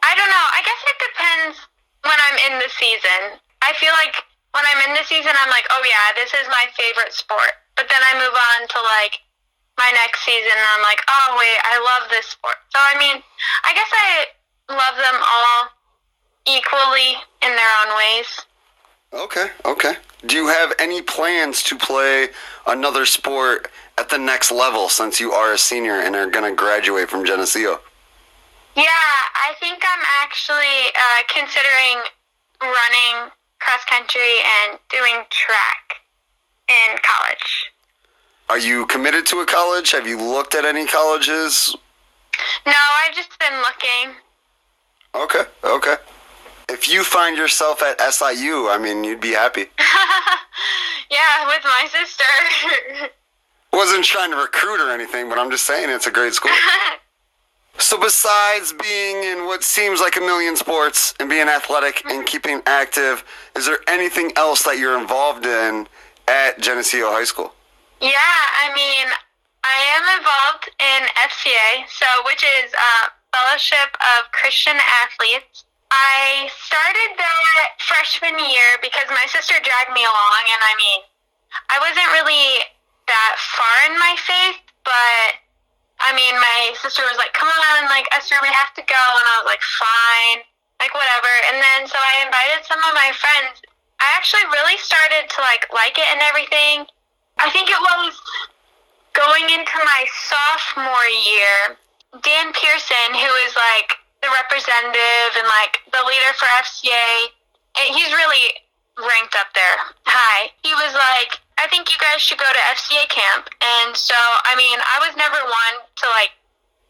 I 0.04 0.14
don't 0.14 0.30
know. 0.30 0.48
I 0.54 0.62
guess 0.62 0.82
it 0.86 0.98
depends 1.02 1.56
when 2.04 2.20
I'm 2.20 2.38
in 2.52 2.60
the 2.60 2.70
season. 2.78 3.40
I 3.62 3.74
feel 3.74 3.94
like 4.06 4.22
when 4.56 4.64
I'm 4.72 4.88
in 4.88 4.96
the 4.96 5.04
season, 5.04 5.36
I'm 5.36 5.52
like, 5.52 5.68
oh 5.70 5.84
yeah, 5.84 6.16
this 6.16 6.32
is 6.32 6.48
my 6.48 6.72
favorite 6.80 7.12
sport. 7.12 7.60
But 7.76 7.92
then 7.92 8.00
I 8.00 8.16
move 8.16 8.32
on 8.32 8.60
to 8.72 8.80
like 9.04 9.20
my 9.76 9.92
next 9.92 10.24
season, 10.24 10.56
and 10.56 10.70
I'm 10.80 10.84
like, 10.88 11.04
oh 11.12 11.36
wait, 11.36 11.60
I 11.68 11.76
love 11.84 12.08
this 12.08 12.32
sport. 12.32 12.56
So 12.72 12.80
I 12.80 12.96
mean, 12.96 13.20
I 13.68 13.76
guess 13.76 13.92
I 13.92 14.32
love 14.72 14.96
them 14.96 15.20
all 15.20 15.76
equally 16.48 17.20
in 17.44 17.52
their 17.52 17.72
own 17.84 17.92
ways. 18.00 18.30
Okay, 19.12 19.48
okay. 19.66 20.00
Do 20.26 20.36
you 20.36 20.48
have 20.48 20.74
any 20.80 21.02
plans 21.02 21.62
to 21.64 21.76
play 21.76 22.30
another 22.66 23.06
sport 23.06 23.70
at 23.98 24.10
the 24.10 24.18
next 24.18 24.52
level 24.52 24.90
since 24.90 25.20
you 25.20 25.32
are 25.32 25.54
a 25.54 25.58
senior 25.58 26.00
and 26.00 26.16
are 26.16 26.30
going 26.30 26.50
to 26.50 26.56
graduate 26.56 27.10
from 27.10 27.26
Geneseo? 27.26 27.80
Yeah, 28.76 28.84
I 28.84 29.54
think 29.60 29.84
I'm 29.88 30.04
actually 30.22 30.92
uh, 30.96 31.22
considering 31.28 32.04
running 32.62 33.32
cross 33.60 33.84
country 33.86 34.40
and 34.62 34.80
doing 34.90 35.24
track 35.30 36.02
in 36.68 36.98
college. 37.04 37.72
Are 38.50 38.60
you 38.60 38.86
committed 38.86 39.26
to 39.28 39.40
a 39.40 39.46
college? 39.46 39.92
Have 39.92 40.08
you 40.08 40.18
looked 40.22 40.56
at 40.56 40.66
any 40.66 40.86
colleges? 40.86 41.76
No, 42.66 42.74
I've 42.74 43.16
just 43.16 43.38
been 43.40 43.58
looking. 43.60 44.16
Okay, 45.16 45.50
okay. 45.64 45.96
If 46.70 46.90
you 46.90 47.04
find 47.04 47.38
yourself 47.38 47.82
at 47.82 48.00
SIU, 48.02 48.68
I 48.70 48.78
mean, 48.78 49.04
you'd 49.04 49.22
be 49.22 49.32
happy. 49.32 49.62
yeah, 51.12 51.48
with 51.48 51.64
my 51.64 51.88
sister. 51.92 53.10
Wasn't 53.74 54.06
trying 54.06 54.32
to 54.32 54.38
recruit 54.38 54.80
or 54.80 54.92
anything, 54.92 55.30
but 55.30 55.38
I'm 55.38 55.52
just 55.52 55.66
saying 55.66 55.90
it's 55.90 56.08
a 56.08 56.12
great 56.12 56.34
school. 56.34 56.52
So 57.78 58.00
besides 58.00 58.74
being 58.74 59.24
in 59.24 59.46
what 59.46 59.64
seems 59.64 60.00
like 60.00 60.16
a 60.16 60.22
million 60.22 60.56
sports 60.56 61.14
and 61.20 61.30
being 61.30 61.48
athletic 61.48 62.04
and 62.06 62.26
keeping 62.26 62.62
active, 62.66 63.24
is 63.56 63.66
there 63.66 63.80
anything 63.88 64.32
else 64.36 64.64
that 64.64 64.80
you're 64.80 65.00
involved 65.00 65.46
in 65.46 65.88
at 66.28 66.60
Geneseo 66.60 67.12
High 67.12 67.26
School? 67.26 67.54
Yeah, 68.02 68.12
I 68.16 68.72
mean, 68.76 69.08
I 69.64 69.78
am 69.98 70.06
involved 70.20 70.70
in 70.80 71.02
FCA, 71.26 71.90
so 71.90 72.06
which 72.26 72.44
is 72.44 72.72
uh, 72.74 73.10
Fellowship 73.34 73.92
of 74.18 74.32
Christian 74.32 74.78
Athletes. 75.04 75.66
I 75.92 76.50
started 76.56 77.10
that 77.18 77.76
freshman 77.80 78.40
year 78.40 78.80
because 78.82 79.08
my 79.10 79.26
sister 79.28 79.56
dragged 79.60 79.94
me 79.94 80.04
along, 80.04 80.44
and 80.52 80.62
I 80.64 80.74
mean, 80.80 81.00
I 81.70 81.78
wasn't 81.80 82.10
really 82.16 82.68
that 83.08 83.36
far 83.38 83.92
in 83.92 84.00
my 84.00 84.16
faith, 84.20 84.60
but 84.84 85.45
I 86.00 86.12
mean, 86.14 86.36
my 86.36 86.76
sister 86.82 87.04
was 87.08 87.18
like, 87.18 87.34
"Come 87.34 87.50
on, 87.50 87.88
like 87.88 88.08
Esther, 88.12 88.36
we 88.42 88.52
have 88.52 88.74
to 88.76 88.84
go," 88.84 89.04
and 89.20 89.26
I 89.26 89.34
was 89.40 89.48
like, 89.48 89.64
"Fine, 89.64 90.40
like 90.80 90.94
whatever." 90.94 91.32
And 91.52 91.58
then 91.62 91.88
so 91.88 91.98
I 91.98 92.26
invited 92.26 92.66
some 92.68 92.80
of 92.84 92.94
my 92.94 93.12
friends. 93.16 93.62
I 94.00 94.12
actually 94.16 94.46
really 94.52 94.78
started 94.78 95.30
to 95.30 95.40
like 95.42 95.68
like 95.72 95.98
it 95.98 96.08
and 96.12 96.22
everything. 96.22 96.86
I 97.40 97.50
think 97.52 97.70
it 97.70 97.80
was 97.80 98.16
going 99.14 99.48
into 99.50 99.78
my 99.84 100.04
sophomore 100.28 101.10
year. 101.26 101.80
Dan 102.24 102.52
Pearson, 102.52 103.12
who 103.12 103.32
is 103.48 103.56
like 103.56 103.96
the 104.22 104.32
representative 104.36 105.32
and 105.36 105.48
like 105.48 105.80
the 105.92 106.04
leader 106.08 106.32
for 106.36 106.48
FCA, 106.60 107.32
and 107.80 107.96
he's 107.96 108.12
really 108.12 108.56
ranked 109.00 109.36
up 109.36 109.52
there 109.56 109.78
high. 110.08 110.52
He 110.64 110.72
was 110.76 110.94
like, 110.96 111.40
I 111.60 111.68
think 111.72 111.88
you 111.92 112.00
guys 112.00 112.20
should 112.20 112.38
go 112.38 112.48
to 112.48 112.62
FCA 112.76 113.08
camp. 113.08 113.48
And 113.64 113.96
so, 113.96 114.16
I 114.16 114.56
mean, 114.60 114.76
I 114.80 115.00
was 115.00 115.16
never 115.16 115.40
one 115.40 115.76
to 115.80 116.06
like 116.12 116.36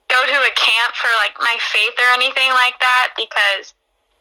go 0.09 0.17
to 0.25 0.37
a 0.41 0.53
camp 0.57 0.93
for 0.97 1.09
like 1.21 1.37
my 1.37 1.57
faith 1.73 1.95
or 2.01 2.09
anything 2.13 2.49
like 2.57 2.77
that 2.81 3.13
because, 3.13 3.73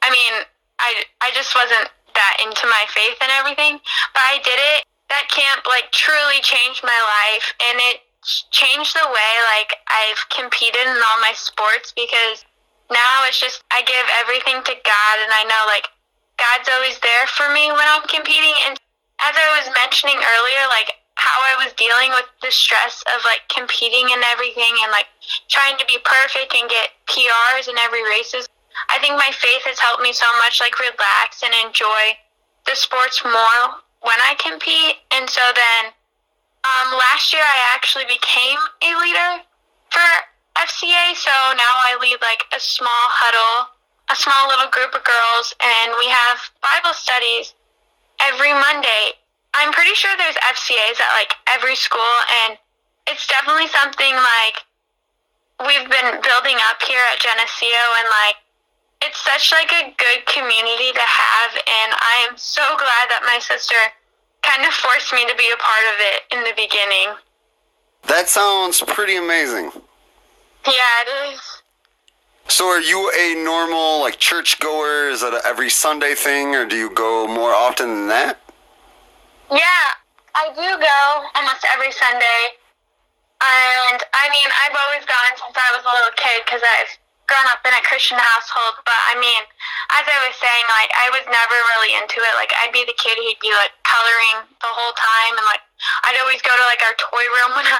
I 0.05 0.12
mean, 0.12 0.45
I, 0.80 1.05
I 1.24 1.32
just 1.32 1.55
wasn't 1.57 1.88
that 2.14 2.36
into 2.45 2.66
my 2.68 2.84
faith 2.92 3.18
and 3.20 3.32
everything. 3.34 3.80
But 4.12 4.24
I 4.24 4.38
did 4.45 4.59
it. 4.59 4.84
That 5.09 5.28
camp 5.28 5.68
like 5.68 5.92
truly 5.92 6.40
changed 6.40 6.82
my 6.82 6.97
life 6.97 7.53
and 7.61 7.76
it 7.92 8.05
changed 8.24 8.97
the 8.97 9.05
way 9.05 9.32
like 9.53 9.76
I've 9.88 10.22
competed 10.32 10.80
in 10.80 10.97
all 10.97 11.20
my 11.20 11.36
sports 11.36 11.92
because 11.92 12.45
now 12.88 13.24
it's 13.28 13.38
just 13.38 13.62
I 13.68 13.84
give 13.84 14.07
everything 14.24 14.64
to 14.64 14.74
God 14.80 15.14
and 15.20 15.32
I 15.32 15.45
know 15.45 15.62
like 15.68 15.88
God's 16.40 16.68
always 16.72 16.99
there 17.05 17.28
for 17.36 17.53
me 17.53 17.68
when 17.68 17.84
I'm 17.84 18.09
competing 18.09 18.57
and 18.66 18.80
as 19.24 19.32
I 19.32 19.48
was 19.56 19.72
mentioning 19.72 20.20
earlier, 20.20 20.68
like 20.68 21.00
how 21.16 21.40
I 21.40 21.56
was 21.64 21.72
dealing 21.80 22.12
with 22.12 22.28
the 22.44 22.52
stress 22.52 23.00
of 23.16 23.24
like 23.24 23.40
competing 23.48 24.12
and 24.12 24.20
everything 24.28 24.76
and 24.84 24.92
like 24.92 25.08
trying 25.48 25.80
to 25.80 25.86
be 25.88 25.96
perfect 26.04 26.52
and 26.52 26.68
get 26.68 26.92
PRs 27.08 27.72
in 27.72 27.80
every 27.80 28.04
races. 28.04 28.44
I 28.92 29.00
think 29.00 29.16
my 29.16 29.32
faith 29.32 29.64
has 29.64 29.80
helped 29.80 30.04
me 30.04 30.12
so 30.12 30.28
much 30.44 30.60
like 30.60 30.76
relax 30.76 31.40
and 31.40 31.56
enjoy 31.64 32.20
the 32.68 32.76
sports 32.76 33.24
more 33.24 33.80
when 34.04 34.20
I 34.20 34.36
compete. 34.36 35.00
And 35.16 35.24
so 35.30 35.40
then 35.56 35.94
um, 36.68 36.92
last 36.92 37.32
year 37.32 37.44
I 37.44 37.72
actually 37.72 38.04
became 38.04 38.60
a 38.84 38.92
leader 39.00 39.30
for 39.88 40.04
FCA. 40.60 41.16
So 41.16 41.32
now 41.56 41.74
I 41.88 41.96
lead 41.96 42.20
like 42.20 42.44
a 42.52 42.60
small 42.60 43.08
huddle, 43.08 43.72
a 44.12 44.16
small 44.20 44.52
little 44.52 44.68
group 44.68 44.92
of 44.92 45.00
girls, 45.00 45.56
and 45.64 45.96
we 45.96 46.12
have 46.12 46.36
Bible 46.60 46.92
studies 46.92 47.56
every 48.30 48.52
Monday. 48.52 49.16
I'm 49.54 49.72
pretty 49.72 49.94
sure 49.94 50.10
there's 50.18 50.36
FCAs 50.36 50.98
at 50.98 51.12
like 51.14 51.34
every 51.48 51.76
school, 51.76 52.14
and 52.44 52.58
it's 53.06 53.26
definitely 53.26 53.68
something 53.68 54.14
like 54.14 54.56
we've 55.62 55.88
been 55.88 56.10
building 56.22 56.58
up 56.70 56.82
here 56.82 57.02
at 57.12 57.20
Geneseo, 57.20 57.84
and 58.00 58.08
like 58.24 58.36
it's 59.02 59.20
such 59.22 59.52
like 59.52 59.70
a 59.70 59.94
good 59.96 60.26
community 60.26 60.90
to 60.92 61.06
have, 61.06 61.50
and 61.54 61.92
I 61.94 62.26
am 62.28 62.36
so 62.36 62.64
glad 62.76 63.06
that 63.12 63.22
my 63.26 63.38
sister 63.38 63.76
kind 64.42 64.66
of 64.66 64.74
forced 64.74 65.12
me 65.12 65.26
to 65.26 65.34
be 65.36 65.48
a 65.52 65.56
part 65.60 65.86
of 65.92 65.96
it 66.00 66.18
in 66.32 66.40
the 66.44 66.54
beginning. 66.56 67.14
That 68.08 68.28
sounds 68.28 68.82
pretty 68.86 69.16
amazing. 69.16 69.70
Yeah, 70.66 70.94
it 71.04 71.32
is. 71.34 71.53
So 72.49 72.68
are 72.68 72.80
you 72.80 73.11
a 73.18 73.42
normal 73.42 74.01
like 74.01 74.18
church 74.18 74.61
goer? 74.61 75.09
Is 75.09 75.22
a 75.22 75.40
every 75.45 75.70
Sunday 75.70 76.14
thing 76.14 76.55
or 76.55 76.66
do 76.66 76.76
you 76.76 76.90
go 76.90 77.26
more 77.26 77.53
often 77.53 77.88
than 77.88 78.09
that? 78.09 78.40
Yeah, 79.51 79.86
I 80.34 80.49
do 80.55 80.62
go 80.62 81.01
almost 81.34 81.64
every 81.72 81.92
Sunday. 81.92 82.40
And 83.42 84.01
I 84.14 84.30
mean, 84.32 84.49
I've 84.64 84.76
always 84.86 85.05
gone 85.05 85.34
since 85.36 85.57
I 85.57 85.68
was 85.76 85.84
a 85.84 85.92
little 85.92 86.14
kid 86.16 86.47
because 86.47 86.62
I've 86.64 86.92
grown 87.28 87.45
up 87.49 87.61
in 87.64 87.72
a 87.72 87.82
Christian 87.84 88.16
household. 88.20 88.80
But 88.84 88.97
I 89.11 89.16
mean, 89.20 89.42
as 89.97 90.05
I 90.05 90.18
was 90.24 90.36
saying, 90.36 90.66
like, 90.68 90.90
I 90.97 91.09
was 91.12 91.24
never 91.28 91.57
really 91.76 91.92
into 91.97 92.20
it. 92.20 92.34
Like, 92.36 92.53
I'd 92.61 92.72
be 92.72 92.84
the 92.84 92.97
kid 92.97 93.16
who'd 93.20 93.40
be 93.40 93.53
like 93.53 93.72
coloring 93.84 94.49
the 94.61 94.72
whole 94.72 94.95
time. 94.97 95.36
And 95.36 95.47
like, 95.49 95.64
I'd 96.09 96.20
always 96.24 96.40
go 96.40 96.53
to 96.53 96.64
like 96.68 96.80
our 96.84 96.97
toy 96.97 97.24
room 97.40 97.53
when 97.57 97.66
I, 97.68 97.76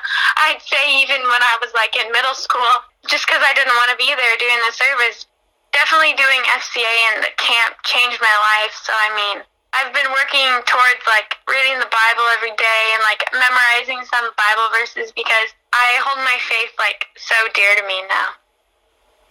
I'd 0.51 0.61
say, 0.61 1.01
even 1.01 1.25
when 1.25 1.41
I 1.41 1.55
was 1.61 1.73
like 1.73 1.97
in 1.97 2.09
middle 2.13 2.37
school, 2.37 2.85
just 3.09 3.27
because 3.27 3.43
I 3.45 3.53
didn't 3.55 3.75
want 3.77 3.93
to 3.93 3.99
be 3.99 4.09
there 4.13 4.35
doing 4.41 4.61
the 4.67 4.73
service. 4.73 5.27
Definitely 5.73 6.15
doing 6.15 6.41
FCA 6.55 6.95
and 7.13 7.25
the 7.27 7.35
camp 7.37 7.77
changed 7.83 8.23
my 8.23 8.37
life. 8.63 8.75
So, 8.79 8.95
I 8.95 9.09
mean, 9.13 9.37
I've 9.75 9.93
been 9.93 10.07
working 10.07 10.49
towards 10.71 11.03
like 11.11 11.35
reading 11.51 11.79
the 11.83 11.91
Bible 11.91 12.27
every 12.39 12.55
day 12.55 12.83
and 12.95 13.03
like 13.03 13.27
memorizing 13.35 14.07
some 14.07 14.31
Bible 14.39 14.69
verses 14.71 15.11
because 15.11 15.51
I 15.73 15.99
hold 15.99 16.23
my 16.23 16.39
faith 16.39 16.71
like 16.79 17.07
so 17.17 17.35
dear 17.53 17.75
to 17.83 17.87
me 17.87 18.03
now. 18.09 18.39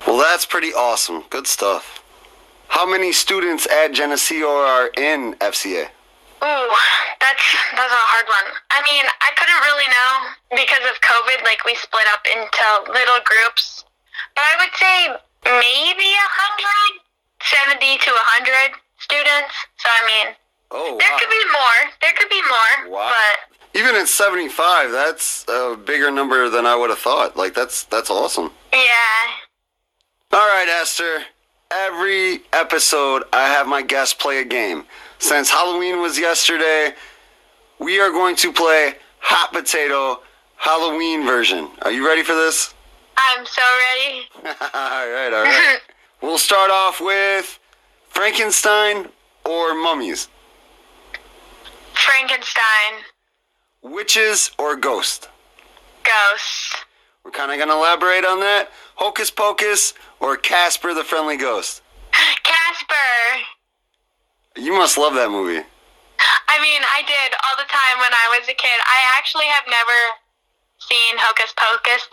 Well, 0.05 0.17
that's 0.17 0.45
pretty 0.45 0.73
awesome. 0.73 1.23
Good 1.29 1.47
stuff. 1.47 2.03
How 2.67 2.85
many 2.85 3.13
students 3.13 3.67
at 3.67 3.93
Geneseo 3.93 4.47
are 4.49 4.87
in 4.97 5.35
FCA? 5.35 5.89
Ooh, 6.43 6.69
that's 7.23 7.45
that's 7.75 7.93
a 7.93 8.05
hard 8.11 8.27
one. 8.27 8.47
I 8.75 8.79
mean, 8.91 9.05
I 9.07 9.29
couldn't 9.39 9.61
really 9.63 9.87
know 9.87 10.11
because 10.59 10.83
of 10.91 10.99
COVID. 10.99 11.39
Like 11.47 11.63
we 11.63 11.75
split 11.75 12.03
up 12.11 12.23
into 12.27 12.65
little 12.91 13.21
groups, 13.23 13.85
but 14.35 14.43
I 14.43 14.53
would 14.59 14.73
say 14.75 14.95
maybe 15.47 16.09
a 16.11 16.29
hundred, 16.35 16.99
seventy 17.41 17.95
to 17.97 18.11
a 18.11 18.25
hundred 18.35 18.75
students. 18.99 19.55
So 19.79 19.87
I 19.87 20.01
mean, 20.07 20.27
Oh, 20.75 20.97
there 20.99 21.13
could 21.19 21.29
be 21.29 21.45
more. 21.53 21.79
There 22.01 22.13
could 22.17 22.29
be 22.29 22.41
more, 22.49 22.97
Wow. 22.97 23.13
but 23.13 23.79
Even 23.79 23.95
at 23.95 24.07
75, 24.07 24.91
that's 24.91 25.45
a 25.47 25.77
bigger 25.77 26.09
number 26.09 26.49
than 26.49 26.65
I 26.65 26.75
would 26.75 26.89
have 26.89 26.99
thought. 26.99 27.37
Like 27.37 27.53
that's 27.53 27.83
that's 27.85 28.09
awesome. 28.09 28.51
yeah. 28.73 29.23
All 30.33 30.47
right, 30.47 30.67
Esther. 30.81 31.23
Every 31.75 32.41
episode, 32.53 33.23
I 33.33 33.47
have 33.47 33.67
my 33.67 33.81
guests 33.81 34.13
play 34.13 34.39
a 34.41 34.45
game. 34.45 34.83
Since 35.17 35.49
Halloween 35.49 36.01
was 36.01 36.19
yesterday, 36.19 36.93
we 37.79 37.99
are 37.99 38.11
going 38.11 38.35
to 38.37 38.53
play 38.53 38.93
Hot 39.19 39.51
Potato 39.51 40.21
Halloween 40.55 41.25
version. 41.25 41.69
Are 41.81 41.91
you 41.91 42.05
ready 42.05 42.21
for 42.21 42.35
this? 42.35 42.75
I'm 43.17 43.43
so 43.45 43.61
ready. 43.95 44.21
all 44.73 45.09
right, 45.09 45.33
all 45.33 45.43
right. 45.43 45.79
we'll 46.21 46.37
start 46.37 46.69
off 46.69 47.01
with 47.01 47.59
Frankenstein 48.07 49.07
or 49.43 49.73
mummies, 49.73 50.29
Frankenstein, 51.93 53.01
witches 53.81 54.51
or 54.59 54.75
ghost. 54.75 55.27
ghost, 56.03 56.85
We're 57.25 57.31
kind 57.31 57.51
of 57.51 57.57
going 57.57 57.69
to 57.69 57.75
elaborate 57.75 58.25
on 58.25 58.41
that. 58.41 58.69
Hocus 58.95 59.31
Pocus 59.31 59.93
or 60.23 60.37
Casper 60.39 60.93
the 60.95 61.03
Friendly 61.03 61.35
Ghost. 61.35 61.83
Casper. 62.47 63.43
You 64.55 64.71
must 64.71 64.97
love 64.97 65.13
that 65.19 65.29
movie. 65.29 65.59
I 66.47 66.55
mean, 66.63 66.81
I 66.87 67.03
did 67.03 67.29
all 67.43 67.59
the 67.59 67.67
time 67.67 67.99
when 67.99 68.13
I 68.15 68.39
was 68.39 68.47
a 68.47 68.55
kid. 68.55 68.77
I 68.87 68.99
actually 69.19 69.45
have 69.51 69.67
never 69.67 69.99
seen 70.79 71.19
Hocus 71.19 71.51
Pocus. 71.59 72.07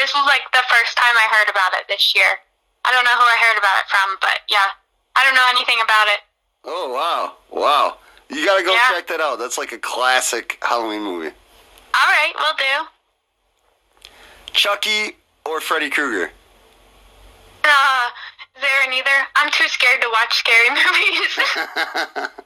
This 0.00 0.10
was 0.16 0.24
like 0.24 0.48
the 0.56 0.64
first 0.72 0.96
time 0.96 1.12
I 1.20 1.28
heard 1.28 1.50
about 1.52 1.76
it 1.76 1.84
this 1.92 2.14
year. 2.16 2.40
I 2.88 2.90
don't 2.90 3.04
know 3.04 3.12
who 3.14 3.28
I 3.28 3.36
heard 3.44 3.58
about 3.60 3.76
it 3.84 3.86
from, 3.92 4.08
but 4.24 4.40
yeah, 4.48 4.72
I 5.14 5.24
don't 5.28 5.36
know 5.36 5.46
anything 5.52 5.76
about 5.84 6.08
it. 6.08 6.20
Oh 6.64 6.88
wow, 6.94 7.36
wow! 7.50 7.98
You 8.30 8.46
gotta 8.46 8.62
go 8.64 8.72
Yeah. 8.72 8.88
check 8.96 9.06
that 9.08 9.20
out. 9.20 9.38
That's 9.38 9.58
like 9.58 9.72
a 9.72 9.78
classic 9.78 10.58
Halloween 10.62 11.02
movie. 11.02 11.28
All 11.28 12.08
right, 12.08 12.32
we'll 12.38 12.56
do. 12.56 14.08
Chucky 14.52 15.16
or 15.44 15.60
Freddy 15.60 15.90
Krueger? 15.90 16.30
Uh, 17.64 18.08
there 18.60 18.90
neither? 18.90 19.26
I'm 19.36 19.50
too 19.50 19.68
scared 19.68 20.00
to 20.02 20.08
watch 20.08 20.34
scary 20.34 20.70
movies. 20.76 22.28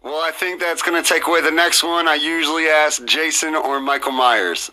Well, 0.00 0.22
I 0.22 0.30
think 0.30 0.60
that's 0.60 0.80
gonna 0.80 1.02
take 1.02 1.26
away 1.26 1.40
the 1.42 1.50
next 1.50 1.82
one. 1.82 2.06
I 2.06 2.14
usually 2.14 2.66
ask 2.66 3.04
Jason 3.04 3.56
or 3.56 3.80
Michael 3.80 4.12
Myers. 4.12 4.70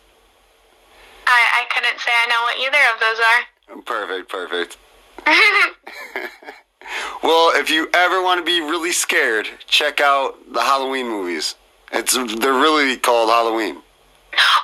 I, 1.26 1.44
I 1.62 1.66
couldn't 1.74 2.00
say 2.00 2.12
I 2.14 2.28
know 2.28 2.42
what 2.44 2.60
either 2.62 2.78
of 2.94 3.00
those 3.02 3.20
are. 3.20 3.82
Perfect, 3.82 4.30
perfect. 4.30 4.78
Well, 7.24 7.52
if 7.60 7.72
you 7.72 7.90
ever 7.96 8.22
want 8.22 8.40
to 8.40 8.46
be 8.46 8.62
really 8.62 8.92
scared, 8.92 9.48
check 9.66 10.00
out 10.00 10.36
the 10.54 10.62
Halloween 10.62 11.08
movies. 11.08 11.56
It's 11.92 12.14
they're 12.14 12.54
really 12.54 12.98
called 12.98 13.30
Halloween. 13.30 13.82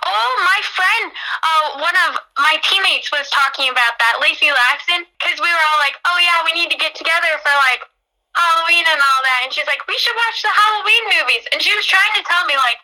Oh, 0.06 0.46
my 0.46 0.62
friend, 0.76 1.12
uh, 1.42 1.82
one 1.82 1.96
of 2.08 2.21
my 2.42 2.58
teammates 2.66 3.10
was 3.14 3.30
talking 3.30 3.70
about 3.70 3.98
that, 4.02 4.20
Lacey 4.22 4.50
Laxton, 4.50 5.06
because 5.18 5.38
we 5.40 5.50
were 5.50 5.66
all 5.72 5.80
like, 5.82 5.98
oh 6.06 6.18
yeah, 6.20 6.42
we 6.46 6.54
need 6.58 6.70
to 6.74 6.80
get 6.80 6.94
together 6.98 7.38
for 7.42 7.54
like 7.70 7.86
Halloween 8.34 8.86
and 8.88 9.00
all 9.00 9.22
that. 9.24 9.48
And 9.48 9.52
she's 9.54 9.68
like, 9.68 9.86
we 9.88 9.98
should 9.98 10.16
watch 10.16 10.40
the 10.42 10.54
Halloween 10.54 11.04
movies. 11.22 11.44
And 11.54 11.60
she 11.62 11.74
was 11.76 11.86
trying 11.86 12.14
to 12.20 12.24
tell 12.26 12.44
me 12.46 12.56
like, 12.58 12.80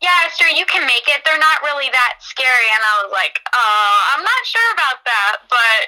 yeah, 0.00 0.24
Esther, 0.24 0.48
you 0.48 0.64
can 0.64 0.86
make 0.86 1.04
it. 1.08 1.20
They're 1.24 1.38
not 1.38 1.60
really 1.60 1.88
that 1.92 2.14
scary. 2.20 2.68
And 2.72 2.80
I 2.80 3.04
was 3.04 3.12
like, 3.12 3.38
oh, 3.52 3.94
I'm 4.16 4.24
not 4.24 4.42
sure 4.48 4.70
about 4.72 4.98
that, 5.04 5.36
but 5.52 5.80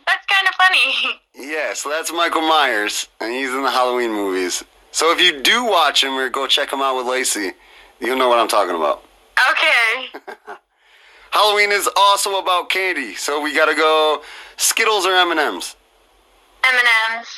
that's 0.06 0.26
kind 0.26 0.46
of 0.48 0.54
funny. 0.54 1.20
Yeah, 1.38 1.74
so 1.74 1.90
that's 1.90 2.10
Michael 2.10 2.40
Myers, 2.40 3.08
and 3.20 3.30
he's 3.30 3.50
in 3.50 3.62
the 3.62 3.70
Halloween 3.70 4.10
movies. 4.10 4.64
So 4.90 5.12
if 5.12 5.20
you 5.20 5.42
do 5.42 5.66
watch 5.66 6.02
him 6.02 6.14
or 6.14 6.30
go 6.30 6.46
check 6.46 6.72
him 6.72 6.80
out 6.80 6.96
with 6.96 7.06
Lacey, 7.06 7.52
you'll 8.00 8.16
know 8.16 8.30
what 8.30 8.38
I'm 8.38 8.48
talking 8.48 8.74
about. 8.74 9.04
Okay. 9.50 10.54
Halloween 11.36 11.70
is 11.70 11.86
also 11.98 12.38
about 12.38 12.70
candy, 12.70 13.14
so 13.14 13.42
we 13.42 13.54
gotta 13.54 13.74
go 13.74 14.22
Skittles 14.56 15.04
or 15.04 15.14
M&M's, 15.16 15.76
M&M's. 16.64 17.28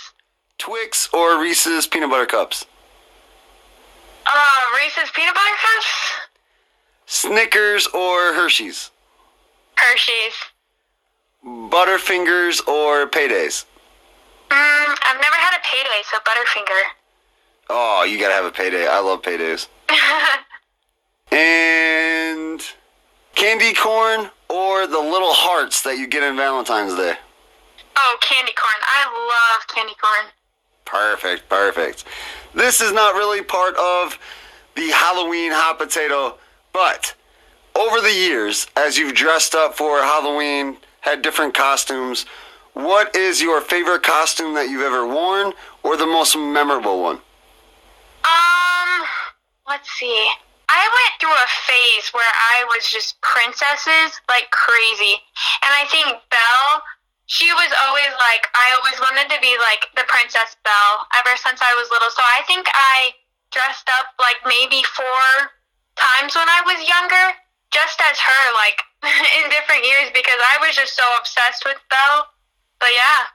Twix 0.56 1.08
or 1.12 1.40
Reese's 1.42 1.88
peanut 1.88 2.08
butter 2.08 2.24
cups, 2.24 2.64
Uh, 4.24 4.60
Reese's 4.76 5.10
peanut 5.10 5.34
butter 5.34 5.56
cups? 5.60 5.86
Snickers 7.06 7.88
or 7.88 8.34
Hershey's, 8.34 8.92
Hershey's. 9.76 10.34
Butterfingers 11.44 12.64
or 12.68 13.08
Paydays. 13.08 13.64
Mm, 14.48 14.96
I've 15.06 15.20
never 15.20 15.36
had 15.36 15.54
a 15.56 15.62
payday, 15.64 16.02
so 16.08 16.18
Butterfinger. 16.18 16.82
Oh, 17.68 18.04
you 18.04 18.20
gotta 18.20 18.34
have 18.34 18.44
a 18.44 18.52
payday. 18.52 18.86
I 18.86 19.00
love 19.00 19.22
paydays. 19.22 19.66
And 21.30 21.77
candy 23.38 23.72
corn 23.72 24.28
or 24.48 24.88
the 24.88 24.98
little 24.98 25.32
hearts 25.32 25.82
that 25.82 25.96
you 25.96 26.08
get 26.08 26.24
in 26.24 26.36
Valentine's 26.36 26.94
Day. 26.94 27.14
oh, 27.96 28.16
candy 28.20 28.52
corn. 28.52 28.82
I 28.82 29.04
love 29.30 29.68
candy 29.68 29.94
corn. 30.02 30.32
Perfect, 30.84 31.48
perfect. 31.48 32.04
This 32.52 32.80
is 32.80 32.92
not 32.92 33.14
really 33.14 33.42
part 33.42 33.76
of 33.76 34.18
the 34.74 34.88
Halloween 34.90 35.52
hot 35.52 35.78
potato, 35.78 36.36
but 36.72 37.14
over 37.76 38.00
the 38.00 38.12
years, 38.12 38.66
as 38.76 38.98
you've 38.98 39.14
dressed 39.14 39.54
up 39.54 39.76
for 39.76 39.98
Halloween, 39.98 40.76
had 41.00 41.22
different 41.22 41.54
costumes, 41.54 42.26
what 42.72 43.14
is 43.14 43.40
your 43.40 43.60
favorite 43.60 44.02
costume 44.02 44.54
that 44.54 44.68
you've 44.68 44.82
ever 44.82 45.06
worn 45.06 45.52
or 45.84 45.96
the 45.96 46.06
most 46.06 46.36
memorable 46.36 47.02
one? 47.04 47.16
Um, 48.24 49.06
let's 49.68 49.88
see. 49.92 50.28
I 50.68 50.84
went 50.84 51.12
through 51.16 51.32
a 51.32 51.50
phase 51.64 52.12
where 52.12 52.34
I 52.52 52.64
was 52.68 52.84
just 52.88 53.16
princesses 53.24 54.20
like 54.28 54.52
crazy. 54.52 55.16
And 55.64 55.72
I 55.72 55.88
think 55.88 56.12
Belle, 56.28 56.84
she 57.24 57.48
was 57.56 57.72
always 57.88 58.12
like, 58.20 58.44
I 58.52 58.76
always 58.76 59.00
wanted 59.00 59.32
to 59.32 59.40
be 59.40 59.56
like 59.64 59.88
the 59.96 60.04
Princess 60.08 60.60
Belle 60.64 60.96
ever 61.16 61.32
since 61.40 61.64
I 61.64 61.72
was 61.72 61.88
little. 61.88 62.12
So 62.12 62.20
I 62.20 62.44
think 62.44 62.68
I 62.76 63.16
dressed 63.48 63.88
up 63.96 64.12
like 64.20 64.36
maybe 64.44 64.84
four 64.92 65.24
times 65.96 66.36
when 66.36 66.48
I 66.48 66.60
was 66.68 66.84
younger, 66.84 67.32
just 67.72 67.96
as 68.04 68.20
her, 68.20 68.44
like 68.52 68.78
in 69.40 69.48
different 69.48 69.88
years, 69.88 70.12
because 70.12 70.40
I 70.52 70.60
was 70.60 70.76
just 70.76 70.92
so 70.92 71.04
obsessed 71.16 71.64
with 71.64 71.80
Belle. 71.88 72.28
But 72.76 72.92
yeah. 72.92 73.32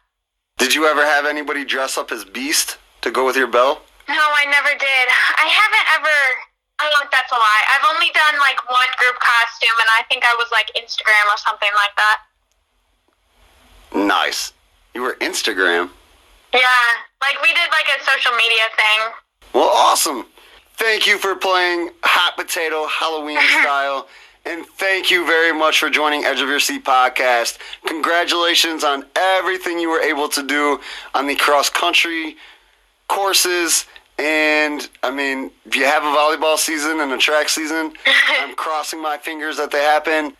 Did 0.62 0.74
you 0.78 0.86
ever 0.86 1.02
have 1.02 1.26
anybody 1.26 1.66
dress 1.66 1.98
up 1.98 2.12
as 2.12 2.24
Beast 2.24 2.78
to 3.02 3.10
go 3.10 3.26
with 3.26 3.36
your 3.36 3.50
Belle? 3.50 3.82
No, 4.08 4.22
I 4.22 4.46
never 4.46 4.70
did. 4.78 5.06
I 5.42 5.50
haven't 5.50 5.88
ever. 5.98 6.53
Oh, 6.80 7.08
that's 7.12 7.32
a 7.32 7.36
lie. 7.36 7.64
I've 7.72 7.96
only 7.96 8.12
done 8.14 8.40
like 8.40 8.58
one 8.70 8.90
group 8.98 9.16
costume, 9.20 9.78
and 9.80 9.90
I 9.98 10.04
think 10.10 10.24
I 10.26 10.34
was 10.38 10.48
like 10.52 10.72
Instagram 10.76 11.26
or 11.32 11.38
something 11.38 11.70
like 11.76 11.96
that. 11.96 12.20
Nice. 13.96 14.54
You 14.94 15.02
were 15.02 15.16
Instagram. 15.22 15.90
Yeah, 16.54 16.86
like 17.22 17.42
we 17.42 17.50
did 17.50 17.70
like 17.72 17.88
a 17.98 18.04
social 18.04 18.36
media 18.36 18.64
thing. 18.76 19.14
Well, 19.54 19.70
awesome. 19.70 20.26
Thank 20.78 21.08
you 21.08 21.18
for 21.18 21.36
playing 21.36 21.90
Hot 22.04 22.36
Potato 22.36 22.86
Halloween 22.88 23.40
style. 23.62 24.08
And 24.46 24.66
thank 24.66 25.10
you 25.10 25.26
very 25.26 25.58
much 25.58 25.80
for 25.80 25.90
joining 25.90 26.26
Edge 26.26 26.42
of 26.42 26.50
Your 26.50 26.60
Seat 26.60 26.84
podcast. 26.84 27.60
Congratulations 27.86 28.84
on 28.84 29.06
everything 29.16 29.80
you 29.80 29.90
were 29.90 30.02
able 30.02 30.28
to 30.30 30.44
do 30.46 30.82
on 31.14 31.28
the 31.28 31.36
cross 31.36 31.70
country 31.70 32.36
courses. 33.08 33.86
And 34.20 34.88
I 35.02 35.10
mean, 35.12 35.50
if 35.66 35.76
you 35.76 35.86
have 35.86 36.04
a 36.04 36.08
volleyball 36.08 36.58
season 36.58 37.00
and 37.00 37.12
a 37.12 37.18
track 37.18 37.50
season, 37.50 37.94
I'm 38.40 38.56
crossing 38.56 39.02
my 39.02 39.18
fingers 39.18 39.58
that 39.58 39.72
they 39.72 39.82
happen. 39.82 40.34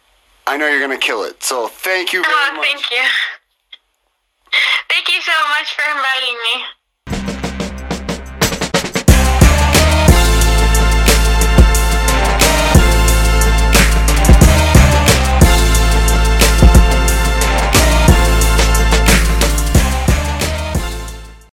I 0.46 0.58
know 0.58 0.68
you're 0.68 0.80
going 0.86 0.98
to 0.98 1.04
kill 1.06 1.24
it. 1.24 1.42
So 1.42 1.68
thank 1.68 2.14
you 2.14 2.22
very 2.22 2.34
Oh, 2.36 2.54
much. 2.58 2.66
thank 2.66 2.92
you. 2.92 3.04
Thank 4.90 5.08
you 5.10 5.22
so 5.22 5.32
much 5.50 5.74
for 5.74 5.84
inviting 5.90 6.36
me. 6.36 6.64